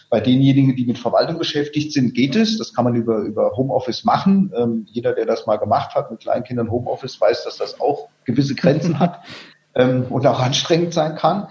Bei 0.09 0.20
denjenigen, 0.20 0.74
die 0.74 0.87
mit 0.87 0.98
Verwaltung 0.98 1.38
beschäftigt 1.38 1.92
sind, 1.92 2.14
geht 2.14 2.35
es. 2.35 2.59
Das 2.59 2.74
kann 2.74 2.85
man 2.85 2.96
über, 2.96 3.18
über 3.18 3.53
Homeoffice 3.57 4.05
machen. 4.05 4.53
Ähm, 4.57 4.87
jeder, 4.90 5.12
der 5.12 5.26
das 5.26 5.46
mal 5.46 5.57
gemacht 5.57 5.94
hat 5.94 6.11
mit 6.11 6.20
Kleinkindern 6.20 6.70
Homeoffice, 6.70 7.20
weiß, 7.20 7.44
dass 7.44 7.59
das 7.59 7.81
auch 7.81 8.09
gewisse 8.24 8.55
Grenzen 8.55 8.98
hat 8.98 9.20
ähm, 9.74 10.06
und 10.11 10.26
auch 10.26 10.40
anstrengend 10.40 10.94
sein 10.94 11.14
kann. 11.14 11.48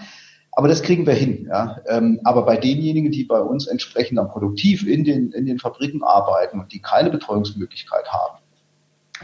Aber 0.51 0.67
das 0.67 0.81
kriegen 0.81 1.05
wir 1.05 1.13
hin. 1.13 1.47
Ja. 1.49 1.77
Ähm, 1.87 2.19
aber 2.23 2.45
bei 2.45 2.57
denjenigen, 2.57 3.11
die 3.11 3.23
bei 3.23 3.39
uns 3.39 3.67
entsprechend 3.67 4.17
dann 4.17 4.27
produktiv 4.27 4.85
in 4.85 5.03
den, 5.03 5.31
in 5.31 5.45
den 5.45 5.59
Fabriken 5.59 6.03
arbeiten 6.03 6.59
und 6.59 6.73
die 6.73 6.79
keine 6.79 7.09
Betreuungsmöglichkeit 7.09 8.09
haben, 8.09 8.39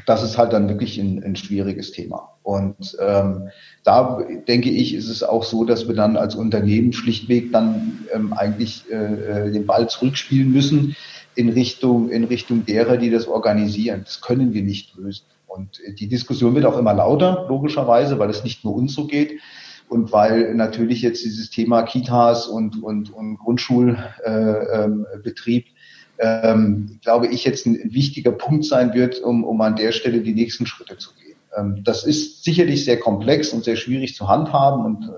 das 0.05 0.23
ist 0.23 0.37
halt 0.37 0.53
dann 0.53 0.67
wirklich 0.69 0.97
ein, 0.97 1.23
ein 1.23 1.35
schwieriges 1.35 1.91
Thema. 1.91 2.35
Und 2.43 2.97
ähm, 2.99 3.49
da 3.83 4.21
denke 4.47 4.69
ich, 4.69 4.93
ist 4.93 5.09
es 5.09 5.23
auch 5.23 5.43
so, 5.43 5.63
dass 5.63 5.87
wir 5.87 5.95
dann 5.95 6.17
als 6.17 6.35
Unternehmen 6.35 6.93
schlichtweg 6.93 7.51
dann 7.51 8.05
ähm, 8.13 8.33
eigentlich 8.33 8.83
äh, 8.91 9.47
äh 9.47 9.51
den 9.51 9.65
Ball 9.65 9.89
zurückspielen 9.89 10.51
müssen 10.51 10.95
in 11.35 11.49
Richtung, 11.49 12.09
in 12.09 12.23
Richtung 12.25 12.65
derer, 12.65 12.97
die 12.97 13.09
das 13.09 13.27
organisieren. 13.27 14.01
Das 14.05 14.21
können 14.21 14.53
wir 14.53 14.63
nicht 14.63 14.95
lösen. 14.95 15.25
Und 15.55 15.79
die 15.99 16.07
Diskussion 16.07 16.55
wird 16.55 16.65
auch 16.65 16.77
immer 16.77 16.93
lauter, 16.93 17.45
logischerweise, 17.47 18.19
weil 18.19 18.29
es 18.29 18.43
nicht 18.43 18.63
nur 18.63 18.75
uns 18.75 18.93
so 18.93 19.07
geht, 19.07 19.39
und 19.87 20.11
weil 20.11 20.55
natürlich 20.55 21.01
jetzt 21.01 21.23
dieses 21.23 21.51
Thema 21.51 21.83
Kitas 21.83 22.47
und, 22.47 22.81
und, 22.81 23.13
und 23.13 23.37
Grundschulbetrieb, 23.37 25.65
äh, 26.17 26.23
ähm, 26.23 26.65
ähm, 26.87 26.99
glaube 27.03 27.27
ich, 27.27 27.45
jetzt 27.45 27.67
ein, 27.67 27.93
wichtiger 27.93 28.31
Punkt 28.31 28.65
sein 28.65 28.93
wird, 28.93 29.19
um, 29.19 29.43
um 29.43 29.61
an 29.61 29.75
der 29.75 29.91
Stelle 29.91 30.21
die 30.21 30.33
nächsten 30.33 30.65
Schritte 30.65 30.97
zu 30.97 31.11
gehen. 31.13 31.35
Ähm, 31.55 31.81
das 31.83 32.03
ist 32.03 32.43
sicherlich 32.43 32.83
sehr 32.83 32.99
komplex 32.99 33.53
und 33.53 33.63
sehr 33.63 33.75
schwierig 33.75 34.15
zu 34.15 34.27
handhaben 34.27 34.85
und 34.85 35.03
äh, 35.03 35.09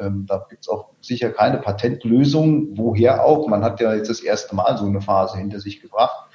ähm, 0.00 0.24
da 0.26 0.46
gibt 0.48 0.62
es 0.62 0.68
auch 0.68 0.90
sicher 1.00 1.30
keine 1.30 1.58
Patentlösung, 1.58 2.78
woher 2.78 3.24
auch. 3.24 3.46
Man 3.48 3.62
hat 3.62 3.80
ja 3.80 3.94
jetzt 3.94 4.08
das 4.08 4.20
erste 4.20 4.54
Mal 4.54 4.78
so 4.78 4.86
eine 4.86 5.02
Phase 5.02 5.36
hinter 5.36 5.60
sich 5.60 5.82
gebracht. 5.82 6.30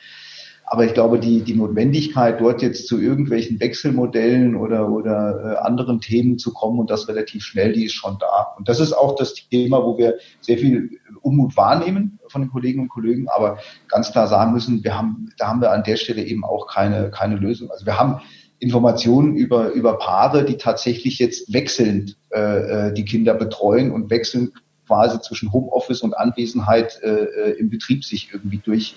Aber 0.67 0.83
ich 0.85 0.93
glaube, 0.93 1.19
die, 1.19 1.41
die 1.41 1.53
Notwendigkeit, 1.53 2.41
dort 2.41 2.61
jetzt 2.63 2.87
zu 2.87 2.99
irgendwelchen 2.99 3.59
Wechselmodellen 3.59 4.55
oder, 4.55 4.89
oder 4.89 5.53
äh, 5.53 5.57
anderen 5.57 6.01
Themen 6.01 6.39
zu 6.39 6.53
kommen 6.53 6.79
und 6.79 6.89
das 6.89 7.07
relativ 7.07 7.43
schnell, 7.43 7.73
die 7.73 7.85
ist 7.85 7.93
schon 7.93 8.17
da. 8.19 8.55
Und 8.57 8.67
das 8.67 8.79
ist 8.79 8.93
auch 8.93 9.15
das 9.15 9.35
Thema, 9.35 9.83
wo 9.83 9.97
wir 9.97 10.15
sehr 10.41 10.57
viel 10.57 10.89
Unmut 11.21 11.55
wahrnehmen 11.55 12.19
von 12.29 12.41
den 12.41 12.51
Kolleginnen 12.51 12.83
und 12.83 12.89
Kollegen, 12.89 13.27
aber 13.29 13.59
ganz 13.87 14.11
klar 14.11 14.27
sagen 14.27 14.53
müssen, 14.53 14.83
wir 14.83 14.97
haben, 14.97 15.29
da 15.37 15.47
haben 15.47 15.61
wir 15.61 15.71
an 15.71 15.83
der 15.83 15.97
Stelle 15.97 16.23
eben 16.23 16.43
auch 16.43 16.67
keine, 16.67 17.11
keine 17.11 17.35
Lösung. 17.35 17.69
Also 17.69 17.85
wir 17.85 17.99
haben 17.99 18.21
Informationen 18.57 19.35
über, 19.35 19.69
über 19.71 19.99
Paare, 19.99 20.45
die 20.45 20.57
tatsächlich 20.57 21.19
jetzt 21.19 21.53
wechselnd 21.53 22.17
äh, 22.31 22.87
äh 22.87 22.93
die 22.93 23.05
Kinder 23.05 23.35
betreuen 23.35 23.91
und 23.91 24.09
wechselnd 24.09 24.53
quasi 24.87 25.19
zwischen 25.19 25.51
Homeoffice 25.51 26.01
und 26.01 26.15
Anwesenheit 26.15 26.99
äh, 27.03 27.25
äh 27.25 27.59
im 27.59 27.69
Betrieb 27.69 28.03
sich 28.03 28.29
irgendwie 28.33 28.59
durch 28.63 28.95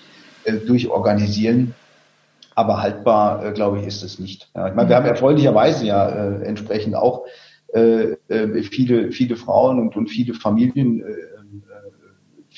äh, 0.49 0.65
durchorganisieren. 0.65 1.75
Aber 2.55 2.81
haltbar, 2.81 3.45
äh, 3.45 3.51
glaube 3.51 3.79
ich, 3.79 3.87
ist 3.87 4.03
es 4.03 4.19
nicht. 4.19 4.49
Ja, 4.55 4.67
ich 4.67 4.75
meine, 4.75 4.89
wir 4.89 4.95
haben 4.95 5.05
erfreulicherweise 5.05 5.85
ja 5.85 6.09
äh, 6.09 6.43
entsprechend 6.43 6.95
auch 6.95 7.25
äh, 7.73 8.15
äh 8.27 8.63
viele, 8.63 9.11
viele 9.11 9.35
Frauen 9.35 9.79
und, 9.79 9.95
und 9.95 10.07
viele 10.07 10.33
Familien, 10.33 11.01
äh, 11.01 11.13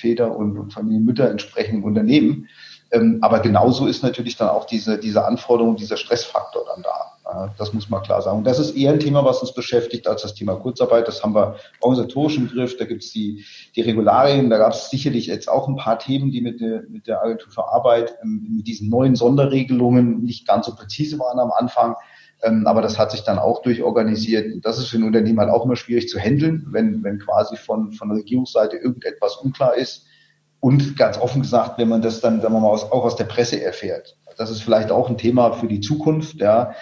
Väter 0.01 0.35
und, 0.35 0.57
und 0.57 0.73
Familienmütter 0.73 1.29
entsprechend 1.29 1.83
Unternehmen. 1.83 2.47
Ähm, 2.91 3.19
aber 3.21 3.39
genauso 3.39 3.87
ist 3.87 4.03
natürlich 4.03 4.35
dann 4.35 4.49
auch 4.49 4.65
diese, 4.65 4.97
diese 4.97 5.25
Anforderung, 5.25 5.75
dieser 5.75 5.97
Stressfaktor 5.97 6.65
dann 6.65 6.83
da. 6.83 7.10
Das 7.57 7.73
muss 7.73 7.89
man 7.89 8.01
klar 8.01 8.21
sagen. 8.21 8.39
Und 8.39 8.43
das 8.45 8.59
ist 8.59 8.75
eher 8.75 8.91
ein 8.91 8.99
Thema, 8.99 9.23
was 9.23 9.41
uns 9.41 9.53
beschäftigt, 9.53 10.07
als 10.07 10.21
das 10.21 10.33
Thema 10.33 10.55
Kurzarbeit. 10.55 11.07
Das 11.07 11.23
haben 11.23 11.33
wir 11.33 11.55
organisatorisch 11.79 12.37
im 12.37 12.47
Griff. 12.47 12.77
Da 12.77 12.85
gibt 12.85 13.03
es 13.03 13.11
die, 13.11 13.45
die 13.75 13.81
Regularien. 13.81 14.49
Da 14.49 14.57
gab 14.57 14.73
es 14.73 14.89
sicherlich 14.89 15.27
jetzt 15.27 15.49
auch 15.49 15.67
ein 15.67 15.75
paar 15.75 15.99
Themen, 15.99 16.31
die 16.31 16.41
mit 16.41 16.61
der, 16.61 16.83
mit 16.89 17.07
der 17.07 17.21
Agentur 17.21 17.51
für 17.51 17.67
Arbeit, 17.67 18.15
ähm, 18.23 18.47
mit 18.57 18.67
diesen 18.67 18.89
neuen 18.89 19.15
Sonderregelungen 19.15 20.23
nicht 20.23 20.47
ganz 20.47 20.65
so 20.65 20.75
präzise 20.75 21.19
waren 21.19 21.39
am 21.39 21.51
Anfang. 21.51 21.95
Ähm, 22.43 22.65
aber 22.65 22.81
das 22.81 22.97
hat 22.97 23.11
sich 23.11 23.21
dann 23.21 23.39
auch 23.39 23.61
durchorganisiert. 23.61 24.65
Das 24.65 24.77
ist 24.77 24.87
für 24.87 24.97
ein 24.97 25.03
Unternehmen 25.03 25.39
halt 25.39 25.51
auch 25.51 25.65
immer 25.65 25.75
schwierig 25.75 26.09
zu 26.09 26.19
handeln, 26.19 26.67
wenn, 26.71 27.03
wenn 27.03 27.19
quasi 27.19 27.55
von, 27.55 27.91
von 27.91 28.09
der 28.09 28.17
Regierungsseite 28.17 28.77
irgendetwas 28.77 29.35
unklar 29.37 29.75
ist 29.75 30.05
und 30.59 30.95
ganz 30.97 31.17
offen 31.17 31.41
gesagt, 31.41 31.77
wenn 31.77 31.89
man 31.89 32.01
das 32.01 32.21
dann, 32.21 32.41
sagen 32.41 32.53
wir 32.53 32.59
mal, 32.59 32.69
aus, 32.69 32.83
auch 32.91 33.03
aus 33.03 33.15
der 33.15 33.25
Presse 33.25 33.61
erfährt. 33.61 34.17
Das 34.37 34.49
ist 34.49 34.61
vielleicht 34.61 34.91
auch 34.91 35.09
ein 35.09 35.17
Thema 35.17 35.53
für 35.53 35.67
die 35.67 35.81
Zukunft, 35.81 36.35
ja. 36.35 36.73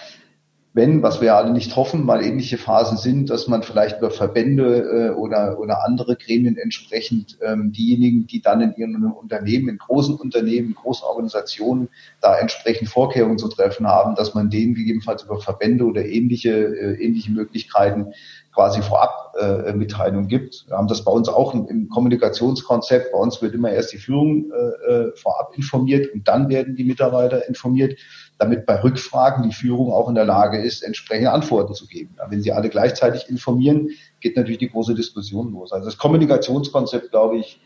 Wenn, 0.72 1.02
was 1.02 1.20
wir 1.20 1.36
alle 1.36 1.52
nicht 1.52 1.76
hoffen, 1.76 2.06
mal 2.06 2.24
ähnliche 2.24 2.60
Phasen 2.60 2.98
sind, 2.98 3.32
dass 3.32 3.48
man 3.48 3.64
vielleicht 3.64 3.98
über 3.98 4.12
Verbände 4.12 5.10
äh, 5.10 5.10
oder, 5.16 5.60
oder 5.60 5.84
andere 5.84 6.16
Gremien 6.16 6.58
entsprechend 6.58 7.40
ähm, 7.42 7.72
diejenigen, 7.72 8.28
die 8.28 8.40
dann 8.40 8.62
in 8.62 8.76
ihren 8.76 9.12
Unternehmen, 9.12 9.68
in 9.68 9.78
großen 9.80 10.16
Unternehmen, 10.16 10.70
in 10.70 10.76
großen 10.76 11.06
Organisationen 11.06 11.90
da 12.22 12.38
entsprechend 12.38 12.88
Vorkehrungen 12.88 13.40
zu 13.40 13.48
treffen 13.48 13.88
haben, 13.88 14.14
dass 14.14 14.36
man 14.36 14.52
denen 14.52 14.76
gegebenenfalls 14.76 15.24
über 15.24 15.40
Verbände 15.40 15.86
oder 15.86 16.06
ähnliche, 16.06 16.52
äh, 16.52 17.04
ähnliche 17.04 17.32
Möglichkeiten 17.32 18.14
quasi 18.54 18.82
vorab 18.82 19.34
äh, 19.40 19.74
Mitteilung 19.74 20.28
gibt. 20.28 20.66
Wir 20.68 20.78
haben 20.78 20.88
das 20.88 21.04
bei 21.04 21.12
uns 21.12 21.30
auch 21.30 21.54
im, 21.54 21.68
im 21.68 21.90
Kommunikationskonzept. 21.90 23.12
Bei 23.12 23.18
uns 23.18 23.42
wird 23.42 23.56
immer 23.56 23.72
erst 23.72 23.94
die 23.94 23.98
Führung 23.98 24.52
äh, 24.52 24.92
äh, 24.92 25.12
vorab 25.16 25.54
informiert 25.56 26.14
und 26.14 26.28
dann 26.28 26.50
werden 26.50 26.76
die 26.76 26.84
Mitarbeiter 26.84 27.48
informiert, 27.48 27.98
damit 28.40 28.66
bei 28.66 28.82
Rückfragen 28.82 29.44
die 29.44 29.54
Führung 29.54 29.92
auch 29.92 30.08
in 30.08 30.16
der 30.16 30.26
Lage 30.26 30.58
ist, 30.60 30.82
entsprechende 30.82 31.32
Antworten 31.32 31.74
zu 31.74 31.86
geben. 31.86 32.16
Wenn 32.30 32.42
sie 32.42 32.54
alle 32.54 32.70
gleichzeitig 32.70 33.30
informieren, 33.30 33.90
geht 34.22 34.38
natürlich 34.38 34.60
die 34.60 34.70
große 34.70 34.96
Diskussion 34.96 35.52
los. 35.52 35.74
Also 35.74 35.86
das 35.86 35.98
Kommunikationskonzept, 35.98 37.12
glaube 37.12 37.38
ich, 37.38 37.62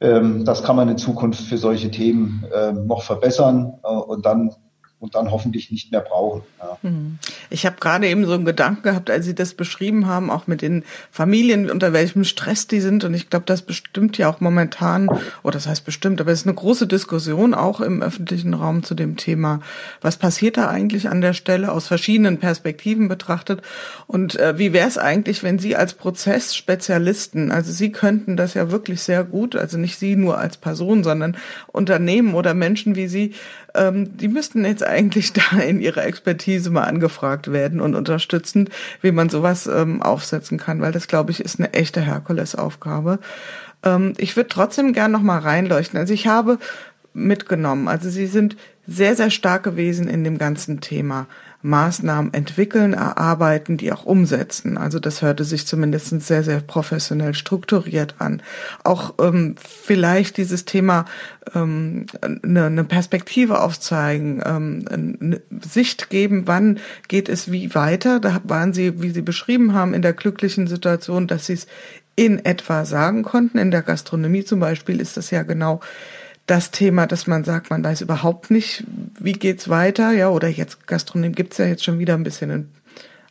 ähm, 0.00 0.44
das 0.44 0.62
kann 0.64 0.76
man 0.76 0.88
in 0.88 0.98
Zukunft 0.98 1.40
für 1.40 1.58
solche 1.58 1.90
Themen 1.90 2.44
ähm, 2.52 2.86
noch 2.86 3.02
verbessern 3.02 3.78
äh, 3.84 3.88
und 3.88 4.26
dann 4.26 4.54
und 5.00 5.14
dann 5.14 5.30
hoffentlich 5.30 5.70
nicht 5.70 5.92
mehr 5.92 6.00
brauchen. 6.00 6.42
Ja. 6.58 6.76
Hm. 6.82 7.18
Ich 7.50 7.64
habe 7.66 7.76
gerade 7.78 8.08
eben 8.08 8.26
so 8.26 8.32
einen 8.32 8.44
Gedanken 8.44 8.82
gehabt, 8.82 9.10
als 9.10 9.26
Sie 9.26 9.34
das 9.34 9.54
beschrieben 9.54 10.06
haben, 10.06 10.28
auch 10.28 10.48
mit 10.48 10.60
den 10.60 10.84
Familien, 11.12 11.70
unter 11.70 11.92
welchem 11.92 12.24
Stress 12.24 12.66
die 12.66 12.80
sind. 12.80 13.04
Und 13.04 13.14
ich 13.14 13.30
glaube, 13.30 13.46
das 13.46 13.62
bestimmt 13.62 14.18
ja 14.18 14.28
auch 14.28 14.40
momentan, 14.40 15.08
oder 15.42 15.52
das 15.52 15.68
heißt 15.68 15.84
bestimmt, 15.84 16.20
aber 16.20 16.32
es 16.32 16.40
ist 16.40 16.46
eine 16.46 16.54
große 16.54 16.88
Diskussion 16.88 17.54
auch 17.54 17.80
im 17.80 18.02
öffentlichen 18.02 18.54
Raum 18.54 18.82
zu 18.82 18.96
dem 18.96 19.16
Thema. 19.16 19.60
Was 20.00 20.16
passiert 20.16 20.56
da 20.56 20.68
eigentlich 20.68 21.08
an 21.08 21.20
der 21.20 21.32
Stelle 21.32 21.70
aus 21.70 21.86
verschiedenen 21.86 22.38
Perspektiven 22.38 23.06
betrachtet? 23.06 23.62
Und 24.08 24.34
äh, 24.34 24.58
wie 24.58 24.72
wäre 24.72 24.88
es 24.88 24.98
eigentlich, 24.98 25.44
wenn 25.44 25.60
Sie 25.60 25.76
als 25.76 25.94
Prozessspezialisten, 25.94 27.52
also 27.52 27.70
Sie 27.70 27.92
könnten 27.92 28.36
das 28.36 28.54
ja 28.54 28.72
wirklich 28.72 29.02
sehr 29.02 29.22
gut, 29.22 29.54
also 29.54 29.78
nicht 29.78 29.96
Sie 29.96 30.16
nur 30.16 30.38
als 30.38 30.56
Person, 30.56 31.04
sondern 31.04 31.36
Unternehmen 31.68 32.34
oder 32.34 32.52
Menschen 32.52 32.96
wie 32.96 33.06
Sie, 33.06 33.34
ähm, 33.78 34.16
die 34.16 34.28
müssten 34.28 34.64
jetzt 34.64 34.82
eigentlich 34.82 35.32
da 35.50 35.58
in 35.58 35.80
ihrer 35.80 36.04
Expertise 36.04 36.70
mal 36.70 36.84
angefragt 36.84 37.52
werden 37.52 37.80
und 37.80 37.94
unterstützend, 37.94 38.70
wie 39.00 39.12
man 39.12 39.28
sowas 39.28 39.66
ähm, 39.66 40.02
aufsetzen 40.02 40.58
kann, 40.58 40.80
weil 40.80 40.92
das, 40.92 41.08
glaube 41.08 41.30
ich, 41.30 41.40
ist 41.40 41.58
eine 41.58 41.72
echte 41.72 42.00
Herkulesaufgabe. 42.00 43.18
Ähm, 43.82 44.14
ich 44.18 44.36
würde 44.36 44.48
trotzdem 44.48 44.92
gern 44.92 45.12
noch 45.12 45.22
mal 45.22 45.38
reinleuchten. 45.38 45.98
Also 45.98 46.12
ich 46.12 46.26
habe 46.26 46.58
mitgenommen, 47.14 47.88
also 47.88 48.10
Sie 48.10 48.26
sind 48.26 48.56
sehr, 48.86 49.16
sehr 49.16 49.30
stark 49.30 49.62
gewesen 49.62 50.08
in 50.08 50.24
dem 50.24 50.38
ganzen 50.38 50.80
Thema. 50.80 51.26
Maßnahmen 51.68 52.32
entwickeln, 52.32 52.94
erarbeiten, 52.94 53.76
die 53.76 53.92
auch 53.92 54.04
umsetzen. 54.04 54.78
Also 54.78 54.98
das 54.98 55.22
hörte 55.22 55.44
sich 55.44 55.66
zumindest 55.66 56.20
sehr, 56.22 56.42
sehr 56.42 56.60
professionell 56.60 57.34
strukturiert 57.34 58.16
an. 58.18 58.42
Auch 58.84 59.14
ähm, 59.20 59.54
vielleicht 59.58 60.38
dieses 60.38 60.64
Thema 60.64 61.04
ähm, 61.54 62.06
eine, 62.22 62.66
eine 62.66 62.84
Perspektive 62.84 63.60
aufzeigen, 63.60 64.42
ähm, 64.44 64.84
eine 64.90 65.40
Sicht 65.60 66.10
geben, 66.10 66.46
wann 66.46 66.78
geht 67.08 67.28
es 67.28 67.52
wie 67.52 67.74
weiter. 67.74 68.18
Da 68.18 68.40
waren 68.44 68.72
Sie, 68.72 69.02
wie 69.02 69.10
Sie 69.10 69.22
beschrieben 69.22 69.74
haben, 69.74 69.94
in 69.94 70.02
der 70.02 70.14
glücklichen 70.14 70.66
Situation, 70.66 71.26
dass 71.26 71.46
Sie 71.46 71.54
es 71.54 71.66
in 72.16 72.44
etwa 72.44 72.84
sagen 72.84 73.22
konnten. 73.22 73.58
In 73.58 73.70
der 73.70 73.82
Gastronomie 73.82 74.44
zum 74.44 74.58
Beispiel 74.58 75.00
ist 75.00 75.16
das 75.16 75.30
ja 75.30 75.42
genau 75.44 75.80
das 76.48 76.70
Thema, 76.70 77.06
dass 77.06 77.26
man 77.26 77.44
sagt, 77.44 77.70
man 77.70 77.84
weiß 77.84 78.00
überhaupt 78.00 78.50
nicht, 78.50 78.84
wie 79.20 79.34
geht's 79.34 79.68
weiter, 79.68 80.12
ja, 80.12 80.30
oder 80.30 80.48
jetzt 80.48 80.86
Gastronomie 80.86 81.32
gibt's 81.32 81.58
ja 81.58 81.66
jetzt 81.66 81.84
schon 81.84 81.98
wieder 81.98 82.14
ein 82.14 82.24
bisschen 82.24 82.50
einen, 82.50 82.72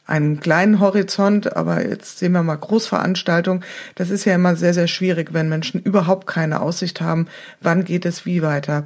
einen 0.06 0.40
kleinen 0.40 0.80
Horizont, 0.80 1.58
aber 1.58 1.84
jetzt 1.86 2.20
sehen 2.20 2.34
wir 2.34 2.44
mal 2.44 2.56
Großveranstaltungen. 2.56 3.64
Das 3.96 4.12
ist 4.12 4.26
ja 4.26 4.36
immer 4.36 4.56
sehr, 4.56 4.76
sehr 4.76 4.88
schwierig, 4.88 5.34
wenn 5.34 5.50
Menschen 5.50 5.82
überhaupt 5.82 6.28
keine 6.28 6.62
Aussicht 6.62 7.02
haben, 7.02 7.28
wann 7.60 7.84
geht 7.84 8.06
es 8.06 8.28
wie 8.28 8.44
weiter. 8.44 8.86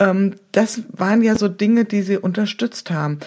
Ähm, 0.00 0.34
das 0.50 0.82
waren 0.90 1.22
ja 1.22 1.36
so 1.36 1.46
Dinge, 1.46 1.84
die 1.84 2.02
Sie 2.02 2.18
unterstützt 2.18 2.90
haben. 2.90 3.20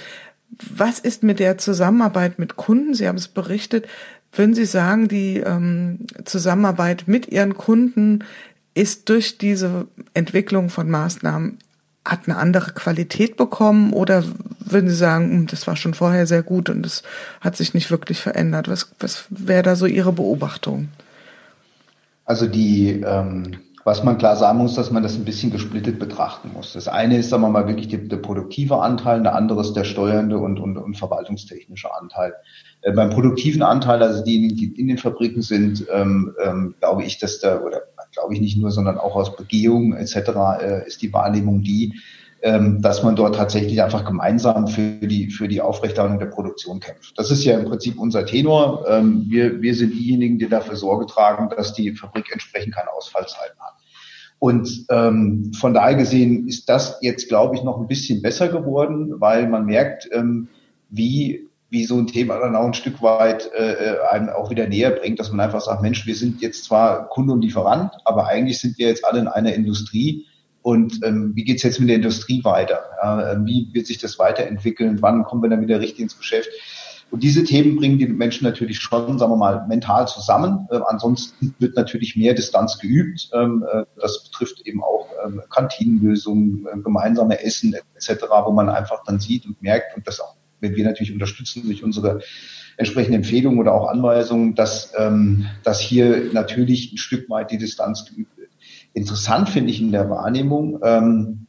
Was 0.76 1.00
ist 1.00 1.24
mit 1.24 1.40
der 1.40 1.58
Zusammenarbeit 1.58 2.40
mit 2.40 2.58
Kunden? 2.58 2.94
Sie 2.94 3.08
haben 3.08 3.18
es 3.18 3.30
berichtet. 3.30 3.88
Würden 4.34 4.54
Sie 4.54 4.66
sagen, 4.66 5.08
die 5.08 5.38
ähm, 5.38 6.00
Zusammenarbeit 6.26 7.04
mit 7.08 7.30
Ihren 7.30 7.56
Kunden 7.56 8.26
ist 8.74 9.10
durch 9.10 9.38
diese 9.38 9.88
Entwicklung 10.14 10.70
von 10.70 10.90
Maßnahmen 10.90 11.58
hat 12.04 12.22
eine 12.26 12.38
andere 12.38 12.72
Qualität 12.72 13.38
bekommen 13.38 13.94
oder 13.94 14.24
würden 14.60 14.90
Sie 14.90 14.96
sagen, 14.96 15.32
hm, 15.32 15.48
das 15.48 15.68
war 15.68 15.76
schon 15.76 15.94
vorher 15.94 16.26
sehr 16.26 16.42
gut 16.42 16.70
und 16.70 16.86
es 16.86 17.04
hat 17.42 17.56
sich 17.56 17.74
nicht 17.74 17.92
wirklich 17.92 18.20
verändert? 18.20 18.68
Was, 18.68 18.92
was 19.00 19.26
wäre 19.30 19.64
da 19.64 19.76
so 19.76 19.86
Ihre 19.86 20.12
Beobachtung? 20.12 20.90
Also 22.26 22.48
die, 22.48 23.02
ähm, 23.06 23.60
was 23.84 24.04
man 24.04 24.18
klar 24.18 24.36
sagen 24.36 24.60
muss, 24.60 24.76
dass 24.76 24.92
man 24.92 25.04
das 25.04 25.16
ein 25.16 25.26
bisschen 25.26 25.52
gesplittet 25.52 26.00
betrachten 26.00 26.52
muss. 26.54 26.74
Das 26.74 26.88
eine 26.88 27.18
ist, 27.18 27.30
sagen 27.30 27.44
wir 27.44 27.50
mal, 27.50 27.68
wirklich 27.68 27.88
der, 27.88 28.18
produktive 28.18 28.78
Anteil, 28.78 29.22
der 29.22 29.36
andere 29.36 29.62
ist 29.62 29.74
der 29.74 29.84
steuernde 29.84 30.38
und, 30.38 30.60
und, 30.60 30.78
und 30.78 30.98
verwaltungstechnische 30.98 31.94
Anteil. 31.94 32.34
Äh, 32.82 32.94
beim 32.94 33.10
produktiven 33.10 33.64
Anteil, 33.64 34.02
also 34.02 34.24
diejenigen, 34.24 34.56
die 34.56 34.80
in 34.80 34.88
den 34.88 34.98
Fabriken 34.98 35.42
sind, 35.42 35.86
ähm, 35.92 36.34
ähm, 36.44 36.76
glaube 36.80 37.04
ich, 37.04 37.20
dass 37.20 37.40
da, 37.40 37.60
oder 37.60 37.82
glaube 38.12 38.34
ich 38.34 38.42
nicht 38.42 38.58
nur, 38.58 38.72
sondern 38.72 38.98
auch 38.98 39.16
aus 39.16 39.36
Begehung 39.36 39.94
etc. 39.94 40.16
Äh, 40.62 40.88
ist 40.88 41.02
die 41.02 41.14
Wahrnehmung 41.14 41.62
die, 41.62 42.00
ähm, 42.44 42.82
dass 42.82 43.04
man 43.04 43.16
dort 43.16 43.36
tatsächlich 43.36 43.82
einfach 43.82 44.04
gemeinsam 44.04 44.68
für 44.68 45.08
die, 45.08 45.30
für 45.30 45.48
die 45.48 45.62
Aufrechterhaltung 45.62 46.20
der 46.20 46.26
Produktion 46.26 46.80
kämpft. 46.80 47.18
Das 47.18 47.30
ist 47.30 47.44
ja 47.44 47.58
im 47.58 47.66
Prinzip 47.66 48.00
unser 48.00 48.26
Tenor. 48.26 48.86
Ähm, 48.88 49.26
wir, 49.28 49.62
wir 49.62 49.76
sind 49.76 49.94
diejenigen, 49.94 50.40
die 50.40 50.50
dafür 50.50 50.76
Sorge 50.76 51.06
tragen, 51.06 51.50
dass 51.56 51.74
die 51.74 51.96
Fabrik 51.96 52.32
entsprechend 52.32 52.74
keine 52.76 52.92
Ausfallzeiten 52.92 53.60
hat. 53.60 53.76
Und 54.40 54.88
ähm, 54.90 55.52
von 55.54 55.76
daher 55.76 55.96
gesehen 55.96 56.48
ist 56.48 56.68
das 56.68 56.98
jetzt, 57.02 57.30
glaube 57.30 57.56
ich, 57.56 57.64
noch 57.64 57.80
ein 57.80 57.88
bisschen 57.88 58.24
besser 58.24 58.48
geworden, 58.48 59.22
weil 59.22 59.48
man 59.48 59.68
merkt, 59.68 60.10
ähm, 60.12 60.48
wie 60.90 61.48
wie 61.72 61.86
so 61.86 61.98
ein 61.98 62.06
Thema 62.06 62.38
dann 62.38 62.56
auch 62.56 62.66
ein 62.66 62.74
Stück 62.74 63.02
weit 63.02 63.50
äh, 63.54 63.72
äh, 63.72 63.98
einem 64.12 64.30
auch 64.30 64.50
wieder 64.50 64.68
näher 64.68 64.92
bringt, 64.92 65.20
dass 65.20 65.32
man 65.32 65.40
einfach 65.40 65.62
sagt, 65.62 65.82
Mensch, 65.82 66.06
wir 66.06 66.16
sind 66.16 66.42
jetzt 66.42 66.66
zwar 66.66 67.08
Kunde 67.08 67.32
und 67.32 67.42
Lieferant, 67.42 67.94
aber 68.04 68.28
eigentlich 68.28 68.60
sind 68.60 68.78
wir 68.78 68.88
jetzt 68.88 69.06
alle 69.06 69.22
in 69.22 69.30
einer 69.30 69.54
Industrie. 69.54 70.28
Und 70.62 71.00
ähm, 71.04 71.32
wie 71.34 71.46
geht's 71.46 71.64
jetzt 71.64 71.80
mit 71.80 71.88
der 71.88 71.96
Industrie 71.96 72.44
weiter? 72.44 72.82
Ähm, 73.02 73.46
wie 73.46 73.70
wird 73.72 73.88
sich 73.88 73.98
das 74.00 74.20
weiterentwickeln? 74.20 75.02
Wann 75.02 75.24
kommen 75.24 75.42
wir 75.42 75.50
dann 75.50 75.62
wieder 75.62 75.80
richtig 75.80 76.02
ins 76.02 76.18
Geschäft? 76.18 76.50
Und 77.10 77.24
diese 77.24 77.46
Themen 77.46 77.78
bringen 77.78 77.98
die 77.98 78.08
Menschen 78.08 78.46
natürlich 78.46 78.80
schon, 78.80 79.18
sagen 79.18 79.32
wir 79.32 79.38
mal, 79.38 79.66
mental 79.68 80.10
zusammen. 80.10 80.68
Äh, 80.72 80.80
ansonsten 80.88 81.56
wird 81.60 81.78
natürlich 81.78 82.18
mehr 82.18 82.34
Distanz 82.34 82.80
geübt. 82.80 83.30
Ähm, 83.34 83.66
äh, 83.72 83.86
das 84.00 84.26
betrifft 84.26 84.62
eben 84.68 84.84
auch 84.84 85.08
ähm, 85.26 85.42
Kantinenlösungen, 85.50 86.68
äh, 86.68 86.78
gemeinsame 86.82 87.42
Essen 87.42 87.74
etc., 87.96 88.26
wo 88.44 88.52
man 88.52 88.70
einfach 88.70 89.04
dann 89.06 89.22
sieht 89.22 89.46
und 89.46 89.62
merkt 89.62 89.96
und 89.96 90.06
das 90.06 90.20
auch 90.20 90.36
wenn 90.62 90.76
wir 90.76 90.86
natürlich 90.86 91.14
unterstützen 91.14 91.64
durch 91.66 91.84
unsere 91.84 92.22
entsprechenden 92.78 93.16
Empfehlungen 93.16 93.60
oder 93.60 93.74
auch 93.74 93.88
Anweisungen, 93.90 94.56
dass, 94.56 94.94
ähm, 94.98 95.48
dass 95.64 95.80
hier 95.80 96.32
natürlich 96.34 96.94
ein 96.94 96.98
Stück 96.98 97.30
weit 97.30 97.52
die 97.52 97.58
Distanz 97.58 98.06
geübt 98.06 98.38
wird. 98.38 98.50
Interessant 98.94 99.50
finde 99.50 99.72
ich 99.72 99.82
in 99.82 99.92
der 99.92 100.10
Wahrnehmung, 100.10 100.80
ähm, 100.84 101.48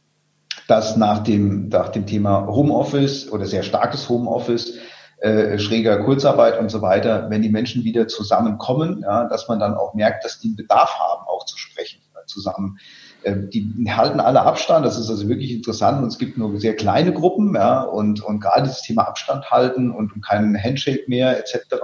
dass 0.67 0.97
nach 0.97 1.23
dem, 1.23 1.69
nach 1.69 1.89
dem 1.89 2.05
Thema 2.05 2.47
Homeoffice 2.47 3.31
oder 3.31 3.45
sehr 3.45 3.63
starkes 3.63 4.09
Homeoffice, 4.09 4.77
äh, 5.19 5.57
schräger 5.57 6.03
Kurzarbeit 6.03 6.59
und 6.59 6.69
so 6.69 6.81
weiter, 6.81 7.29
wenn 7.29 7.41
die 7.41 7.49
Menschen 7.49 7.83
wieder 7.83 8.07
zusammenkommen, 8.07 9.01
ja, 9.01 9.27
dass 9.29 9.47
man 9.47 9.59
dann 9.59 9.73
auch 9.73 9.93
merkt, 9.93 10.25
dass 10.25 10.39
die 10.39 10.49
einen 10.49 10.57
Bedarf 10.57 10.99
haben, 10.99 11.25
auch 11.27 11.45
zu 11.45 11.57
sprechen, 11.57 12.01
zusammen 12.25 12.67
ähm, 12.67 12.79
die 13.25 13.73
halten 13.89 14.19
alle 14.19 14.41
Abstand, 14.41 14.85
das 14.85 14.97
ist 14.97 15.09
also 15.09 15.27
wirklich 15.29 15.51
interessant 15.51 16.01
und 16.01 16.07
es 16.07 16.17
gibt 16.17 16.37
nur 16.37 16.59
sehr 16.59 16.75
kleine 16.75 17.13
Gruppen, 17.13 17.55
ja, 17.55 17.81
und, 17.81 18.21
und 18.21 18.39
gerade 18.39 18.67
das 18.67 18.81
Thema 18.81 19.03
Abstand 19.03 19.49
halten 19.49 19.91
und 19.91 20.21
keinen 20.21 20.61
Handshake 20.61 21.05
mehr 21.07 21.37
etc., 21.39 21.75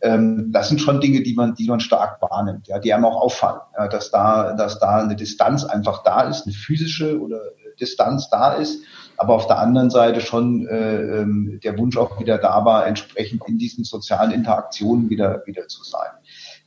ähm, 0.00 0.50
das 0.52 0.68
sind 0.68 0.80
schon 0.80 1.00
Dinge, 1.00 1.22
die 1.22 1.34
man, 1.34 1.54
die 1.54 1.66
man 1.66 1.80
stark 1.80 2.22
wahrnimmt, 2.22 2.68
ja, 2.68 2.78
die 2.78 2.92
einem 2.94 3.04
auch 3.04 3.20
auffallen, 3.20 3.60
ja, 3.76 3.88
dass 3.88 4.10
da, 4.10 4.52
dass 4.52 4.78
da 4.78 5.02
eine 5.02 5.16
Distanz 5.16 5.64
einfach 5.64 6.04
da 6.04 6.22
ist, 6.22 6.46
eine 6.46 6.54
physische 6.54 7.20
oder 7.20 7.40
Distanz 7.80 8.30
da 8.30 8.52
ist, 8.52 8.82
aber 9.16 9.34
auf 9.34 9.48
der 9.48 9.58
anderen 9.58 9.90
Seite 9.90 10.20
schon 10.20 10.66
äh, 10.68 11.20
ähm, 11.20 11.58
der 11.64 11.76
Wunsch 11.78 11.96
auch 11.96 12.20
wieder 12.20 12.38
da 12.38 12.64
war, 12.64 12.86
entsprechend 12.86 13.42
in 13.48 13.58
diesen 13.58 13.84
sozialen 13.84 14.30
Interaktionen 14.30 15.10
wieder, 15.10 15.42
wieder 15.46 15.66
zu 15.66 15.82
sein. 15.82 16.10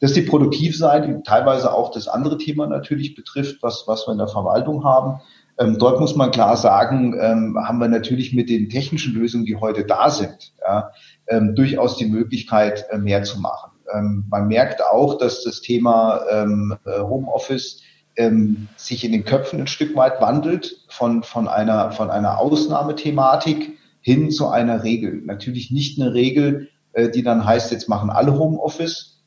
Das 0.02 0.12
ist 0.12 0.18
die 0.18 0.30
Produktivseite, 0.30 1.22
teilweise 1.24 1.74
auch 1.74 1.92
das 1.92 2.08
andere 2.08 2.40
Thema 2.40 2.66
natürlich 2.66 3.16
betrifft, 3.16 3.62
was, 3.62 3.84
was 3.86 4.08
wir 4.08 4.14
in 4.14 4.18
der 4.18 4.28
Verwaltung 4.28 4.84
haben. 4.84 5.22
Ähm, 5.60 5.78
dort 5.78 6.00
muss 6.00 6.16
man 6.16 6.32
klar 6.32 6.58
sagen, 6.58 7.16
ähm, 7.22 7.56
haben 7.64 7.78
wir 7.78 7.88
natürlich 7.88 8.34
mit 8.34 8.50
den 8.50 8.68
technischen 8.70 9.14
Lösungen, 9.14 9.46
die 9.46 9.58
heute 9.58 9.86
da 9.86 10.10
sind, 10.10 10.54
ja, 10.60 10.92
ähm, 11.28 11.54
durchaus 11.54 11.98
die 11.98 12.08
Möglichkeit, 12.08 12.86
äh, 12.90 12.98
mehr 12.98 13.22
zu 13.24 13.40
machen. 13.40 13.72
Ähm, 13.94 14.26
man 14.28 14.48
merkt 14.48 14.84
auch, 14.84 15.20
dass 15.20 15.44
das 15.44 15.62
Thema 15.62 16.22
ähm, 16.32 16.76
äh, 16.86 17.02
Homeoffice 17.02 17.82
ähm, 18.16 18.70
sich 18.78 19.04
in 19.04 19.12
den 19.12 19.24
Köpfen 19.24 19.60
ein 19.60 19.68
Stück 19.68 19.96
weit 19.96 20.20
wandelt 20.20 20.78
von, 20.88 21.22
von, 21.22 21.48
einer, 21.48 21.92
von 21.92 22.10
einer 22.10 22.40
Ausnahmethematik 22.40 23.78
hin 24.02 24.32
zu 24.32 24.48
einer 24.48 24.84
Regel. 24.84 25.22
Natürlich 25.26 25.70
nicht 25.70 26.02
eine 26.02 26.14
Regel, 26.16 26.70
äh, 26.94 27.10
die 27.10 27.22
dann 27.22 27.46
heißt, 27.46 27.72
jetzt 27.72 27.88
machen 27.88 28.10
alle 28.10 28.38
Homeoffice, 28.40 29.21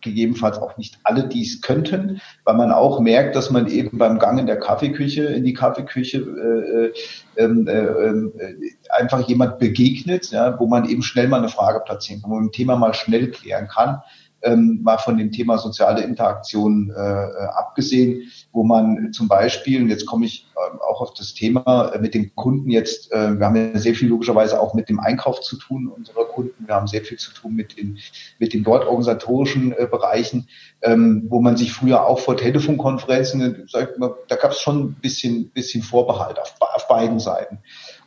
gegebenenfalls 0.00 0.58
auch 0.58 0.76
nicht 0.76 0.98
alle 1.04 1.28
dies 1.28 1.60
könnten, 1.60 2.20
weil 2.44 2.54
man 2.54 2.72
auch 2.72 3.00
merkt, 3.00 3.36
dass 3.36 3.50
man 3.50 3.66
eben 3.66 3.98
beim 3.98 4.18
Gang 4.18 4.38
in 4.38 4.46
der 4.46 4.58
Kaffeeküche, 4.58 5.24
in 5.24 5.44
die 5.44 5.54
Kaffeeküche 5.54 6.18
äh, 6.18 6.86
äh, 6.86 6.92
ähm, 7.36 7.66
äh, 7.66 7.72
äh, 7.72 8.72
einfach 8.90 9.26
jemand 9.28 9.58
begegnet, 9.58 10.30
ja, 10.30 10.58
wo 10.58 10.66
man 10.66 10.88
eben 10.88 11.02
schnell 11.02 11.28
mal 11.28 11.38
eine 11.38 11.48
Frage 11.48 11.80
platzieren 11.80 12.22
kann, 12.22 12.30
wo 12.30 12.34
man 12.36 12.46
ein 12.46 12.52
Thema 12.52 12.76
mal 12.76 12.94
schnell 12.94 13.30
klären 13.30 13.68
kann 13.68 14.02
ähm, 14.42 14.80
mal 14.82 14.98
von 14.98 15.16
dem 15.16 15.32
Thema 15.32 15.58
soziale 15.58 16.02
Interaktion 16.02 16.90
äh, 16.90 17.00
äh, 17.00 17.46
abgesehen, 17.56 18.30
wo 18.52 18.62
man 18.64 19.12
zum 19.12 19.28
Beispiel, 19.28 19.82
und 19.82 19.88
jetzt 19.88 20.06
komme 20.06 20.26
ich 20.26 20.46
äh, 20.54 20.78
auch 20.80 21.00
auf 21.00 21.14
das 21.14 21.34
Thema 21.34 21.92
äh, 21.94 21.98
mit 21.98 22.14
den 22.14 22.34
Kunden 22.34 22.70
jetzt, 22.70 23.12
äh, 23.12 23.38
wir 23.38 23.46
haben 23.46 23.56
ja 23.56 23.78
sehr 23.78 23.94
viel 23.94 24.08
logischerweise 24.08 24.60
auch 24.60 24.74
mit 24.74 24.88
dem 24.88 25.00
Einkauf 25.00 25.40
zu 25.40 25.56
tun 25.56 25.88
unserer 25.88 26.24
Kunden, 26.24 26.66
wir 26.66 26.74
haben 26.74 26.86
sehr 26.86 27.02
viel 27.02 27.18
zu 27.18 27.32
tun 27.32 27.54
mit 27.54 27.78
den, 27.78 27.98
mit 28.38 28.54
den 28.54 28.62
dort 28.62 28.86
organisatorischen 28.86 29.72
äh, 29.72 29.86
Bereichen, 29.90 30.48
ähm, 30.82 31.26
wo 31.28 31.40
man 31.40 31.56
sich 31.56 31.72
früher 31.72 32.06
auch 32.06 32.20
vor 32.20 32.36
Telefonkonferenzen, 32.36 33.40
äh, 33.40 33.66
sagt 33.66 33.98
man, 33.98 34.12
da 34.28 34.36
gab 34.36 34.52
es 34.52 34.60
schon 34.60 34.84
ein 34.84 34.94
bisschen, 34.94 35.50
bisschen 35.50 35.82
Vorbehalt 35.82 36.38
auf, 36.38 36.54
auf 36.60 36.88
beiden 36.88 37.18
Seiten. 37.18 37.58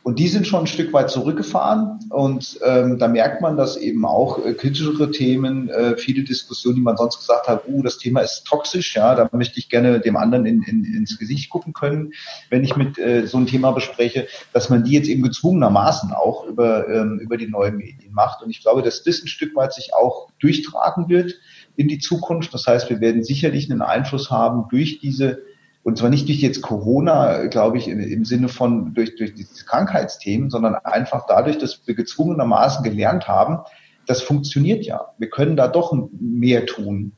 Und 0.04 0.18
die 0.18 0.26
sind 0.26 0.48
schon 0.48 0.64
ein 0.64 0.66
Stück 0.66 0.92
weit 0.92 1.10
zurückgefahren. 1.10 2.00
Und 2.10 2.58
ähm, 2.64 2.98
da 2.98 3.06
merkt 3.06 3.40
man, 3.40 3.56
dass 3.56 3.76
eben 3.76 4.04
auch 4.04 4.44
äh, 4.44 4.52
kritischere 4.54 5.12
Themen, 5.12 5.68
äh, 5.68 5.96
viele 5.96 6.24
Diskussionen, 6.24 6.76
die 6.76 6.82
man 6.82 6.96
sonst 6.96 7.18
gesagt 7.18 7.46
hat, 7.46 7.68
uh, 7.68 7.82
das 7.82 7.98
Thema 7.98 8.20
ist 8.20 8.44
toxisch, 8.44 8.96
ja, 8.96 9.14
da 9.14 9.28
möchte 9.32 9.60
ich 9.60 9.68
gerne 9.68 10.00
dem 10.00 10.16
anderen 10.16 10.44
in, 10.44 10.62
in, 10.62 10.84
ins 10.84 11.18
Gesicht 11.18 11.50
gucken 11.50 11.72
können, 11.72 12.12
wenn 12.50 12.64
ich 12.64 12.76
mit 12.76 12.98
äh, 12.98 13.26
so 13.26 13.38
ein 13.38 13.46
Thema 13.46 13.70
bespreche, 13.70 14.26
dass 14.52 14.70
man 14.70 14.82
die 14.82 14.92
jetzt 14.92 15.08
eben 15.08 15.22
gezwungenermaßen 15.22 16.12
auch 16.12 16.46
über, 16.46 16.88
ähm, 16.88 17.20
über 17.20 17.36
die 17.36 17.48
neuen 17.48 17.76
Medien 17.76 18.12
macht. 18.12 18.42
Und 18.42 18.50
ich 18.50 18.60
glaube, 18.60 18.82
dass 18.82 19.04
das 19.04 19.22
ein 19.22 19.28
Stück 19.28 19.54
weit 19.54 19.72
sich 19.72 19.94
auch 19.94 20.30
durchtragen 20.40 21.08
wird 21.08 21.34
in 21.76 21.86
die 21.86 22.00
Zukunft. 22.00 22.52
Das 22.52 22.66
heißt, 22.66 22.90
wir 22.90 23.00
werden 23.00 23.22
sicherlich 23.22 23.70
einen 23.70 23.82
Einfluss 23.82 24.30
haben 24.30 24.64
durch 24.68 24.98
diese 24.98 25.38
und 25.84 25.98
zwar 25.98 26.10
nicht 26.10 26.28
durch 26.28 26.40
jetzt 26.40 26.62
Corona, 26.62 27.46
glaube 27.46 27.78
ich, 27.78 27.88
im 27.88 28.24
Sinne 28.24 28.48
von 28.48 28.94
durch, 28.94 29.16
durch 29.16 29.34
diese 29.34 29.64
Krankheitsthemen, 29.64 30.48
sondern 30.48 30.76
einfach 30.76 31.26
dadurch, 31.26 31.58
dass 31.58 31.86
wir 31.86 31.94
gezwungenermaßen 31.94 32.84
gelernt 32.84 33.26
haben, 33.26 33.58
das 34.06 34.22
funktioniert 34.22 34.84
ja. 34.84 35.12
Wir 35.18 35.28
können 35.28 35.56
da 35.56 35.68
doch 35.68 35.92
mehr 36.20 36.66
tun 36.66 37.12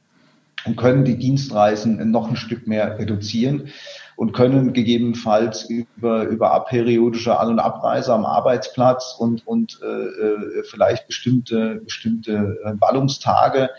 und 0.65 0.77
können 0.77 1.05
die 1.05 1.19
Dienstreisen 1.19 2.11
noch 2.11 2.29
ein 2.29 2.37
Stück 2.37 2.67
mehr 2.67 2.99
reduzieren 2.99 3.69
und 4.17 4.33
können 4.33 4.73
gegebenenfalls 4.73 5.69
über, 5.69 6.25
über 6.25 6.53
aperiodische 6.53 7.39
An- 7.39 7.51
und 7.51 7.59
Abreise 7.59 8.15
am 8.15 8.25
Arbeitsplatz 8.25 9.17
und, 9.19 9.47
und 9.47 9.81
äh, 9.83 9.87
äh 9.87 10.63
vielleicht 10.71 11.07
bestimmte, 11.07 11.83
bestimmte 11.85 12.57
Ballungstage 12.79 13.71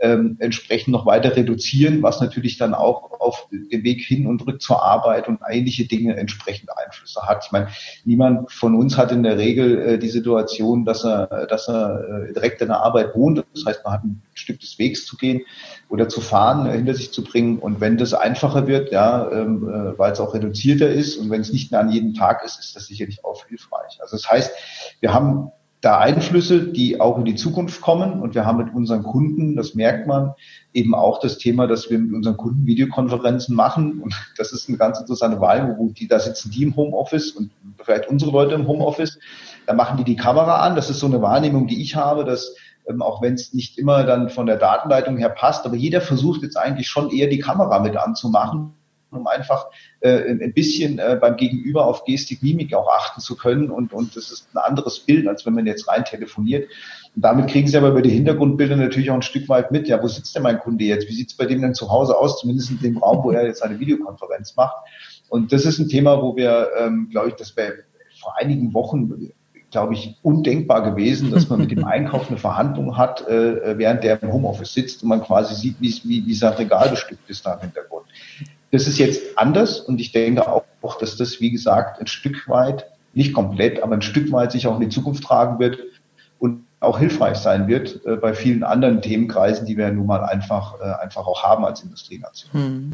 ähm, 0.00 0.36
entsprechend 0.38 0.92
noch 0.92 1.06
weiter 1.06 1.34
reduzieren, 1.36 2.02
was 2.02 2.20
natürlich 2.20 2.58
dann 2.58 2.74
auch 2.74 3.20
auf 3.20 3.48
dem 3.50 3.82
Weg 3.82 4.00
hin 4.02 4.26
und 4.26 4.46
rück 4.46 4.62
zur 4.62 4.82
Arbeit 4.82 5.28
und 5.28 5.40
ähnliche 5.48 5.86
Dinge 5.86 6.16
entsprechend 6.16 6.70
Einflüsse 6.76 7.22
hat. 7.22 7.44
Ich 7.44 7.52
meine, 7.52 7.68
niemand 8.04 8.50
von 8.52 8.74
uns 8.74 8.96
hat 8.96 9.12
in 9.12 9.22
der 9.22 9.38
Regel 9.38 9.78
äh, 9.80 9.98
die 9.98 10.08
Situation, 10.08 10.84
dass 10.84 11.04
er, 11.04 11.46
dass 11.46 11.68
er 11.68 12.28
äh, 12.28 12.32
direkt 12.32 12.62
in 12.62 12.68
der 12.68 12.80
Arbeit 12.80 13.14
wohnt. 13.16 13.44
Das 13.54 13.64
heißt, 13.66 13.84
man 13.84 13.92
hat 13.92 14.04
ein 14.04 14.22
Stück 14.34 14.60
des 14.60 14.78
Wegs 14.78 15.04
zu 15.04 15.16
gehen 15.16 15.42
oder 15.88 16.08
zu 16.08 16.20
fahren, 16.20 16.66
äh, 16.66 16.76
hinter 16.76 16.94
sich 16.94 17.12
zu 17.12 17.24
bringen. 17.24 17.58
Und 17.58 17.80
wenn 17.80 17.96
das 17.96 18.14
einfacher 18.14 18.66
wird, 18.66 18.92
ja, 18.92 19.30
ähm, 19.32 19.68
äh, 19.68 19.98
weil 19.98 20.12
es 20.12 20.20
auch 20.20 20.34
reduzierter 20.34 20.88
ist 20.88 21.16
und 21.16 21.30
wenn 21.30 21.40
es 21.40 21.52
nicht 21.52 21.70
mehr 21.70 21.80
an 21.80 21.90
jedem 21.90 22.14
Tag 22.14 22.44
ist, 22.44 22.58
ist 22.58 22.76
das 22.76 22.86
sicherlich 22.86 23.24
auch 23.24 23.44
hilfreich. 23.46 23.98
Also 24.00 24.16
das 24.16 24.30
heißt, 24.30 24.52
wir 25.00 25.12
haben 25.12 25.50
da 25.80 25.98
Einflüsse, 25.98 26.64
die 26.64 27.00
auch 27.00 27.18
in 27.18 27.24
die 27.24 27.36
Zukunft 27.36 27.80
kommen. 27.80 28.20
Und 28.20 28.34
wir 28.34 28.44
haben 28.44 28.58
mit 28.58 28.74
unseren 28.74 29.02
Kunden, 29.02 29.56
das 29.56 29.74
merkt 29.74 30.06
man, 30.06 30.34
eben 30.72 30.94
auch 30.94 31.20
das 31.20 31.38
Thema, 31.38 31.66
dass 31.66 31.88
wir 31.90 31.98
mit 31.98 32.12
unseren 32.14 32.36
Kunden 32.36 32.66
Videokonferenzen 32.66 33.54
machen. 33.54 34.00
Und 34.00 34.14
das 34.36 34.52
ist 34.52 34.68
eine 34.68 34.78
ganz 34.78 34.98
interessante 34.98 35.40
Wahl, 35.40 35.76
wo 35.78 35.88
die, 35.90 36.08
da 36.08 36.18
sitzen 36.18 36.50
die 36.50 36.64
im 36.64 36.76
Homeoffice 36.76 37.30
und 37.32 37.50
vielleicht 37.82 38.08
unsere 38.08 38.32
Leute 38.32 38.54
im 38.54 38.66
Homeoffice. 38.66 39.18
Da 39.66 39.74
machen 39.74 39.98
die 39.98 40.04
die 40.04 40.16
Kamera 40.16 40.60
an. 40.60 40.74
Das 40.74 40.90
ist 40.90 40.98
so 40.98 41.06
eine 41.06 41.22
Wahrnehmung, 41.22 41.66
die 41.68 41.80
ich 41.80 41.94
habe, 41.94 42.24
dass 42.24 42.56
ähm, 42.88 43.02
auch 43.02 43.22
wenn 43.22 43.34
es 43.34 43.54
nicht 43.54 43.78
immer 43.78 44.02
dann 44.04 44.30
von 44.30 44.46
der 44.46 44.56
Datenleitung 44.56 45.16
her 45.16 45.28
passt, 45.28 45.64
aber 45.66 45.76
jeder 45.76 46.00
versucht 46.00 46.42
jetzt 46.42 46.56
eigentlich 46.56 46.88
schon 46.88 47.10
eher 47.10 47.28
die 47.28 47.38
Kamera 47.38 47.78
mit 47.80 47.96
anzumachen 47.96 48.72
um 49.10 49.26
einfach 49.26 49.66
äh, 50.00 50.30
ein 50.30 50.52
bisschen 50.52 50.98
äh, 50.98 51.18
beim 51.20 51.36
Gegenüber 51.36 51.86
auf 51.86 52.04
Gestik, 52.04 52.42
Mimik 52.42 52.74
auch 52.74 52.88
achten 52.88 53.20
zu 53.20 53.36
können. 53.36 53.70
Und, 53.70 53.92
und 53.92 54.16
das 54.16 54.30
ist 54.30 54.48
ein 54.54 54.58
anderes 54.58 55.00
Bild, 55.00 55.26
als 55.28 55.46
wenn 55.46 55.54
man 55.54 55.66
jetzt 55.66 55.88
rein 55.88 56.04
telefoniert. 56.04 56.68
Und 57.14 57.24
damit 57.24 57.48
kriegen 57.48 57.68
Sie 57.68 57.76
aber 57.76 57.88
über 57.88 58.02
die 58.02 58.10
Hintergrundbilder 58.10 58.76
natürlich 58.76 59.10
auch 59.10 59.16
ein 59.16 59.22
Stück 59.22 59.48
weit 59.48 59.70
mit. 59.70 59.88
Ja, 59.88 60.02
wo 60.02 60.08
sitzt 60.08 60.34
denn 60.34 60.42
mein 60.42 60.58
Kunde 60.58 60.84
jetzt? 60.84 61.08
Wie 61.08 61.14
sieht 61.14 61.30
es 61.30 61.36
bei 61.36 61.46
dem 61.46 61.62
denn 61.62 61.74
zu 61.74 61.90
Hause 61.90 62.16
aus? 62.16 62.40
Zumindest 62.40 62.70
in 62.70 62.80
dem 62.80 62.98
Raum, 62.98 63.24
wo 63.24 63.30
er 63.30 63.46
jetzt 63.46 63.62
eine 63.62 63.78
Videokonferenz 63.78 64.56
macht. 64.56 64.76
Und 65.28 65.52
das 65.52 65.64
ist 65.64 65.78
ein 65.78 65.88
Thema, 65.88 66.22
wo 66.22 66.36
wir, 66.36 66.70
ähm, 66.78 67.08
glaube 67.10 67.28
ich, 67.28 67.34
das 67.34 67.56
wäre 67.56 67.84
vor 68.20 68.36
einigen 68.38 68.74
Wochen 68.74 69.30
glaube 69.70 69.94
ich, 69.94 70.16
undenkbar 70.22 70.82
gewesen, 70.82 71.30
dass 71.30 71.48
man 71.48 71.60
mit 71.60 71.70
dem 71.70 71.84
Einkauf 71.84 72.28
eine 72.28 72.38
Verhandlung 72.38 72.96
hat, 72.96 73.26
äh, 73.28 73.76
während 73.76 74.02
der 74.02 74.22
im 74.22 74.32
Homeoffice 74.32 74.72
sitzt 74.72 75.02
und 75.02 75.10
man 75.10 75.22
quasi 75.22 75.54
sieht, 75.54 75.76
wie, 75.80 75.94
wie, 76.04 76.26
wie 76.26 76.34
sein 76.34 76.54
Regal 76.54 76.88
bestückt 76.88 77.28
ist 77.28 77.44
da 77.44 77.54
im 77.54 77.60
Hintergrund. 77.60 78.06
Das 78.70 78.86
ist 78.86 78.98
jetzt 78.98 79.38
anders 79.38 79.80
und 79.80 80.00
ich 80.00 80.12
denke 80.12 80.46
auch, 80.50 80.64
dass 81.00 81.16
das, 81.16 81.40
wie 81.40 81.50
gesagt, 81.50 82.00
ein 82.00 82.06
Stück 82.06 82.48
weit, 82.48 82.86
nicht 83.14 83.32
komplett, 83.32 83.82
aber 83.82 83.94
ein 83.94 84.02
Stück 84.02 84.30
weit 84.32 84.52
sich 84.52 84.66
auch 84.66 84.74
in 84.74 84.88
die 84.88 84.94
Zukunft 84.94 85.24
tragen 85.24 85.58
wird 85.58 85.78
und 86.38 86.64
auch 86.80 86.98
hilfreich 86.98 87.38
sein 87.38 87.66
wird 87.66 88.04
äh, 88.06 88.16
bei 88.16 88.34
vielen 88.34 88.62
anderen 88.62 89.02
Themenkreisen, 89.02 89.66
die 89.66 89.76
wir 89.76 89.90
nun 89.90 90.06
mal 90.06 90.22
einfach, 90.22 90.78
äh, 90.80 91.02
einfach 91.02 91.26
auch 91.26 91.42
haben 91.42 91.64
als 91.64 91.82
Industrienation. 91.82 92.52
Hm. 92.52 92.92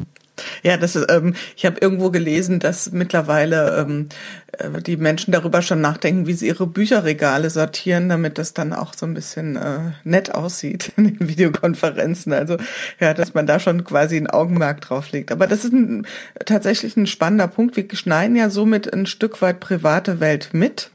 Ja, 0.63 0.77
das 0.77 0.95
ist, 0.95 1.09
ähm, 1.09 1.35
ich 1.55 1.65
habe 1.65 1.77
irgendwo 1.79 2.09
gelesen, 2.09 2.59
dass 2.59 2.91
mittlerweile 2.91 3.77
ähm, 3.77 4.09
äh, 4.57 4.81
die 4.81 4.97
Menschen 4.97 5.31
darüber 5.31 5.61
schon 5.61 5.81
nachdenken, 5.81 6.27
wie 6.27 6.33
sie 6.33 6.47
ihre 6.47 6.67
Bücherregale 6.67 7.49
sortieren, 7.49 8.09
damit 8.09 8.37
das 8.37 8.53
dann 8.53 8.73
auch 8.73 8.93
so 8.93 9.05
ein 9.05 9.13
bisschen 9.13 9.55
äh, 9.55 9.91
nett 10.03 10.33
aussieht 10.33 10.91
in 10.97 11.05
den 11.05 11.19
Videokonferenzen. 11.27 12.33
Also 12.33 12.57
ja, 12.99 13.13
dass 13.13 13.33
man 13.33 13.47
da 13.47 13.59
schon 13.59 13.83
quasi 13.83 14.17
ein 14.17 14.29
Augenmerk 14.29 14.81
drauf 14.81 15.11
legt. 15.11 15.31
Aber 15.31 15.47
das 15.47 15.63
ist 15.63 15.73
ein, 15.73 16.05
tatsächlich 16.45 16.97
ein 16.97 17.07
spannender 17.07 17.47
Punkt. 17.47 17.75
Wir 17.77 17.85
schneiden 17.93 18.35
ja 18.35 18.49
somit 18.49 18.93
ein 18.93 19.05
Stück 19.05 19.41
weit 19.41 19.59
private 19.59 20.19
Welt 20.19 20.49
mit 20.53 20.91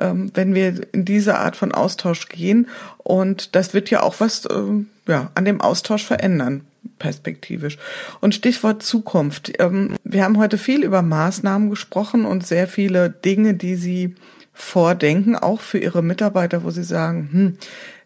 ähm, 0.00 0.30
wenn 0.32 0.54
wir 0.54 0.86
in 0.94 1.04
diese 1.04 1.38
Art 1.38 1.54
von 1.54 1.72
Austausch 1.72 2.30
gehen. 2.30 2.66
Und 2.96 3.54
das 3.54 3.74
wird 3.74 3.90
ja 3.90 4.02
auch 4.02 4.20
was 4.20 4.46
äh, 4.46 4.62
ja, 5.06 5.30
an 5.34 5.44
dem 5.44 5.60
Austausch 5.60 6.06
verändern 6.06 6.64
perspektivisch. 6.98 7.78
Und 8.20 8.34
Stichwort 8.34 8.82
Zukunft. 8.82 9.52
Ähm, 9.58 9.96
wir 10.04 10.24
haben 10.24 10.38
heute 10.38 10.58
viel 10.58 10.84
über 10.84 11.02
Maßnahmen 11.02 11.70
gesprochen 11.70 12.24
und 12.24 12.46
sehr 12.46 12.68
viele 12.68 13.10
Dinge, 13.10 13.54
die 13.54 13.74
Sie 13.76 14.14
vordenken, 14.52 15.36
auch 15.36 15.60
für 15.60 15.78
Ihre 15.78 16.02
Mitarbeiter, 16.02 16.62
wo 16.64 16.70
Sie 16.70 16.84
sagen, 16.84 17.28
hm, 17.32 17.58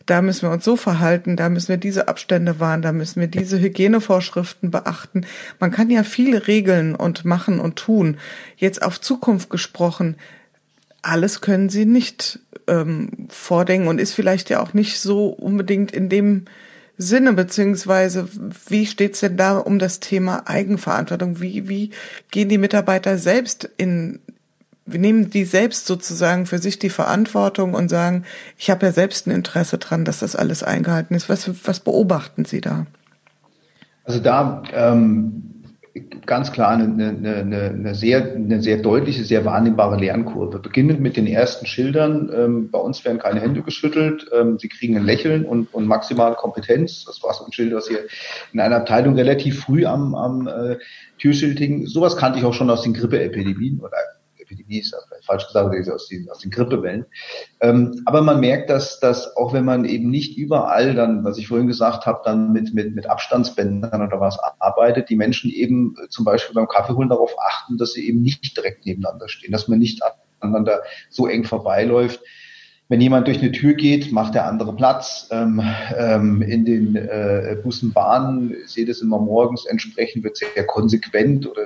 da 0.06 0.22
müssen 0.22 0.42
wir 0.42 0.52
uns 0.52 0.64
so 0.64 0.76
verhalten, 0.76 1.36
da 1.36 1.48
müssen 1.48 1.68
wir 1.68 1.76
diese 1.76 2.06
Abstände 2.06 2.60
wahren, 2.60 2.80
da 2.80 2.92
müssen 2.92 3.20
wir 3.20 3.26
diese 3.26 3.60
Hygienevorschriften 3.60 4.70
beachten. 4.70 5.26
Man 5.58 5.72
kann 5.72 5.90
ja 5.90 6.04
viele 6.04 6.46
regeln 6.46 6.94
und 6.94 7.24
machen 7.24 7.58
und 7.58 7.76
tun. 7.76 8.16
Jetzt 8.56 8.82
auf 8.82 9.00
Zukunft 9.00 9.50
gesprochen, 9.50 10.16
alles 11.02 11.40
können 11.40 11.68
Sie 11.68 11.86
nicht 11.86 12.38
ähm, 12.68 13.10
vordenken 13.28 13.88
und 13.88 14.00
ist 14.00 14.12
vielleicht 14.12 14.48
ja 14.48 14.60
auch 14.60 14.74
nicht 14.74 15.00
so 15.00 15.26
unbedingt 15.26 15.90
in 15.90 16.08
dem 16.08 16.44
Sinne, 16.98 17.34
beziehungsweise 17.34 18.28
wie 18.68 18.86
steht's 18.86 19.20
denn 19.20 19.36
da 19.36 19.58
um 19.58 19.78
das 19.78 20.00
Thema 20.00 20.48
Eigenverantwortung? 20.48 21.40
Wie, 21.40 21.68
wie 21.68 21.90
gehen 22.30 22.48
die 22.48 22.58
Mitarbeiter 22.58 23.18
selbst 23.18 23.68
in, 23.76 24.20
wie 24.86 24.98
nehmen 24.98 25.28
die 25.28 25.44
selbst 25.44 25.86
sozusagen 25.86 26.46
für 26.46 26.58
sich 26.58 26.78
die 26.78 26.90
Verantwortung 26.90 27.74
und 27.74 27.88
sagen, 27.88 28.24
ich 28.56 28.70
habe 28.70 28.86
ja 28.86 28.92
selbst 28.92 29.26
ein 29.26 29.32
Interesse 29.32 29.78
dran, 29.78 30.04
dass 30.04 30.20
das 30.20 30.36
alles 30.36 30.62
eingehalten 30.62 31.14
ist. 31.14 31.28
Was, 31.28 31.50
was 31.66 31.80
beobachten 31.80 32.44
Sie 32.44 32.60
da? 32.60 32.86
Also 34.04 34.20
da 34.20 34.62
ähm, 34.72 35.55
ganz 36.26 36.52
klar 36.52 36.70
eine, 36.70 36.84
eine, 36.84 37.36
eine, 37.36 37.60
eine, 37.70 37.94
sehr, 37.94 38.34
eine 38.34 38.62
sehr 38.62 38.78
deutliche, 38.78 39.24
sehr 39.24 39.44
wahrnehmbare 39.44 39.96
Lernkurve. 39.96 40.58
Beginnend 40.58 41.00
mit 41.00 41.16
den 41.16 41.26
ersten 41.26 41.66
Schildern. 41.66 42.30
Ähm, 42.34 42.70
bei 42.70 42.78
uns 42.78 43.04
werden 43.04 43.18
keine 43.18 43.40
Hände 43.40 43.62
geschüttelt. 43.62 44.26
Ähm, 44.32 44.58
sie 44.58 44.68
kriegen 44.68 44.96
ein 44.96 45.04
Lächeln 45.04 45.44
und, 45.44 45.72
und 45.72 45.86
maximale 45.86 46.34
Kompetenz. 46.34 47.04
Das 47.04 47.22
war 47.22 47.34
so 47.34 47.44
ein 47.44 47.52
Schild, 47.52 47.74
was 47.74 47.88
hier 47.88 48.00
in 48.52 48.60
einer 48.60 48.76
Abteilung 48.76 49.14
relativ 49.14 49.60
früh 49.60 49.86
am, 49.86 50.14
am 50.14 50.48
äh, 50.48 50.76
Türschild 51.18 51.58
hing. 51.58 51.86
Sowas 51.86 52.16
kannte 52.16 52.38
ich 52.38 52.44
auch 52.44 52.54
schon 52.54 52.70
aus 52.70 52.82
den 52.82 52.94
Grippeepidemien 52.94 53.80
oder 53.80 53.96
Epidemie 54.46 54.78
ist 54.78 54.94
falsch 55.26 55.46
gesagt, 55.46 55.88
aus 55.90 56.08
den, 56.08 56.30
aus 56.30 56.38
den 56.38 56.50
Grippewellen. 56.50 57.04
Ähm, 57.60 58.02
aber 58.06 58.22
man 58.22 58.40
merkt, 58.40 58.70
dass, 58.70 59.00
dass 59.00 59.36
auch 59.36 59.52
wenn 59.52 59.64
man 59.64 59.84
eben 59.84 60.10
nicht 60.10 60.38
überall 60.38 60.94
dann, 60.94 61.24
was 61.24 61.38
ich 61.38 61.48
vorhin 61.48 61.66
gesagt 61.66 62.06
habe, 62.06 62.20
dann 62.24 62.52
mit, 62.52 62.72
mit, 62.74 62.94
mit 62.94 63.08
Abstandsbändern 63.08 64.02
oder 64.02 64.20
was 64.20 64.38
arbeitet, 64.58 65.10
die 65.10 65.16
Menschen 65.16 65.50
eben 65.50 65.94
äh, 66.02 66.08
zum 66.08 66.24
Beispiel 66.24 66.54
beim 66.54 66.68
Kaffeeholen 66.68 67.08
darauf 67.08 67.34
achten, 67.38 67.76
dass 67.76 67.92
sie 67.92 68.08
eben 68.08 68.22
nicht 68.22 68.56
direkt 68.56 68.86
nebeneinander 68.86 69.28
stehen, 69.28 69.52
dass 69.52 69.68
man 69.68 69.78
nicht 69.78 70.00
aneinander 70.40 70.82
so 71.10 71.26
eng 71.26 71.44
vorbeiläuft. 71.44 72.20
Wenn 72.88 73.00
jemand 73.00 73.26
durch 73.26 73.40
eine 73.40 73.50
Tür 73.50 73.74
geht, 73.74 74.12
macht 74.12 74.34
der 74.34 74.46
andere 74.46 74.74
Platz. 74.76 75.28
Ähm, 75.32 75.60
ähm, 75.96 76.40
in 76.40 76.64
den 76.64 76.94
äh, 76.94 77.56
Bussen, 77.60 77.92
Bahnen, 77.92 78.54
ich 78.64 78.70
sehe 78.70 78.86
das 78.86 79.00
immer 79.00 79.18
morgens 79.18 79.66
entsprechend, 79.66 80.22
wird 80.22 80.36
sehr 80.36 80.64
konsequent 80.66 81.48
oder 81.48 81.62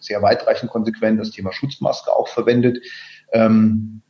sehr 0.00 0.22
weitreichend 0.22 0.70
konsequent 0.70 1.20
das 1.20 1.30
Thema 1.30 1.52
Schutzmaske 1.52 2.10
auch 2.10 2.28
verwendet. 2.28 2.78
Ähm, 3.32 4.02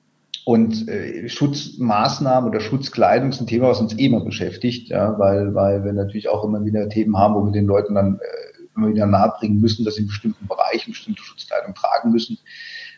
und 0.44 0.88
äh, 0.88 1.28
Schutzmaßnahmen 1.28 2.48
oder 2.48 2.60
Schutzkleidung 2.60 3.28
ist 3.28 3.40
ein 3.40 3.46
Thema, 3.46 3.68
was 3.68 3.80
uns 3.80 3.98
eh 3.98 4.06
immer 4.06 4.24
beschäftigt, 4.24 4.88
ja, 4.88 5.18
weil, 5.18 5.54
weil 5.54 5.84
wir 5.84 5.92
natürlich 5.92 6.28
auch 6.28 6.44
immer 6.44 6.64
wieder 6.64 6.88
Themen 6.88 7.16
haben, 7.18 7.34
wo 7.34 7.44
wir 7.44 7.52
den 7.52 7.66
Leuten 7.66 7.94
dann 7.94 8.18
äh, 8.18 8.50
immer 8.76 8.88
wieder 8.88 9.06
nahebringen 9.06 9.60
müssen, 9.60 9.84
dass 9.84 9.96
sie 9.96 10.02
in 10.02 10.08
bestimmten 10.08 10.46
Bereichen 10.46 10.92
bestimmte 10.92 11.22
Schutzkleidung 11.22 11.74
tragen 11.74 12.10
müssen, 12.10 12.38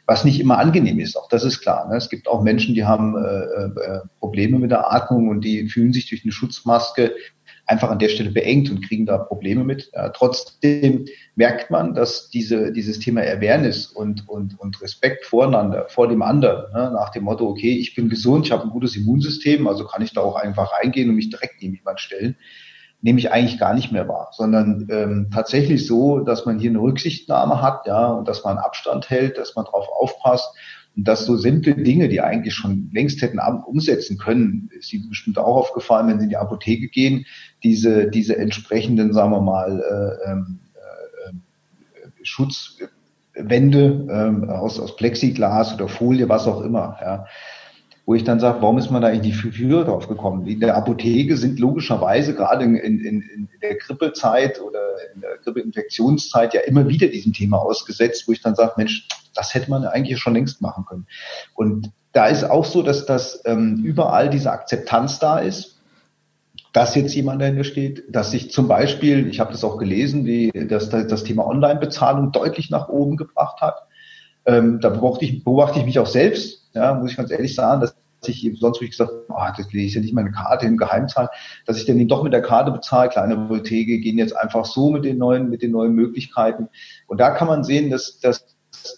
was 0.07 0.25
nicht 0.25 0.41
immer 0.41 0.59
angenehm 0.59 1.01
ist. 1.01 1.17
Auch 1.17 1.29
das 1.29 1.45
ist 1.45 1.61
klar. 1.61 1.89
Ne? 1.89 1.97
Es 1.97 2.09
gibt 2.09 2.29
auch 2.29 2.43
Menschen, 2.43 2.75
die 2.75 2.85
haben 2.85 3.17
äh, 3.17 3.65
äh, 3.65 4.01
Probleme 4.21 4.59
mit 4.59 4.71
der 4.71 4.93
Atmung 4.93 5.29
und 5.29 5.43
die 5.43 5.69
fühlen 5.69 5.93
sich 5.93 6.09
durch 6.09 6.25
eine 6.25 6.33
Schutzmaske 6.33 7.13
einfach 7.67 7.91
an 7.91 7.99
der 7.99 8.09
Stelle 8.09 8.31
beengt 8.31 8.71
und 8.71 8.87
kriegen 8.87 9.07
da 9.07 9.19
Probleme 9.19 9.65
mit. 9.65 9.91
Ja, 9.95 10.09
trotzdem 10.11 11.07
merkt 11.37 11.71
man, 11.71 11.95
dass 11.95 12.29
diese, 12.29 12.73
dieses 12.73 12.99
Thema 12.99 13.23
Awareness 13.23 13.87
und, 13.87 14.29
und, 14.29 14.59
und 14.59 14.81
Respekt 14.83 15.25
voreinander, 15.25 15.87
vor 15.89 16.09
dem 16.09 16.23
anderen, 16.23 16.73
ne, 16.73 16.91
nach 16.93 17.11
dem 17.11 17.25
Motto, 17.25 17.49
okay, 17.49 17.77
ich 17.79 17.95
bin 17.95 18.09
gesund, 18.09 18.47
ich 18.47 18.53
habe 18.53 18.65
ein 18.65 18.71
gutes 18.71 18.97
Immunsystem, 18.97 19.67
also 19.67 19.87
kann 19.87 20.03
ich 20.03 20.13
da 20.13 20.21
auch 20.21 20.37
einfach 20.37 20.73
reingehen 20.73 21.09
und 21.09 21.17
mich 21.17 21.31
direkt 21.31 21.63
neben 21.63 21.75
jemand 21.75 22.01
stellen, 22.01 22.37
nehme 23.01 23.19
ich 23.19 23.33
eigentlich 23.33 23.59
gar 23.59 23.75
nicht 23.75 23.91
mehr 23.91 24.09
wahr, 24.09 24.31
sondern 24.33 24.87
ähm, 24.91 25.31
tatsächlich 25.33 25.87
so, 25.87 26.21
dass 26.21 26.47
man 26.47 26.59
hier 26.59 26.71
eine 26.71 26.81
Rücksichtnahme 26.81 27.61
hat, 27.61 27.87
ja, 27.87 28.09
und 28.09 28.29
dass 28.29 28.45
man 28.45 28.59
Abstand 28.59 29.11
hält, 29.11 29.39
dass 29.39 29.57
man 29.57 29.65
drauf 29.65 29.89
aufpasst 29.89 30.55
und 30.97 31.09
dass 31.09 31.25
so 31.25 31.37
simple 31.37 31.75
Dinge, 31.75 32.09
die 32.09 32.21
eigentlich 32.21 32.55
schon 32.55 32.91
längst 32.93 33.23
hätten 33.23 33.39
umsetzen 33.39 34.19
können, 34.19 34.69
ist 34.79 34.93
Ihnen 34.93 35.09
bestimmt 35.09 35.39
auch 35.39 35.57
aufgefallen, 35.57 36.09
wenn 36.09 36.19
Sie 36.19 36.25
in 36.25 36.31
die 36.31 36.37
Apotheke 36.37 36.89
gehen, 36.89 37.25
diese, 37.63 38.09
diese 38.09 38.37
entsprechenden, 38.37 39.13
sagen 39.13 39.33
wir 39.33 39.41
mal, 39.41 39.81
äh, 39.81 40.31
ähm, 40.31 40.59
äh, 40.75 41.33
Schutzwände 42.23 44.07
äh, 44.09 44.51
aus, 44.51 44.79
aus 44.79 44.97
Plexiglas 44.97 45.75
oder 45.75 45.89
Folie, 45.89 46.29
was 46.29 46.47
auch 46.47 46.61
immer. 46.61 46.99
Ja 47.01 47.27
wo 48.05 48.15
ich 48.15 48.25
dann 48.25 48.41
sage, 48.41 48.61
warum 48.61 48.79
ist 48.79 48.91
man 48.91 49.03
da 49.03 49.09
eigentlich 49.09 49.37
früher 49.37 49.85
drauf 49.85 50.09
gekommen? 50.09 50.47
In 50.47 50.61
der 50.61 50.77
Apotheke 50.77 51.37
sind 51.37 51.61
logischerweise 51.61 52.35
gerade 52.35 52.65
in, 52.65 52.75
in, 52.77 53.01
in 53.01 53.49
der 53.63 53.77
Grippezeit 53.77 54.61
oder 54.61 54.81
in 55.15 55.21
der 55.21 55.39
Grippeinfektionszeit 55.39 56.53
ja 56.55 56.63
immer 56.63 56.89
wieder 56.89 57.07
diesem 57.07 57.33
Thema 57.33 57.59
ausgesetzt, 57.59 58.27
wo 58.27 58.33
ich 58.33 58.41
dann 58.41 58.57
sage, 58.57 58.73
Mensch, 58.77 59.07
das 59.35 59.55
hätte 59.55 59.71
man 59.71 59.85
eigentlich 59.85 60.19
schon 60.19 60.35
längst 60.35 60.61
machen 60.61 60.85
können. 60.85 61.07
Und 61.55 61.93
da 62.13 62.27
ist 62.27 62.45
auch 62.45 62.65
so, 62.65 62.83
dass 62.83 63.07
das 63.07 63.41
ähm, 63.45 63.83
überall 63.85 64.31
diese 64.31 64.51
Akzeptanz 64.51 65.21
da 65.21 65.39
ist, 65.39 65.79
dass 66.73 66.95
jetzt 66.95 67.15
jemand 67.15 67.41
dahinter 67.41 67.65
steht, 67.65 68.05
dass 68.09 68.31
sich 68.31 68.51
zum 68.51 68.67
Beispiel, 68.67 69.29
ich 69.29 69.41
habe 69.41 69.53
das 69.53 69.63
auch 69.63 69.79
gelesen, 69.79 70.25
wie 70.25 70.51
das, 70.69 70.89
das 70.89 71.25
Thema 71.25 71.47
Online-Bezahlung 71.47 72.33
deutlich 72.33 72.71
nach 72.71 72.89
oben 72.89 73.17
gebracht 73.17 73.61
hat. 73.61 73.77
Ähm, 74.45 74.81
da 74.81 74.89
beobachte 74.89 75.25
ich, 75.25 75.45
beobachte 75.45 75.79
ich 75.79 75.85
mich 75.85 75.99
auch 75.99 76.07
selbst 76.07 76.62
ja, 76.75 76.95
muss 76.95 77.11
ich 77.11 77.17
ganz 77.17 77.31
ehrlich 77.31 77.55
sagen, 77.55 77.81
dass 77.81 77.95
ich 78.25 78.49
sonst 78.61 78.77
habe 78.77 78.85
ich 78.85 78.93
gesagt, 78.93 79.11
oh, 79.29 79.35
das 79.57 79.73
lege 79.73 79.87
ich 79.87 79.95
ja 79.95 80.01
nicht 80.01 80.15
meine 80.15 80.31
Karte 80.31 80.67
im 80.67 80.77
Geheimzahl, 80.77 81.29
dass 81.67 81.79
ich 81.79 81.87
dann 81.87 81.99
eben 81.99 82.09
doch 82.09 82.23
mit 82.23 82.33
der 82.33 82.43
Karte 82.43 82.71
bezahle. 82.71 83.09
Kleine 83.09 83.37
Apotheke 83.37 83.99
gehen 83.99 84.19
jetzt 84.19 84.37
einfach 84.37 84.65
so 84.65 84.91
mit 84.91 85.05
den 85.05 85.19
neuen, 85.19 85.51
mit 85.51 85.63
den 85.63 85.73
neuen 85.73 85.93
Möglichkeiten. 85.93 86.69
Und 87.07 87.19
da 87.19 87.31
kann 87.31 87.49
man 87.49 87.65
sehen, 87.65 87.91
dass, 87.91 88.21
dass 88.21 88.45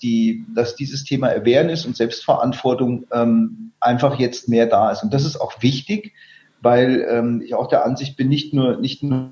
die, 0.03 0.45
dass 0.55 0.77
dieses 0.77 1.05
Thema 1.05 1.29
Awareness 1.29 1.87
und 1.87 1.97
Selbstverantwortung 1.97 3.07
ähm, 3.13 3.73
einfach 3.81 4.19
jetzt 4.19 4.49
mehr 4.49 4.67
da 4.67 4.91
ist. 4.91 5.03
Und 5.03 5.13
das 5.13 5.25
ist 5.25 5.41
auch 5.41 5.63
wichtig, 5.63 6.13
weil 6.61 7.07
ähm, 7.09 7.43
ich 7.45 7.55
auch 7.55 7.69
der 7.69 7.85
Ansicht 7.85 8.17
bin, 8.17 8.29
nicht 8.29 8.55
nur, 8.55 8.77
nicht 8.77 9.03
nur 9.03 9.31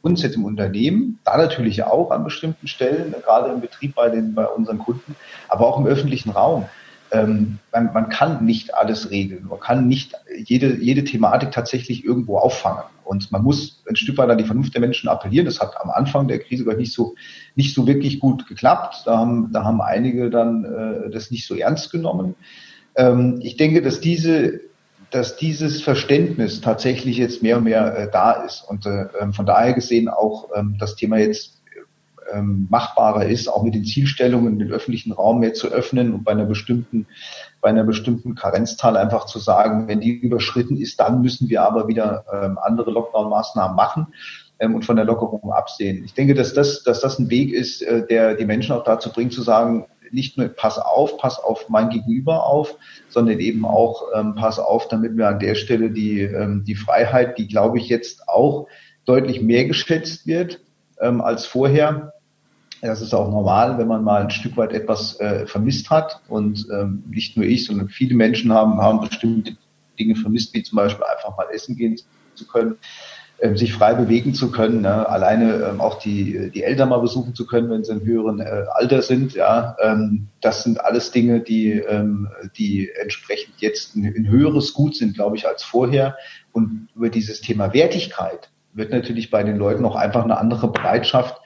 uns 0.00 0.22
jetzt 0.22 0.36
im 0.36 0.44
Unternehmen, 0.44 1.20
da 1.24 1.36
natürlich 1.36 1.84
auch 1.84 2.10
an 2.10 2.24
bestimmten 2.24 2.66
Stellen, 2.66 3.14
gerade 3.24 3.52
im 3.52 3.60
Betrieb 3.60 3.94
bei 3.94 4.08
den, 4.08 4.34
bei 4.34 4.46
unseren 4.46 4.78
Kunden, 4.78 5.14
aber 5.48 5.68
auch 5.68 5.78
im 5.78 5.86
öffentlichen 5.86 6.30
Raum 6.30 6.66
ähm, 7.12 7.58
man, 7.72 7.92
man 7.92 8.08
kann 8.08 8.44
nicht 8.44 8.74
alles 8.74 9.10
regeln. 9.10 9.46
Man 9.48 9.60
kann 9.60 9.86
nicht 9.86 10.14
jede, 10.44 10.76
jede 10.76 11.04
Thematik 11.04 11.52
tatsächlich 11.52 12.04
irgendwo 12.04 12.38
auffangen. 12.38 12.84
Und 13.04 13.30
man 13.30 13.42
muss 13.42 13.82
ein 13.88 13.96
Stück 13.96 14.16
weit 14.16 14.30
an 14.30 14.38
die 14.38 14.44
Vernunft 14.44 14.72
der 14.74 14.80
Menschen 14.80 15.08
appellieren. 15.08 15.44
Das 15.44 15.60
hat 15.60 15.76
am 15.80 15.90
Anfang 15.90 16.26
der 16.26 16.38
Krise 16.38 16.64
nicht 16.74 16.92
so, 16.92 17.14
nicht 17.54 17.74
so 17.74 17.86
wirklich 17.86 18.18
gut 18.18 18.48
geklappt. 18.48 19.02
Da 19.04 19.18
haben, 19.18 19.52
da 19.52 19.62
haben 19.62 19.82
einige 19.82 20.30
dann 20.30 20.64
äh, 20.64 21.10
das 21.10 21.30
nicht 21.30 21.46
so 21.46 21.54
ernst 21.54 21.92
genommen. 21.92 22.34
Ähm, 22.96 23.40
ich 23.42 23.56
denke, 23.56 23.82
dass 23.82 24.00
diese 24.00 24.60
dass 25.10 25.36
dieses 25.36 25.82
Verständnis 25.82 26.62
tatsächlich 26.62 27.18
jetzt 27.18 27.42
mehr 27.42 27.58
und 27.58 27.64
mehr 27.64 27.94
äh, 27.96 28.10
da 28.10 28.32
ist 28.32 28.62
und 28.62 28.86
äh, 28.86 29.08
ähm, 29.20 29.34
von 29.34 29.44
daher 29.44 29.74
gesehen 29.74 30.08
auch 30.08 30.48
ähm, 30.56 30.76
das 30.78 30.96
Thema 30.96 31.18
jetzt 31.18 31.61
ähm, 32.32 32.66
machbarer 32.70 33.26
ist, 33.26 33.48
auch 33.48 33.62
mit 33.62 33.74
den 33.74 33.84
Zielstellungen 33.84 34.58
den 34.58 34.72
öffentlichen 34.72 35.12
Raum 35.12 35.40
mehr 35.40 35.54
zu 35.54 35.68
öffnen 35.68 36.12
und 36.12 36.24
bei 36.24 36.32
einer 36.32 36.44
bestimmten, 36.44 37.06
bei 37.60 37.68
einer 37.68 37.84
bestimmten 37.84 38.34
Karenzzahl 38.34 38.96
einfach 38.96 39.26
zu 39.26 39.38
sagen, 39.38 39.88
wenn 39.88 40.00
die 40.00 40.10
überschritten 40.10 40.76
ist, 40.76 41.00
dann 41.00 41.22
müssen 41.22 41.48
wir 41.48 41.62
aber 41.62 41.88
wieder 41.88 42.24
ähm, 42.32 42.58
andere 42.58 42.90
Lockdown-Maßnahmen 42.90 43.76
machen 43.76 44.08
ähm, 44.58 44.74
und 44.74 44.84
von 44.84 44.96
der 44.96 45.04
Lockerung 45.04 45.52
absehen. 45.52 46.04
Ich 46.04 46.14
denke, 46.14 46.34
dass 46.34 46.54
das, 46.54 46.82
dass 46.82 47.00
das 47.00 47.18
ein 47.18 47.30
Weg 47.30 47.52
ist, 47.52 47.82
äh, 47.82 48.06
der 48.06 48.34
die 48.34 48.46
Menschen 48.46 48.74
auch 48.74 48.84
dazu 48.84 49.10
bringt, 49.10 49.32
zu 49.32 49.42
sagen, 49.42 49.86
nicht 50.10 50.36
nur 50.36 50.48
pass 50.48 50.78
auf, 50.78 51.16
pass 51.16 51.38
auf 51.38 51.68
mein 51.68 51.88
Gegenüber 51.88 52.46
auf, 52.46 52.76
sondern 53.08 53.40
eben 53.40 53.64
auch 53.64 54.02
ähm, 54.14 54.34
pass 54.34 54.58
auf, 54.58 54.88
damit 54.88 55.16
wir 55.16 55.28
an 55.28 55.38
der 55.38 55.54
Stelle 55.54 55.90
die, 55.90 56.20
ähm, 56.20 56.64
die 56.66 56.74
Freiheit, 56.74 57.38
die 57.38 57.48
glaube 57.48 57.78
ich 57.78 57.88
jetzt 57.88 58.28
auch 58.28 58.68
deutlich 59.04 59.40
mehr 59.40 59.64
geschätzt 59.64 60.26
wird 60.26 60.60
ähm, 61.02 61.20
als 61.20 61.44
vorher, 61.44 62.12
das 62.80 63.00
ist 63.00 63.14
auch 63.14 63.30
normal, 63.30 63.78
wenn 63.78 63.86
man 63.86 64.02
mal 64.02 64.22
ein 64.22 64.30
Stück 64.30 64.56
weit 64.56 64.72
etwas 64.72 65.18
äh, 65.20 65.46
vermisst 65.46 65.90
hat. 65.90 66.20
Und 66.28 66.66
ähm, 66.72 67.04
nicht 67.08 67.36
nur 67.36 67.46
ich, 67.46 67.64
sondern 67.64 67.88
viele 67.88 68.14
Menschen 68.14 68.52
haben, 68.52 68.80
haben 68.80 69.00
bestimmte 69.00 69.56
Dinge 69.98 70.16
vermisst, 70.16 70.54
wie 70.54 70.62
zum 70.62 70.76
Beispiel 70.76 71.04
einfach 71.04 71.36
mal 71.36 71.46
essen 71.52 71.76
gehen 71.76 71.98
zu 72.34 72.46
können, 72.46 72.76
ähm, 73.40 73.56
sich 73.56 73.72
frei 73.72 73.94
bewegen 73.94 74.34
zu 74.34 74.50
können, 74.50 74.82
ne? 74.82 75.08
alleine 75.08 75.64
ähm, 75.64 75.80
auch 75.80 75.98
die, 75.98 76.50
die 76.50 76.62
Eltern 76.62 76.88
mal 76.88 76.98
besuchen 76.98 77.34
zu 77.34 77.46
können, 77.46 77.70
wenn 77.70 77.84
sie 77.84 77.92
im 77.92 78.04
höheren 78.04 78.40
äh, 78.40 78.64
Alter 78.72 79.02
sind. 79.02 79.34
Ja, 79.34 79.76
ähm, 79.82 80.28
das 80.40 80.62
sind 80.62 80.80
alles 80.80 81.10
Dinge, 81.10 81.40
die, 81.40 81.72
ähm, 81.72 82.28
die 82.56 82.90
entsprechend 83.00 83.54
jetzt 83.58 83.96
ein, 83.96 84.04
ein 84.04 84.28
höheres 84.28 84.72
Gut 84.74 84.96
sind, 84.96 85.14
glaube 85.14 85.36
ich, 85.36 85.46
als 85.46 85.62
vorher. 85.62 86.16
Und 86.52 86.88
über 86.94 87.10
dieses 87.10 87.40
Thema 87.40 87.72
Wertigkeit 87.72 88.51
wird 88.72 88.90
natürlich 88.90 89.30
bei 89.30 89.42
den 89.42 89.56
Leuten 89.56 89.84
auch 89.84 89.96
einfach 89.96 90.24
eine 90.24 90.38
andere 90.38 90.68
Bereitschaft 90.70 91.40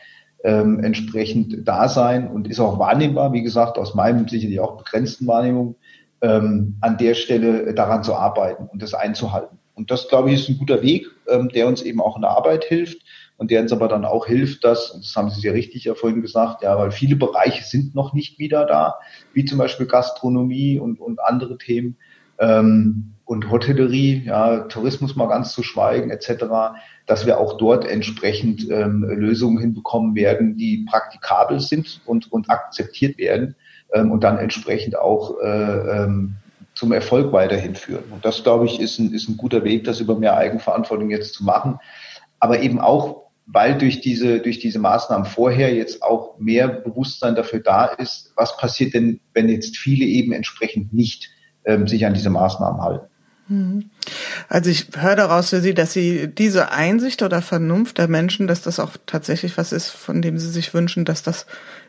ähm, 0.45 0.81
entsprechend 0.81 1.67
da 1.67 1.89
sein 1.89 2.29
und 2.29 2.49
ist 2.49 2.61
auch 2.61 2.79
wahrnehmbar, 2.79 3.33
wie 3.33 3.43
gesagt, 3.43 3.79
aus 3.79 3.95
meinem 3.95 4.29
sicherlich 4.29 4.61
auch 4.61 4.77
begrenzten 4.77 5.27
Wahrnehmung, 5.27 5.77
ähm, 6.23 6.77
an 6.81 6.99
der 6.99 7.15
Stelle 7.15 7.75
daran 7.75 8.03
zu 8.03 8.15
arbeiten 8.15 8.69
und 8.73 8.83
das 8.83 8.95
einzuhalten. 8.95 9.59
Und 9.75 9.91
das, 9.91 10.09
glaube 10.09 10.31
ich, 10.31 10.41
ist 10.41 10.49
ein 10.49 10.59
guter 10.59 10.83
Weg, 10.83 11.07
ähm, 11.29 11.51
der 11.51 11.67
uns 11.67 11.83
eben 11.83 12.01
auch 12.01 12.17
in 12.17 12.23
der 12.23 12.31
Arbeit 12.31 12.65
hilft 12.65 13.03
und 13.37 13.51
der 13.51 13.61
uns 13.61 13.73
aber 13.73 13.89
dann 13.89 14.05
auch 14.05 14.27
hilft, 14.27 14.65
dass, 14.65 14.91
und 14.91 15.05
das 15.05 15.15
haben 15.15 15.31
Sie 15.31 15.41
sehr 15.41 15.53
richtig 15.53 15.85
ja 15.85 15.95
vorhin 15.95 16.23
gesagt, 16.23 16.63
ja, 16.63 16.79
weil 16.79 16.91
viele 16.91 17.17
Bereiche 17.17 17.63
sind 17.65 17.95
noch 17.95 18.15
nicht 18.15 18.39
wieder 18.39 18.65
da, 18.65 18.95
wie 19.35 19.45
zum 19.45 19.59
Beispiel 19.59 19.87
Gastronomie 19.87 20.79
und, 20.79 21.01
und 21.01 21.21
andere 21.21 21.59
Themen 21.59 21.99
ähm, 22.39 23.13
und 23.25 23.51
Hotellerie, 23.51 24.23
ja, 24.25 24.61
Tourismus 24.61 25.17
mal 25.17 25.27
ganz 25.27 25.53
zu 25.53 25.63
schweigen, 25.63 26.11
etc 26.11 26.45
dass 27.07 27.25
wir 27.25 27.39
auch 27.39 27.57
dort 27.57 27.87
entsprechend 27.87 28.69
ähm, 28.71 29.05
Lösungen 29.05 29.59
hinbekommen 29.59 30.15
werden, 30.15 30.57
die 30.57 30.85
praktikabel 30.89 31.61
sind 31.61 32.01
und, 32.05 32.31
und 32.33 32.51
akzeptiert 32.51 33.17
werden 33.17 33.55
ähm, 33.93 34.11
und 34.11 34.25
dann 34.25 34.39
entsprechend 34.39 34.99
auch 34.99 35.41
äh, 35.41 35.47
ähm, 36.03 36.35
zum 36.75 36.93
Erfolg 36.93 37.33
weiterhin 37.33 37.77
führen. 37.77 38.05
Und 38.11 38.25
das, 38.25 38.43
glaube 38.43 38.67
ich, 38.67 38.81
ist 38.81 38.99
ein, 38.99 39.13
ist 39.15 39.29
ein 39.29 39.37
guter 39.37 39.65
Weg, 39.65 39.85
das 39.85 40.01
über 40.01 40.19
mehr 40.19 40.37
Eigenverantwortung 40.37 41.11
jetzt 41.11 41.35
zu 41.35 41.45
machen. 41.45 41.79
Aber 42.41 42.61
eben 42.61 42.81
auch, 42.81 43.29
weil 43.47 43.79
durch 43.79 44.01
diese, 44.01 44.41
durch 44.41 44.59
diese 44.59 44.81
Maßnahmen 44.81 45.25
vorher 45.25 45.73
jetzt 45.73 46.03
auch 46.03 46.39
mehr 46.39 46.67
Bewusstsein 46.67 47.37
dafür 47.37 47.61
da 47.61 47.87
ist, 47.87 48.33
was 48.35 48.57
passiert 48.57 48.95
denn, 48.95 49.21
wenn 49.33 49.49
jetzt 49.49 49.77
viele 49.77 50.05
eben 50.05 50.33
entsprechend 50.33 50.93
nicht 50.93 51.31
sich 51.87 52.07
an 52.07 52.15
diese 52.15 52.31
Maßnahmen 52.31 52.81
halten. 52.81 53.07
Mhm. 53.49 53.91
Also 54.49 54.71
ich 54.71 54.89
höre 54.97 55.17
daraus 55.17 55.51
für 55.51 55.61
Sie, 55.61 55.75
dass 55.75 55.93
Sie 55.93 56.29
diese 56.29 56.73
Einsicht 56.73 57.23
oder 57.23 57.43
Vernunft 57.43 57.99
der 57.99 58.09
Menschen, 58.09 58.47
dass 58.47 58.63
das 58.63 58.81
auch 58.81 58.93
tatsächlich 59.07 59.57
was 59.57 59.73
ist, 59.73 59.91
von 59.91 60.23
dem 60.23 60.39
Sie 60.39 60.51
sich 60.51 60.75
wünschen, 60.75 61.05
dass 61.05 61.23
das 61.23 61.47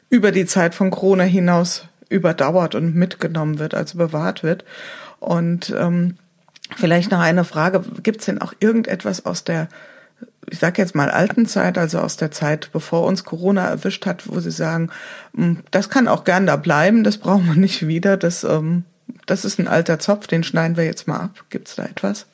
über 0.09 0.31
die 0.31 0.45
Zeit 0.45 0.75
von 0.75 0.91
Corona 0.91 1.23
hinaus 1.23 1.85
überdauert 2.09 2.75
und 2.75 2.95
mitgenommen 2.95 3.59
wird, 3.59 3.73
also 3.73 3.97
bewahrt 3.97 4.43
wird. 4.43 4.63
Und 5.19 5.73
ähm, 5.77 6.17
vielleicht 6.75 7.11
noch 7.11 7.19
eine 7.19 7.43
Frage, 7.43 7.83
gibt 8.03 8.19
es 8.19 8.25
denn 8.25 8.41
auch 8.41 8.53
irgendetwas 8.59 9.25
aus 9.25 9.43
der, 9.43 9.67
ich 10.49 10.59
sage 10.59 10.81
jetzt 10.81 10.95
mal 10.95 11.09
alten 11.09 11.45
Zeit, 11.47 11.77
also 11.77 11.99
aus 11.99 12.17
der 12.17 12.31
Zeit, 12.31 12.69
bevor 12.71 13.05
uns 13.05 13.25
Corona 13.25 13.67
erwischt 13.67 14.05
hat, 14.05 14.29
wo 14.29 14.39
Sie 14.39 14.51
sagen, 14.51 14.89
hm, 15.35 15.63
das 15.71 15.89
kann 15.89 16.07
auch 16.07 16.23
gern 16.23 16.45
da 16.45 16.55
bleiben, 16.55 17.03
das 17.03 17.17
brauchen 17.17 17.47
wir 17.47 17.55
nicht 17.55 17.87
wieder, 17.87 18.15
das 18.15 18.43
ähm, 18.43 18.83
das 19.25 19.45
ist 19.45 19.59
ein 19.59 19.67
alter 19.67 19.99
Zopf, 19.99 20.27
den 20.27 20.43
schneiden 20.43 20.77
wir 20.77 20.85
jetzt 20.85 21.07
mal 21.07 21.19
ab. 21.19 21.45
Gibt 21.49 21.67
es 21.67 21.75
da 21.75 21.85
etwas? 21.85 22.27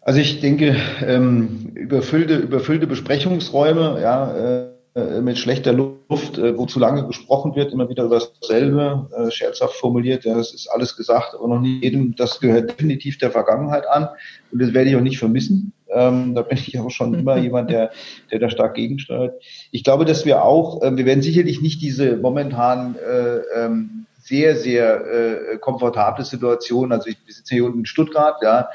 Also 0.00 0.20
ich 0.20 0.40
denke, 0.40 0.76
ähm, 1.04 1.72
überfüllte, 1.74 2.36
überfüllte 2.36 2.86
Besprechungsräume, 2.86 3.98
ja, 4.00 4.70
äh, 4.98 5.20
mit 5.20 5.38
schlechter 5.38 5.72
Luft, 5.72 6.38
äh, 6.38 6.56
wo 6.56 6.66
zu 6.66 6.78
lange 6.78 7.06
gesprochen 7.06 7.54
wird, 7.54 7.72
immer 7.72 7.88
wieder 7.88 8.04
über 8.04 8.20
dasselbe, 8.40 9.08
äh, 9.16 9.30
scherzhaft 9.30 9.74
formuliert, 9.74 10.24
ja, 10.24 10.34
das 10.34 10.54
ist 10.54 10.66
alles 10.68 10.96
gesagt, 10.96 11.34
aber 11.34 11.46
noch 11.46 11.60
nicht 11.60 11.84
jedem, 11.84 12.16
das 12.16 12.40
gehört 12.40 12.70
definitiv 12.70 13.18
der 13.18 13.30
Vergangenheit 13.30 13.86
an 13.86 14.08
und 14.50 14.60
das 14.60 14.72
werde 14.72 14.90
ich 14.90 14.96
auch 14.96 15.02
nicht 15.02 15.18
vermissen. 15.18 15.72
Ähm, 15.90 16.34
da 16.34 16.42
bin 16.42 16.58
ich 16.58 16.78
auch 16.80 16.90
schon 16.90 17.14
immer 17.14 17.36
jemand, 17.38 17.70
der, 17.70 17.90
der 18.30 18.38
da 18.38 18.50
stark 18.50 18.74
gegensteuert. 18.74 19.40
Ich 19.70 19.84
glaube, 19.84 20.04
dass 20.04 20.24
wir 20.24 20.42
auch, 20.42 20.82
äh, 20.82 20.96
wir 20.96 21.06
werden 21.06 21.22
sicherlich 21.22 21.60
nicht 21.60 21.80
diese 21.82 22.16
momentan 22.16 22.96
äh, 22.96 23.38
ähm, 23.54 24.06
sehr, 24.28 24.56
sehr 24.56 25.06
äh, 25.06 25.58
komfortable 25.58 26.24
Situation. 26.24 26.92
Also 26.92 27.08
ich 27.08 27.18
sitze 27.26 27.54
hier 27.54 27.64
unten 27.64 27.80
in 27.80 27.86
Stuttgart, 27.86 28.36
ja, 28.42 28.68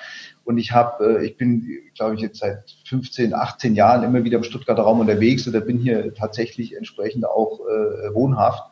und 0.46 0.58
ich 0.58 0.72
habe, 0.72 1.20
äh, 1.20 1.26
ich 1.26 1.38
bin, 1.38 1.68
glaube 1.96 2.16
ich, 2.16 2.22
jetzt 2.22 2.40
seit 2.40 2.76
15, 2.86 3.34
18 3.34 3.76
Jahren 3.76 4.04
immer 4.04 4.24
wieder 4.24 4.38
im 4.38 4.44
Stuttgarter 4.44 4.84
Raum 4.84 5.00
unterwegs 5.00 5.48
oder 5.48 5.62
bin 5.62 5.78
hier 5.78 6.14
tatsächlich 6.14 6.76
entsprechend 6.76 7.26
auch 7.26 7.62
äh, 7.62 8.14
wohnhaft. 8.14 8.64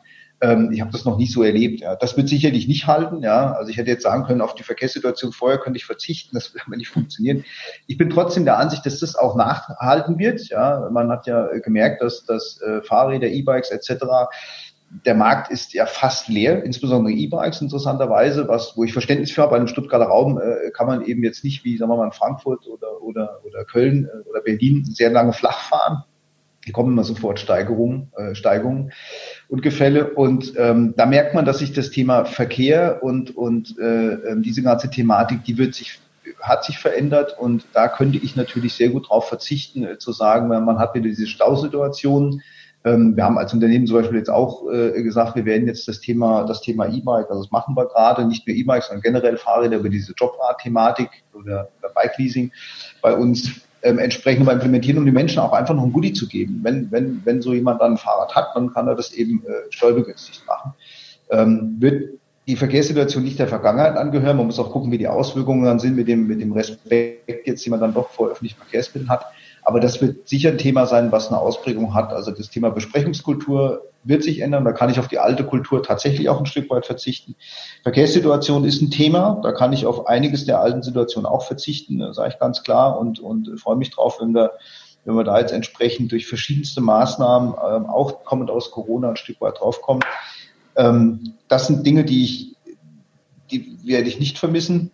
Ähm, 0.42 0.70
ich 0.72 0.80
habe 0.80 0.90
das 0.90 1.04
noch 1.04 1.16
nicht 1.16 1.32
so 1.32 1.42
erlebt. 1.42 1.80
Ja. 1.80 1.96
Das 1.96 2.16
wird 2.16 2.28
sicherlich 2.28 2.68
nicht 2.68 2.86
halten. 2.86 3.22
Ja. 3.22 3.52
Also 3.52 3.70
ich 3.70 3.78
hätte 3.78 3.90
jetzt 3.90 4.02
sagen 4.02 4.24
können, 4.24 4.42
auf 4.42 4.54
die 4.54 4.64
Verkehrssituation 4.64 5.32
vorher 5.32 5.58
könnte 5.58 5.78
ich 5.78 5.86
verzichten. 5.86 6.34
Das 6.34 6.52
wird 6.54 6.64
aber 6.66 6.76
nicht 6.76 6.88
funktionieren. 6.88 7.44
Ich 7.86 7.96
bin 7.96 8.10
trotzdem 8.10 8.44
der 8.44 8.58
Ansicht, 8.58 8.84
dass 8.84 9.00
das 9.00 9.16
auch 9.16 9.34
nachhalten 9.34 10.18
wird. 10.18 10.46
Ja. 10.50 10.90
Man 10.92 11.10
hat 11.10 11.26
ja 11.26 11.46
gemerkt, 11.60 12.02
dass, 12.02 12.24
dass 12.24 12.60
äh, 12.60 12.82
Fahrräder, 12.82 13.28
E-Bikes 13.28 13.70
etc 13.70 14.04
der 15.06 15.14
Markt 15.14 15.50
ist 15.50 15.72
ja 15.72 15.86
fast 15.86 16.28
leer, 16.28 16.64
insbesondere 16.64 17.14
E-Bikes 17.14 17.62
interessanterweise, 17.62 18.46
was, 18.48 18.76
wo 18.76 18.84
ich 18.84 18.92
Verständnis 18.92 19.32
für 19.32 19.42
habe. 19.42 19.52
Bei 19.52 19.56
einem 19.56 19.68
Stuttgarter 19.68 20.06
Raum 20.06 20.38
äh, 20.38 20.70
kann 20.70 20.86
man 20.86 21.04
eben 21.04 21.24
jetzt 21.24 21.44
nicht 21.44 21.64
wie, 21.64 21.78
sagen 21.78 21.90
wir 21.90 21.96
mal, 21.96 22.06
in 22.06 22.12
Frankfurt 22.12 22.66
oder, 22.66 23.00
oder, 23.02 23.40
oder 23.44 23.64
Köln 23.64 24.06
äh, 24.06 24.28
oder 24.28 24.42
Berlin 24.42 24.84
sehr 24.84 25.10
lange 25.10 25.32
flach 25.32 25.60
fahren. 25.60 26.04
Hier 26.64 26.74
kommen 26.74 26.92
immer 26.92 27.04
sofort 27.04 27.40
Steigerungen, 27.40 28.12
äh, 28.16 28.34
Steigungen 28.34 28.92
und 29.48 29.62
Gefälle. 29.62 30.10
Und 30.10 30.52
ähm, 30.58 30.94
da 30.96 31.06
merkt 31.06 31.34
man, 31.34 31.46
dass 31.46 31.58
sich 31.58 31.72
das 31.72 31.90
Thema 31.90 32.26
Verkehr 32.26 33.02
und, 33.02 33.34
und 33.34 33.76
äh, 33.78 33.84
ähm, 33.84 34.42
diese 34.42 34.62
ganze 34.62 34.90
Thematik, 34.90 35.42
die 35.44 35.58
wird 35.58 35.74
sich 35.74 36.00
hat 36.40 36.64
sich 36.64 36.78
verändert 36.78 37.36
und 37.38 37.66
da 37.72 37.88
könnte 37.88 38.18
ich 38.18 38.36
natürlich 38.36 38.74
sehr 38.74 38.90
gut 38.90 39.06
darauf 39.06 39.28
verzichten, 39.28 39.84
äh, 39.84 39.98
zu 39.98 40.12
sagen, 40.12 40.48
man 40.48 40.78
hat 40.78 40.94
wieder 40.94 41.08
diese 41.08 41.26
Stausituation, 41.26 42.34
ähm, 42.34 42.40
wir 42.84 43.24
haben 43.24 43.38
als 43.38 43.54
Unternehmen 43.54 43.86
zum 43.86 43.96
Beispiel 43.96 44.18
jetzt 44.18 44.30
auch 44.30 44.68
äh, 44.68 45.02
gesagt, 45.02 45.36
wir 45.36 45.44
werden 45.44 45.68
jetzt 45.68 45.86
das 45.86 46.00
Thema, 46.00 46.44
das 46.44 46.62
Thema 46.62 46.86
E-Bike, 46.86 47.30
also 47.30 47.42
das 47.42 47.52
machen 47.52 47.76
wir 47.76 47.86
gerade, 47.86 48.26
nicht 48.26 48.46
nur 48.46 48.56
E-Bikes, 48.56 48.88
sondern 48.88 49.02
generell 49.02 49.36
Fahrräder 49.36 49.76
über 49.76 49.88
diese 49.88 50.12
Jobrad-Thematik 50.18 51.08
oder, 51.32 51.68
oder 51.78 51.92
Bike-Leasing 51.94 52.50
bei 53.00 53.14
uns 53.14 53.62
ähm, 53.82 53.98
entsprechend 53.98 54.46
mal 54.46 54.54
implementieren, 54.54 54.98
um 54.98 55.04
den 55.04 55.14
Menschen 55.14 55.38
auch 55.38 55.52
einfach 55.52 55.74
noch 55.74 55.84
ein 55.84 55.92
Goodie 55.92 56.12
zu 56.12 56.26
geben. 56.26 56.60
Wenn, 56.62 56.90
wenn, 56.90 57.22
wenn 57.24 57.40
so 57.40 57.52
jemand 57.52 57.80
dann 57.80 57.92
ein 57.92 57.98
Fahrrad 57.98 58.34
hat, 58.34 58.48
dann 58.54 58.72
kann 58.72 58.88
er 58.88 58.96
das 58.96 59.12
eben 59.12 59.44
äh, 59.46 59.70
steuerbegünstigt 59.70 60.46
machen. 60.46 60.74
Ähm, 61.30 61.76
wird 61.78 62.18
die 62.48 62.56
Verkehrssituation 62.56 63.22
nicht 63.22 63.38
der 63.38 63.46
Vergangenheit 63.48 63.96
angehören. 63.96 64.36
Man 64.36 64.46
muss 64.46 64.58
auch 64.58 64.72
gucken, 64.72 64.90
wie 64.90 64.98
die 64.98 65.06
Auswirkungen 65.06 65.64
dann 65.64 65.78
sind 65.78 65.94
mit 65.94 66.08
dem, 66.08 66.26
mit 66.26 66.40
dem 66.40 66.52
Respekt 66.52 67.46
jetzt, 67.46 67.64
die 67.64 67.70
man 67.70 67.80
dann 67.80 67.94
doch 67.94 68.10
vor 68.10 68.30
öffentlichen 68.30 68.58
Verkehrsmitteln 68.58 69.10
hat. 69.10 69.26
Aber 69.62 69.80
das 69.80 70.00
wird 70.00 70.28
sicher 70.28 70.50
ein 70.50 70.58
Thema 70.58 70.86
sein, 70.86 71.12
was 71.12 71.28
eine 71.28 71.38
Ausprägung 71.38 71.94
hat. 71.94 72.12
Also 72.12 72.32
das 72.32 72.50
Thema 72.50 72.70
Besprechungskultur 72.70 73.82
wird 74.04 74.24
sich 74.24 74.40
ändern. 74.40 74.64
Da 74.64 74.72
kann 74.72 74.90
ich 74.90 74.98
auf 74.98 75.08
die 75.08 75.18
alte 75.18 75.44
Kultur 75.44 75.82
tatsächlich 75.82 76.28
auch 76.28 76.40
ein 76.40 76.46
Stück 76.46 76.68
weit 76.70 76.86
verzichten. 76.86 77.36
Verkehrssituation 77.84 78.64
ist 78.64 78.82
ein 78.82 78.90
Thema. 78.90 79.40
Da 79.42 79.52
kann 79.52 79.72
ich 79.72 79.86
auf 79.86 80.06
einiges 80.06 80.44
der 80.44 80.60
alten 80.60 80.82
Situationen 80.82 81.26
auch 81.26 81.44
verzichten, 81.44 82.12
sage 82.12 82.30
ich 82.30 82.38
ganz 82.40 82.62
klar. 82.62 82.98
Und, 82.98 83.20
und 83.20 83.60
freue 83.60 83.76
mich 83.76 83.90
drauf, 83.90 84.18
wenn 84.20 84.34
wir, 84.34 84.52
wenn 85.04 85.14
wir 85.14 85.24
da 85.24 85.38
jetzt 85.38 85.52
entsprechend 85.52 86.10
durch 86.10 86.26
verschiedenste 86.26 86.80
Maßnahmen, 86.80 87.50
ähm, 87.50 87.86
auch 87.86 88.24
kommend 88.24 88.50
aus 88.50 88.72
Corona, 88.72 89.10
ein 89.10 89.16
Stück 89.16 89.40
weit 89.40 89.60
draufkommen. 89.60 90.02
Ähm, 90.76 91.34
das 91.46 91.68
sind 91.68 91.86
Dinge, 91.86 92.04
die 92.04 92.24
ich, 92.24 92.56
die 93.50 93.78
werde 93.84 94.08
ich 94.08 94.18
nicht 94.18 94.38
vermissen. 94.38 94.90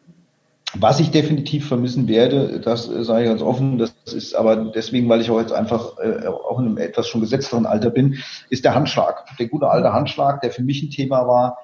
Was 0.75 1.01
ich 1.01 1.11
definitiv 1.11 1.67
vermissen 1.67 2.09
werde, 2.09 2.61
das 2.61 2.89
äh, 2.89 3.03
sage 3.03 3.25
ich 3.25 3.29
ganz 3.31 3.43
offen, 3.43 3.79
das 3.79 3.95
ist 4.13 4.35
aber 4.35 4.57
deswegen, 4.57 5.09
weil 5.09 5.21
ich 5.21 5.31
auch 5.31 5.41
jetzt 5.41 5.53
einfach 5.53 5.99
äh, 5.99 6.27
auch 6.27 6.59
in 6.59 6.67
einem 6.67 6.79
etwas 6.79 7.09
schon 7.09 7.23
gesetzteren 7.23 7.65
Alter 7.65 7.91
bin, 7.91 8.19
ist 8.51 8.65
der 8.65 8.75
Handschlag. 8.75 9.25
Der 9.39 9.49
gute 9.49 9.69
alte 9.69 9.93
Handschlag, 9.93 10.41
der 10.43 10.51
für 10.51 10.63
mich 10.63 10.83
ein 10.83 10.91
Thema 10.91 11.27
war, 11.27 11.59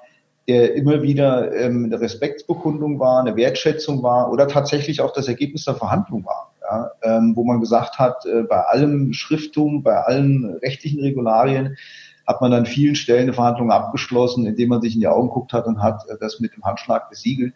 der 0.47 0.75
immer 0.75 1.01
wieder 1.03 1.53
ähm, 1.53 1.85
eine 1.85 1.99
Respektsbekundung 1.99 2.99
war, 2.99 3.21
eine 3.21 3.35
Wertschätzung 3.35 4.01
war 4.03 4.31
oder 4.31 4.47
tatsächlich 4.47 5.01
auch 5.01 5.13
das 5.13 5.27
Ergebnis 5.27 5.65
der 5.65 5.75
Verhandlung 5.75 6.25
war. 6.25 6.51
Ja, 6.61 6.91
ähm, 7.03 7.33
wo 7.35 7.43
man 7.43 7.59
gesagt 7.59 7.99
hat, 7.99 8.25
äh, 8.25 8.41
bei 8.41 8.59
allem 8.61 9.13
Schrifttum, 9.13 9.83
bei 9.83 9.97
allen 9.97 10.57
rechtlichen 10.63 10.99
Regularien 10.99 11.77
hat 12.25 12.41
man 12.41 12.53
an 12.53 12.65
vielen 12.65 12.95
Stellen 12.95 13.23
eine 13.23 13.33
Verhandlung 13.33 13.71
abgeschlossen, 13.71 14.47
indem 14.47 14.69
man 14.69 14.81
sich 14.81 14.95
in 14.95 14.99
die 14.99 15.07
Augen 15.07 15.29
guckt 15.29 15.53
hat 15.53 15.67
und 15.67 15.81
hat 15.81 16.01
äh, 16.09 16.15
das 16.19 16.39
mit 16.39 16.55
dem 16.55 16.63
Handschlag 16.63 17.09
besiegelt. 17.09 17.53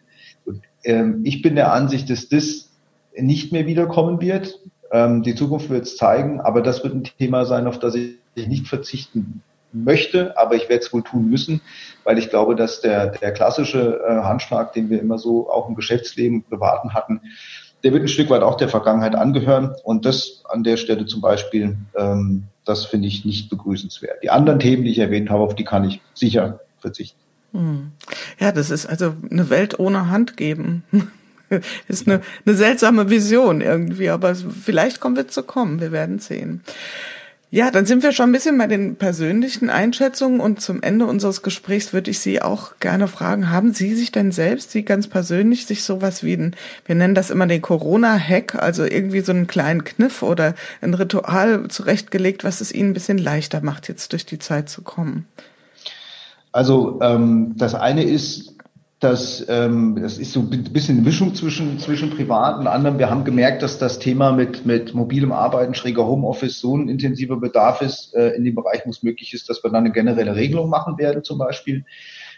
Und, 0.50 0.62
ähm, 0.84 1.20
ich 1.24 1.42
bin 1.42 1.54
der 1.54 1.72
Ansicht, 1.72 2.10
dass 2.10 2.28
das 2.28 2.70
nicht 3.16 3.52
mehr 3.52 3.66
wiederkommen 3.66 4.20
wird. 4.20 4.58
Ähm, 4.92 5.22
die 5.22 5.34
Zukunft 5.34 5.70
wird 5.70 5.84
es 5.84 5.96
zeigen, 5.96 6.40
aber 6.40 6.62
das 6.62 6.82
wird 6.82 6.94
ein 6.94 7.04
Thema 7.04 7.44
sein, 7.44 7.66
auf 7.66 7.78
das 7.78 7.94
ich 7.94 8.18
nicht 8.34 8.66
verzichten 8.66 9.42
möchte, 9.72 10.36
aber 10.36 10.56
ich 10.56 10.68
werde 10.68 10.84
es 10.84 10.92
wohl 10.92 11.02
tun 11.02 11.30
müssen, 11.30 11.60
weil 12.04 12.18
ich 12.18 12.30
glaube, 12.30 12.56
dass 12.56 12.80
der, 12.80 13.08
der 13.08 13.32
klassische 13.32 14.00
äh, 14.04 14.22
Handschlag, 14.22 14.72
den 14.72 14.90
wir 14.90 15.00
immer 15.00 15.18
so 15.18 15.48
auch 15.50 15.68
im 15.68 15.76
Geschäftsleben, 15.76 16.42
Privaten 16.42 16.94
hatten, 16.94 17.20
der 17.84 17.92
wird 17.92 18.02
ein 18.02 18.08
Stück 18.08 18.30
weit 18.30 18.42
auch 18.42 18.56
der 18.56 18.68
Vergangenheit 18.68 19.14
angehören. 19.14 19.74
Und 19.84 20.04
das 20.04 20.42
an 20.48 20.64
der 20.64 20.76
Stelle 20.76 21.06
zum 21.06 21.20
Beispiel, 21.20 21.76
ähm, 21.96 22.44
das 22.64 22.84
finde 22.84 23.08
ich 23.08 23.24
nicht 23.24 23.48
begrüßenswert. 23.48 24.22
Die 24.22 24.30
anderen 24.30 24.58
Themen, 24.58 24.84
die 24.84 24.90
ich 24.90 24.98
erwähnt 24.98 25.30
habe, 25.30 25.42
auf 25.42 25.54
die 25.54 25.64
kann 25.64 25.84
ich 25.84 26.00
sicher 26.14 26.60
verzichten. 26.78 27.18
Ja, 28.38 28.52
das 28.52 28.70
ist 28.70 28.86
also 28.86 29.14
eine 29.30 29.50
Welt 29.50 29.78
ohne 29.78 30.08
Hand 30.08 30.36
geben. 30.36 30.84
ist 31.88 32.06
eine, 32.06 32.20
eine 32.46 32.54
seltsame 32.54 33.10
Vision 33.10 33.60
irgendwie, 33.60 34.10
aber 34.10 34.34
vielleicht 34.34 35.00
kommen 35.00 35.16
wir 35.16 35.28
zu 35.28 35.42
kommen. 35.42 35.80
Wir 35.80 35.92
werden 35.92 36.18
sehen. 36.18 36.62
Ja, 37.52 37.72
dann 37.72 37.84
sind 37.84 38.04
wir 38.04 38.12
schon 38.12 38.28
ein 38.28 38.32
bisschen 38.32 38.56
bei 38.58 38.68
den 38.68 38.94
persönlichen 38.94 39.70
Einschätzungen 39.70 40.38
und 40.38 40.60
zum 40.60 40.84
Ende 40.84 41.06
unseres 41.06 41.42
Gesprächs 41.42 41.92
würde 41.92 42.12
ich 42.12 42.20
Sie 42.20 42.40
auch 42.40 42.78
gerne 42.78 43.08
fragen, 43.08 43.50
haben 43.50 43.74
Sie 43.74 43.96
sich 43.96 44.12
denn 44.12 44.30
selbst, 44.30 44.70
Sie 44.70 44.84
ganz 44.84 45.08
persönlich, 45.08 45.66
sich 45.66 45.82
sowas 45.82 46.22
wie 46.22 46.34
ein, 46.34 46.54
wir 46.86 46.94
nennen 46.94 47.16
das 47.16 47.30
immer 47.30 47.48
den 47.48 47.60
Corona-Hack, 47.60 48.54
also 48.54 48.84
irgendwie 48.84 49.22
so 49.22 49.32
einen 49.32 49.48
kleinen 49.48 49.82
Kniff 49.82 50.22
oder 50.22 50.54
ein 50.80 50.94
Ritual 50.94 51.66
zurechtgelegt, 51.66 52.44
was 52.44 52.60
es 52.60 52.70
Ihnen 52.70 52.90
ein 52.90 52.94
bisschen 52.94 53.18
leichter 53.18 53.62
macht, 53.62 53.88
jetzt 53.88 54.12
durch 54.12 54.24
die 54.24 54.38
Zeit 54.38 54.68
zu 54.68 54.82
kommen? 54.82 55.26
Also 56.52 56.98
ähm, 57.02 57.54
das 57.56 57.74
eine 57.74 58.02
ist, 58.02 58.56
dass 59.00 59.46
ähm, 59.48 59.98
das 60.00 60.18
ist 60.18 60.32
so 60.32 60.40
ein 60.40 60.50
bisschen 60.50 61.02
Mischung 61.02 61.34
zwischen, 61.34 61.78
zwischen 61.78 62.10
privat 62.10 62.58
und 62.58 62.66
anderem. 62.66 62.98
Wir 62.98 63.08
haben 63.08 63.24
gemerkt, 63.24 63.62
dass 63.62 63.78
das 63.78 63.98
Thema 63.98 64.32
mit, 64.32 64.66
mit 64.66 64.94
mobilem 64.94 65.32
Arbeiten, 65.32 65.74
schräger 65.74 66.06
Homeoffice 66.06 66.60
so 66.60 66.76
ein 66.76 66.88
intensiver 66.88 67.38
Bedarf 67.38 67.80
ist 67.80 68.14
äh, 68.14 68.30
in 68.30 68.44
dem 68.44 68.54
Bereich, 68.54 68.82
wo 68.84 68.90
es 68.90 69.02
möglich 69.02 69.32
ist, 69.32 69.48
dass 69.48 69.64
wir 69.64 69.70
dann 69.70 69.84
eine 69.84 69.92
generelle 69.92 70.36
Regelung 70.36 70.68
machen 70.68 70.98
werden 70.98 71.24
zum 71.24 71.38
Beispiel. 71.38 71.84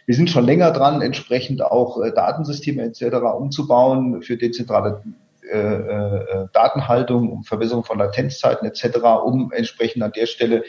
Wir 0.06 0.14
sind 0.14 0.30
schon 0.30 0.44
länger 0.44 0.70
dran, 0.70 1.02
entsprechend 1.02 1.62
auch 1.62 2.00
äh, 2.00 2.12
Datensysteme 2.12 2.82
etc. 2.82 3.16
umzubauen 3.36 4.22
für 4.22 4.36
dezentrale 4.36 5.02
äh, 5.52 5.58
äh, 5.58 6.46
Datenhaltung, 6.52 7.28
um 7.28 7.42
Verbesserung 7.42 7.82
von 7.82 7.98
Latenzzeiten 7.98 8.66
etc., 8.68 8.98
um 9.24 9.50
entsprechend 9.52 10.02
an 10.04 10.12
der 10.12 10.26
Stelle 10.26 10.62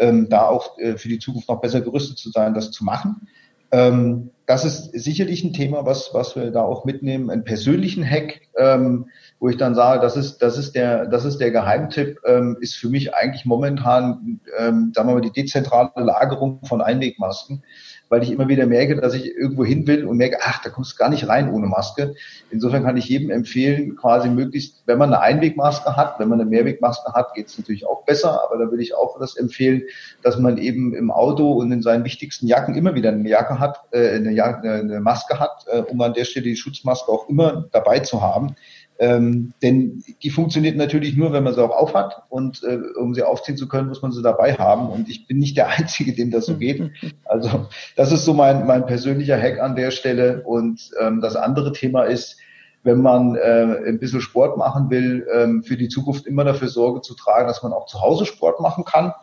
ähm, 0.00 0.28
da 0.28 0.46
auch 0.46 0.78
äh, 0.78 0.96
für 0.96 1.08
die 1.08 1.18
Zukunft 1.18 1.48
noch 1.48 1.60
besser 1.60 1.80
gerüstet 1.80 2.18
zu 2.18 2.30
sein, 2.30 2.54
das 2.54 2.72
zu 2.72 2.84
machen. 2.84 3.28
Ähm, 3.72 4.30
das 4.46 4.64
ist 4.64 4.90
sicherlich 4.92 5.44
ein 5.44 5.52
Thema, 5.52 5.86
was, 5.86 6.10
was 6.12 6.34
wir 6.34 6.50
da 6.50 6.62
auch 6.62 6.84
mitnehmen, 6.84 7.30
einen 7.30 7.44
persönlichen 7.44 8.04
Hack, 8.04 8.40
ähm, 8.56 9.06
wo 9.38 9.48
ich 9.48 9.56
dann 9.56 9.76
sage, 9.76 10.00
das 10.00 10.16
ist, 10.16 10.38
das 10.38 10.58
ist 10.58 10.74
der, 10.74 11.06
das 11.06 11.24
ist 11.24 11.38
der 11.38 11.52
Geheimtipp, 11.52 12.18
ähm, 12.26 12.56
ist 12.60 12.74
für 12.74 12.88
mich 12.88 13.14
eigentlich 13.14 13.44
momentan, 13.44 14.40
ähm, 14.58 14.92
sagen 14.92 15.08
wir 15.08 15.14
mal, 15.14 15.20
die 15.20 15.30
dezentrale 15.30 15.92
Lagerung 15.94 16.64
von 16.64 16.80
Einwegmasken 16.82 17.62
weil 18.10 18.24
ich 18.24 18.32
immer 18.32 18.48
wieder 18.48 18.66
merke, 18.66 18.96
dass 18.96 19.14
ich 19.14 19.34
irgendwo 19.36 19.64
hin 19.64 19.86
will 19.86 20.04
und 20.04 20.16
merke, 20.16 20.38
ach, 20.42 20.60
da 20.62 20.68
kommst 20.68 20.92
du 20.92 20.96
gar 20.96 21.08
nicht 21.08 21.28
rein 21.28 21.48
ohne 21.48 21.68
Maske. 21.68 22.14
Insofern 22.50 22.82
kann 22.82 22.96
ich 22.96 23.08
jedem 23.08 23.30
empfehlen, 23.30 23.96
quasi 23.96 24.28
möglichst, 24.28 24.82
wenn 24.86 24.98
man 24.98 25.14
eine 25.14 25.22
Einwegmaske 25.22 25.96
hat, 25.96 26.18
wenn 26.18 26.28
man 26.28 26.40
eine 26.40 26.50
Mehrwegmaske 26.50 27.12
hat, 27.12 27.34
geht 27.34 27.46
es 27.46 27.56
natürlich 27.56 27.86
auch 27.86 28.04
besser, 28.04 28.42
aber 28.44 28.58
da 28.58 28.68
würde 28.68 28.82
ich 28.82 28.96
auch 28.96 29.18
das 29.20 29.36
empfehlen, 29.36 29.82
dass 30.22 30.38
man 30.38 30.58
eben 30.58 30.92
im 30.92 31.12
Auto 31.12 31.52
und 31.52 31.70
in 31.70 31.82
seinen 31.82 32.04
wichtigsten 32.04 32.48
Jacken 32.48 32.74
immer 32.74 32.96
wieder 32.96 33.10
eine 33.10 33.28
Jacke 33.28 33.60
hat, 33.60 33.80
äh, 33.92 34.16
eine, 34.16 34.30
eine 34.44 35.00
Maske 35.00 35.38
hat, 35.38 35.64
äh, 35.68 35.78
um 35.78 36.00
an 36.00 36.12
der 36.12 36.24
Stelle 36.24 36.46
die 36.46 36.56
Schutzmaske 36.56 37.10
auch 37.12 37.28
immer 37.28 37.68
dabei 37.70 38.00
zu 38.00 38.20
haben. 38.20 38.56
Ähm, 39.00 39.54
denn 39.62 40.04
die 40.22 40.28
funktioniert 40.28 40.76
natürlich 40.76 41.16
nur, 41.16 41.32
wenn 41.32 41.42
man 41.42 41.54
sie 41.54 41.64
auch 41.64 41.70
aufhat. 41.70 42.22
Und 42.28 42.62
äh, 42.62 42.78
um 42.98 43.14
sie 43.14 43.22
aufziehen 43.22 43.56
zu 43.56 43.66
können, 43.66 43.88
muss 43.88 44.02
man 44.02 44.12
sie 44.12 44.22
dabei 44.22 44.52
haben. 44.54 44.90
Und 44.90 45.08
ich 45.08 45.26
bin 45.26 45.38
nicht 45.38 45.56
der 45.56 45.68
Einzige, 45.78 46.12
dem 46.14 46.30
das 46.30 46.46
so 46.46 46.58
geht. 46.58 46.82
Also 47.24 47.66
das 47.96 48.12
ist 48.12 48.26
so 48.26 48.34
mein, 48.34 48.66
mein 48.66 48.84
persönlicher 48.84 49.40
Hack 49.40 49.58
an 49.58 49.74
der 49.74 49.90
Stelle. 49.90 50.42
Und 50.44 50.90
ähm, 51.00 51.22
das 51.22 51.34
andere 51.34 51.72
Thema 51.72 52.04
ist, 52.04 52.36
wenn 52.82 53.00
man 53.00 53.36
äh, 53.36 53.88
ein 53.88 53.98
bisschen 53.98 54.20
Sport 54.20 54.58
machen 54.58 54.90
will, 54.90 55.26
ähm, 55.32 55.62
für 55.62 55.78
die 55.78 55.88
Zukunft 55.88 56.26
immer 56.26 56.44
dafür 56.44 56.68
Sorge 56.68 57.00
zu 57.00 57.14
tragen, 57.14 57.48
dass 57.48 57.62
man 57.62 57.72
auch 57.72 57.86
zu 57.86 58.02
Hause 58.02 58.26
Sport 58.26 58.60
machen 58.60 58.84
kann. 58.84 59.14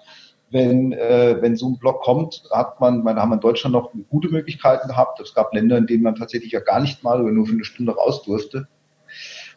Wenn, 0.49 0.91
äh, 0.91 1.37
wenn 1.39 1.55
so 1.55 1.69
ein 1.69 1.77
Block 1.77 2.01
kommt, 2.01 2.43
hat 2.51 2.79
man, 2.79 3.03
man 3.03 3.17
haben 3.17 3.33
in 3.33 3.41
Deutschland 3.41 3.73
noch 3.73 3.91
gute 4.09 4.29
Möglichkeiten 4.29 4.87
gehabt. 4.87 5.19
Es 5.19 5.35
gab 5.35 5.53
Länder, 5.53 5.77
in 5.77 5.85
denen 5.85 6.03
man 6.03 6.15
tatsächlich 6.15 6.53
ja 6.53 6.61
gar 6.61 6.79
nicht 6.79 7.03
mal 7.03 7.21
oder 7.21 7.31
nur 7.31 7.45
für 7.45 7.53
eine 7.53 7.65
Stunde 7.65 7.93
raus 7.93 8.23
durfte. 8.23 8.67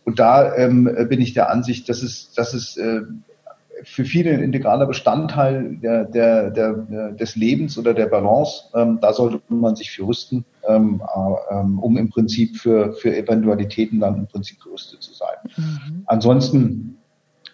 Und 0.05 0.19
da 0.19 0.55
ähm, 0.57 0.85
bin 1.09 1.21
ich 1.21 1.35
der 1.35 1.51
Ansicht, 1.51 1.89
dass 1.89 2.03
es, 2.03 2.33
dass 2.33 2.55
es 2.55 2.77
äh, 2.77 3.03
für 3.85 4.05
viele 4.05 4.33
ein 4.33 4.43
integraler 4.43 4.87
Bestandteil 4.87 5.77
der, 5.83 6.05
der, 6.05 6.51
der, 6.51 7.13
des 7.13 7.37
Lebens 7.37 7.79
oder 7.79 7.95
der 7.95 8.07
Balance. 8.07 8.65
Ähm, 8.75 8.99
da 9.01 9.13
sollte 9.13 9.41
man 9.49 9.77
sich 9.77 9.91
für 9.91 10.07
rüsten, 10.07 10.45
ähm, 10.69 11.03
äh, 11.15 11.55
um 11.55 11.97
im 11.97 12.11
Prinzip 12.11 12.57
für, 12.57 12.93
für 12.93 13.17
Eventualitäten 13.17 14.01
dann 14.01 14.17
im 14.17 14.27
Prinzip 14.27 14.63
gerüstet 14.63 15.03
zu 15.03 15.15
sein. 15.15 15.37
Mhm. 15.57 16.03
Ansonsten 16.07 16.99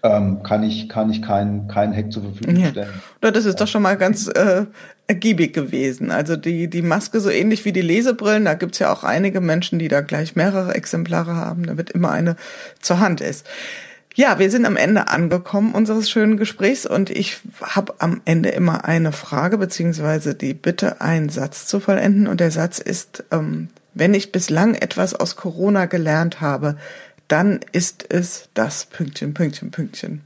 ähm, 0.02 0.42
kann 0.42 0.62
ich, 0.62 0.88
kann 0.88 1.10
ich 1.10 1.22
keinen 1.22 1.68
kein 1.68 1.94
Hack 1.94 2.12
zur 2.12 2.22
Verfügung 2.22 2.64
stellen. 2.64 3.02
Ja. 3.22 3.30
Das 3.30 3.44
ist 3.44 3.60
doch 3.60 3.66
schon 3.66 3.82
mal 3.82 3.96
ganz 3.96 4.28
äh, 4.28 4.66
ergiebig 5.06 5.52
gewesen. 5.52 6.10
Also 6.10 6.36
die, 6.36 6.68
die 6.68 6.82
Maske 6.82 7.20
so 7.20 7.30
ähnlich 7.30 7.64
wie 7.64 7.72
die 7.72 7.82
Lesebrillen, 7.82 8.44
da 8.44 8.54
gibt's 8.54 8.78
ja 8.78 8.92
auch 8.92 9.04
einige 9.04 9.40
Menschen, 9.40 9.78
die 9.78 9.88
da 9.88 10.00
gleich 10.00 10.36
mehrere 10.36 10.74
Exemplare 10.74 11.36
haben, 11.36 11.66
damit 11.66 11.90
immer 11.90 12.10
eine 12.10 12.36
zur 12.80 13.00
Hand 13.00 13.20
ist. 13.20 13.46
Ja, 14.14 14.38
wir 14.38 14.50
sind 14.50 14.64
am 14.64 14.78
Ende 14.78 15.08
angekommen 15.08 15.74
unseres 15.74 16.08
schönen 16.08 16.38
Gesprächs 16.38 16.86
und 16.86 17.10
ich 17.10 17.38
habe 17.60 17.96
am 17.98 18.22
Ende 18.24 18.48
immer 18.48 18.86
eine 18.86 19.12
Frage 19.12 19.58
beziehungsweise 19.58 20.34
die 20.34 20.54
Bitte, 20.54 21.02
einen 21.02 21.28
Satz 21.28 21.66
zu 21.66 21.80
vollenden. 21.80 22.26
Und 22.26 22.40
der 22.40 22.50
Satz 22.50 22.78
ist, 22.78 23.24
ähm, 23.30 23.68
wenn 23.92 24.14
ich 24.14 24.32
bislang 24.32 24.74
etwas 24.74 25.14
aus 25.14 25.36
Corona 25.36 25.84
gelernt 25.84 26.40
habe, 26.40 26.78
dann 27.28 27.60
ist 27.72 28.06
es 28.10 28.48
das 28.54 28.86
Pünktchen, 28.86 29.34
Pünktchen, 29.34 29.70
Pünktchen. 29.70 30.22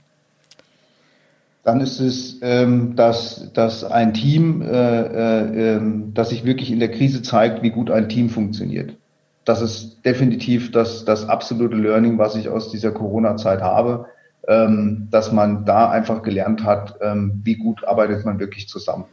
Dann 1.62 1.80
ist 1.80 2.00
es, 2.00 2.38
ähm, 2.40 2.96
dass, 2.96 3.52
dass 3.52 3.84
ein 3.84 4.14
Team, 4.14 4.62
äh, 4.62 4.66
äh, 4.66 5.76
äh, 5.76 5.80
das 6.14 6.30
sich 6.30 6.44
wirklich 6.44 6.70
in 6.70 6.80
der 6.80 6.90
Krise 6.90 7.22
zeigt, 7.22 7.62
wie 7.62 7.70
gut 7.70 7.90
ein 7.90 8.08
Team 8.08 8.30
funktioniert. 8.30 8.96
Das 9.44 9.60
ist 9.60 10.04
definitiv 10.04 10.70
das, 10.70 11.04
das 11.04 11.28
absolute 11.28 11.76
Learning, 11.76 12.18
was 12.18 12.34
ich 12.34 12.48
aus 12.48 12.70
dieser 12.70 12.92
Corona-Zeit 12.92 13.60
habe, 13.60 14.06
ähm, 14.48 15.08
dass 15.10 15.32
man 15.32 15.66
da 15.66 15.90
einfach 15.90 16.22
gelernt 16.22 16.64
hat, 16.64 16.96
ähm, 17.02 17.40
wie 17.44 17.56
gut 17.56 17.84
arbeitet 17.84 18.24
man 18.24 18.38
wirklich 18.38 18.68
zusammen. 18.68 19.04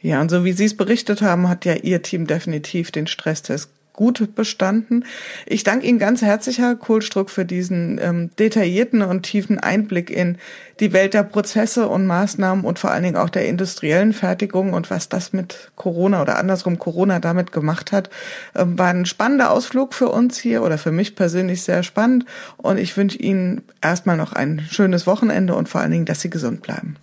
Ja, 0.00 0.20
und 0.20 0.30
so 0.30 0.44
wie 0.44 0.52
Sie 0.52 0.64
es 0.64 0.76
berichtet 0.76 1.22
haben, 1.22 1.48
hat 1.48 1.64
ja 1.64 1.74
Ihr 1.74 2.02
Team 2.02 2.26
definitiv 2.26 2.90
den 2.90 3.06
Stresstest 3.06 3.70
gut 3.92 4.34
bestanden. 4.34 5.04
Ich 5.46 5.64
danke 5.64 5.86
Ihnen 5.86 5.98
ganz 5.98 6.22
herzlich, 6.22 6.58
Herr 6.58 6.76
Kohlstruck, 6.76 7.30
für 7.30 7.44
diesen 7.44 7.98
ähm, 8.02 8.30
detaillierten 8.38 9.02
und 9.02 9.22
tiefen 9.22 9.58
Einblick 9.58 10.10
in 10.10 10.38
die 10.80 10.92
Welt 10.92 11.14
der 11.14 11.22
Prozesse 11.22 11.88
und 11.88 12.06
Maßnahmen 12.06 12.64
und 12.64 12.78
vor 12.78 12.90
allen 12.90 13.04
Dingen 13.04 13.16
auch 13.16 13.28
der 13.28 13.46
industriellen 13.46 14.12
Fertigung 14.12 14.72
und 14.72 14.90
was 14.90 15.08
das 15.08 15.32
mit 15.32 15.70
Corona 15.76 16.22
oder 16.22 16.38
andersrum 16.38 16.78
Corona 16.78 17.20
damit 17.20 17.52
gemacht 17.52 17.92
hat. 17.92 18.10
Ähm, 18.54 18.78
war 18.78 18.88
ein 18.88 19.06
spannender 19.06 19.50
Ausflug 19.50 19.94
für 19.94 20.08
uns 20.08 20.38
hier 20.38 20.62
oder 20.62 20.78
für 20.78 20.92
mich 20.92 21.14
persönlich 21.14 21.62
sehr 21.62 21.82
spannend. 21.82 22.24
Und 22.56 22.78
ich 22.78 22.96
wünsche 22.96 23.18
Ihnen 23.18 23.62
erstmal 23.80 24.16
noch 24.16 24.32
ein 24.32 24.66
schönes 24.70 25.06
Wochenende 25.06 25.54
und 25.54 25.68
vor 25.68 25.80
allen 25.80 25.92
Dingen, 25.92 26.06
dass 26.06 26.20
Sie 26.20 26.30
gesund 26.30 26.62
bleiben. 26.62 26.96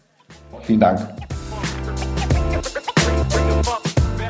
Vielen 0.64 0.80
Dank. 0.80 1.00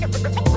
Thank 0.00 0.38
you. 0.42 0.47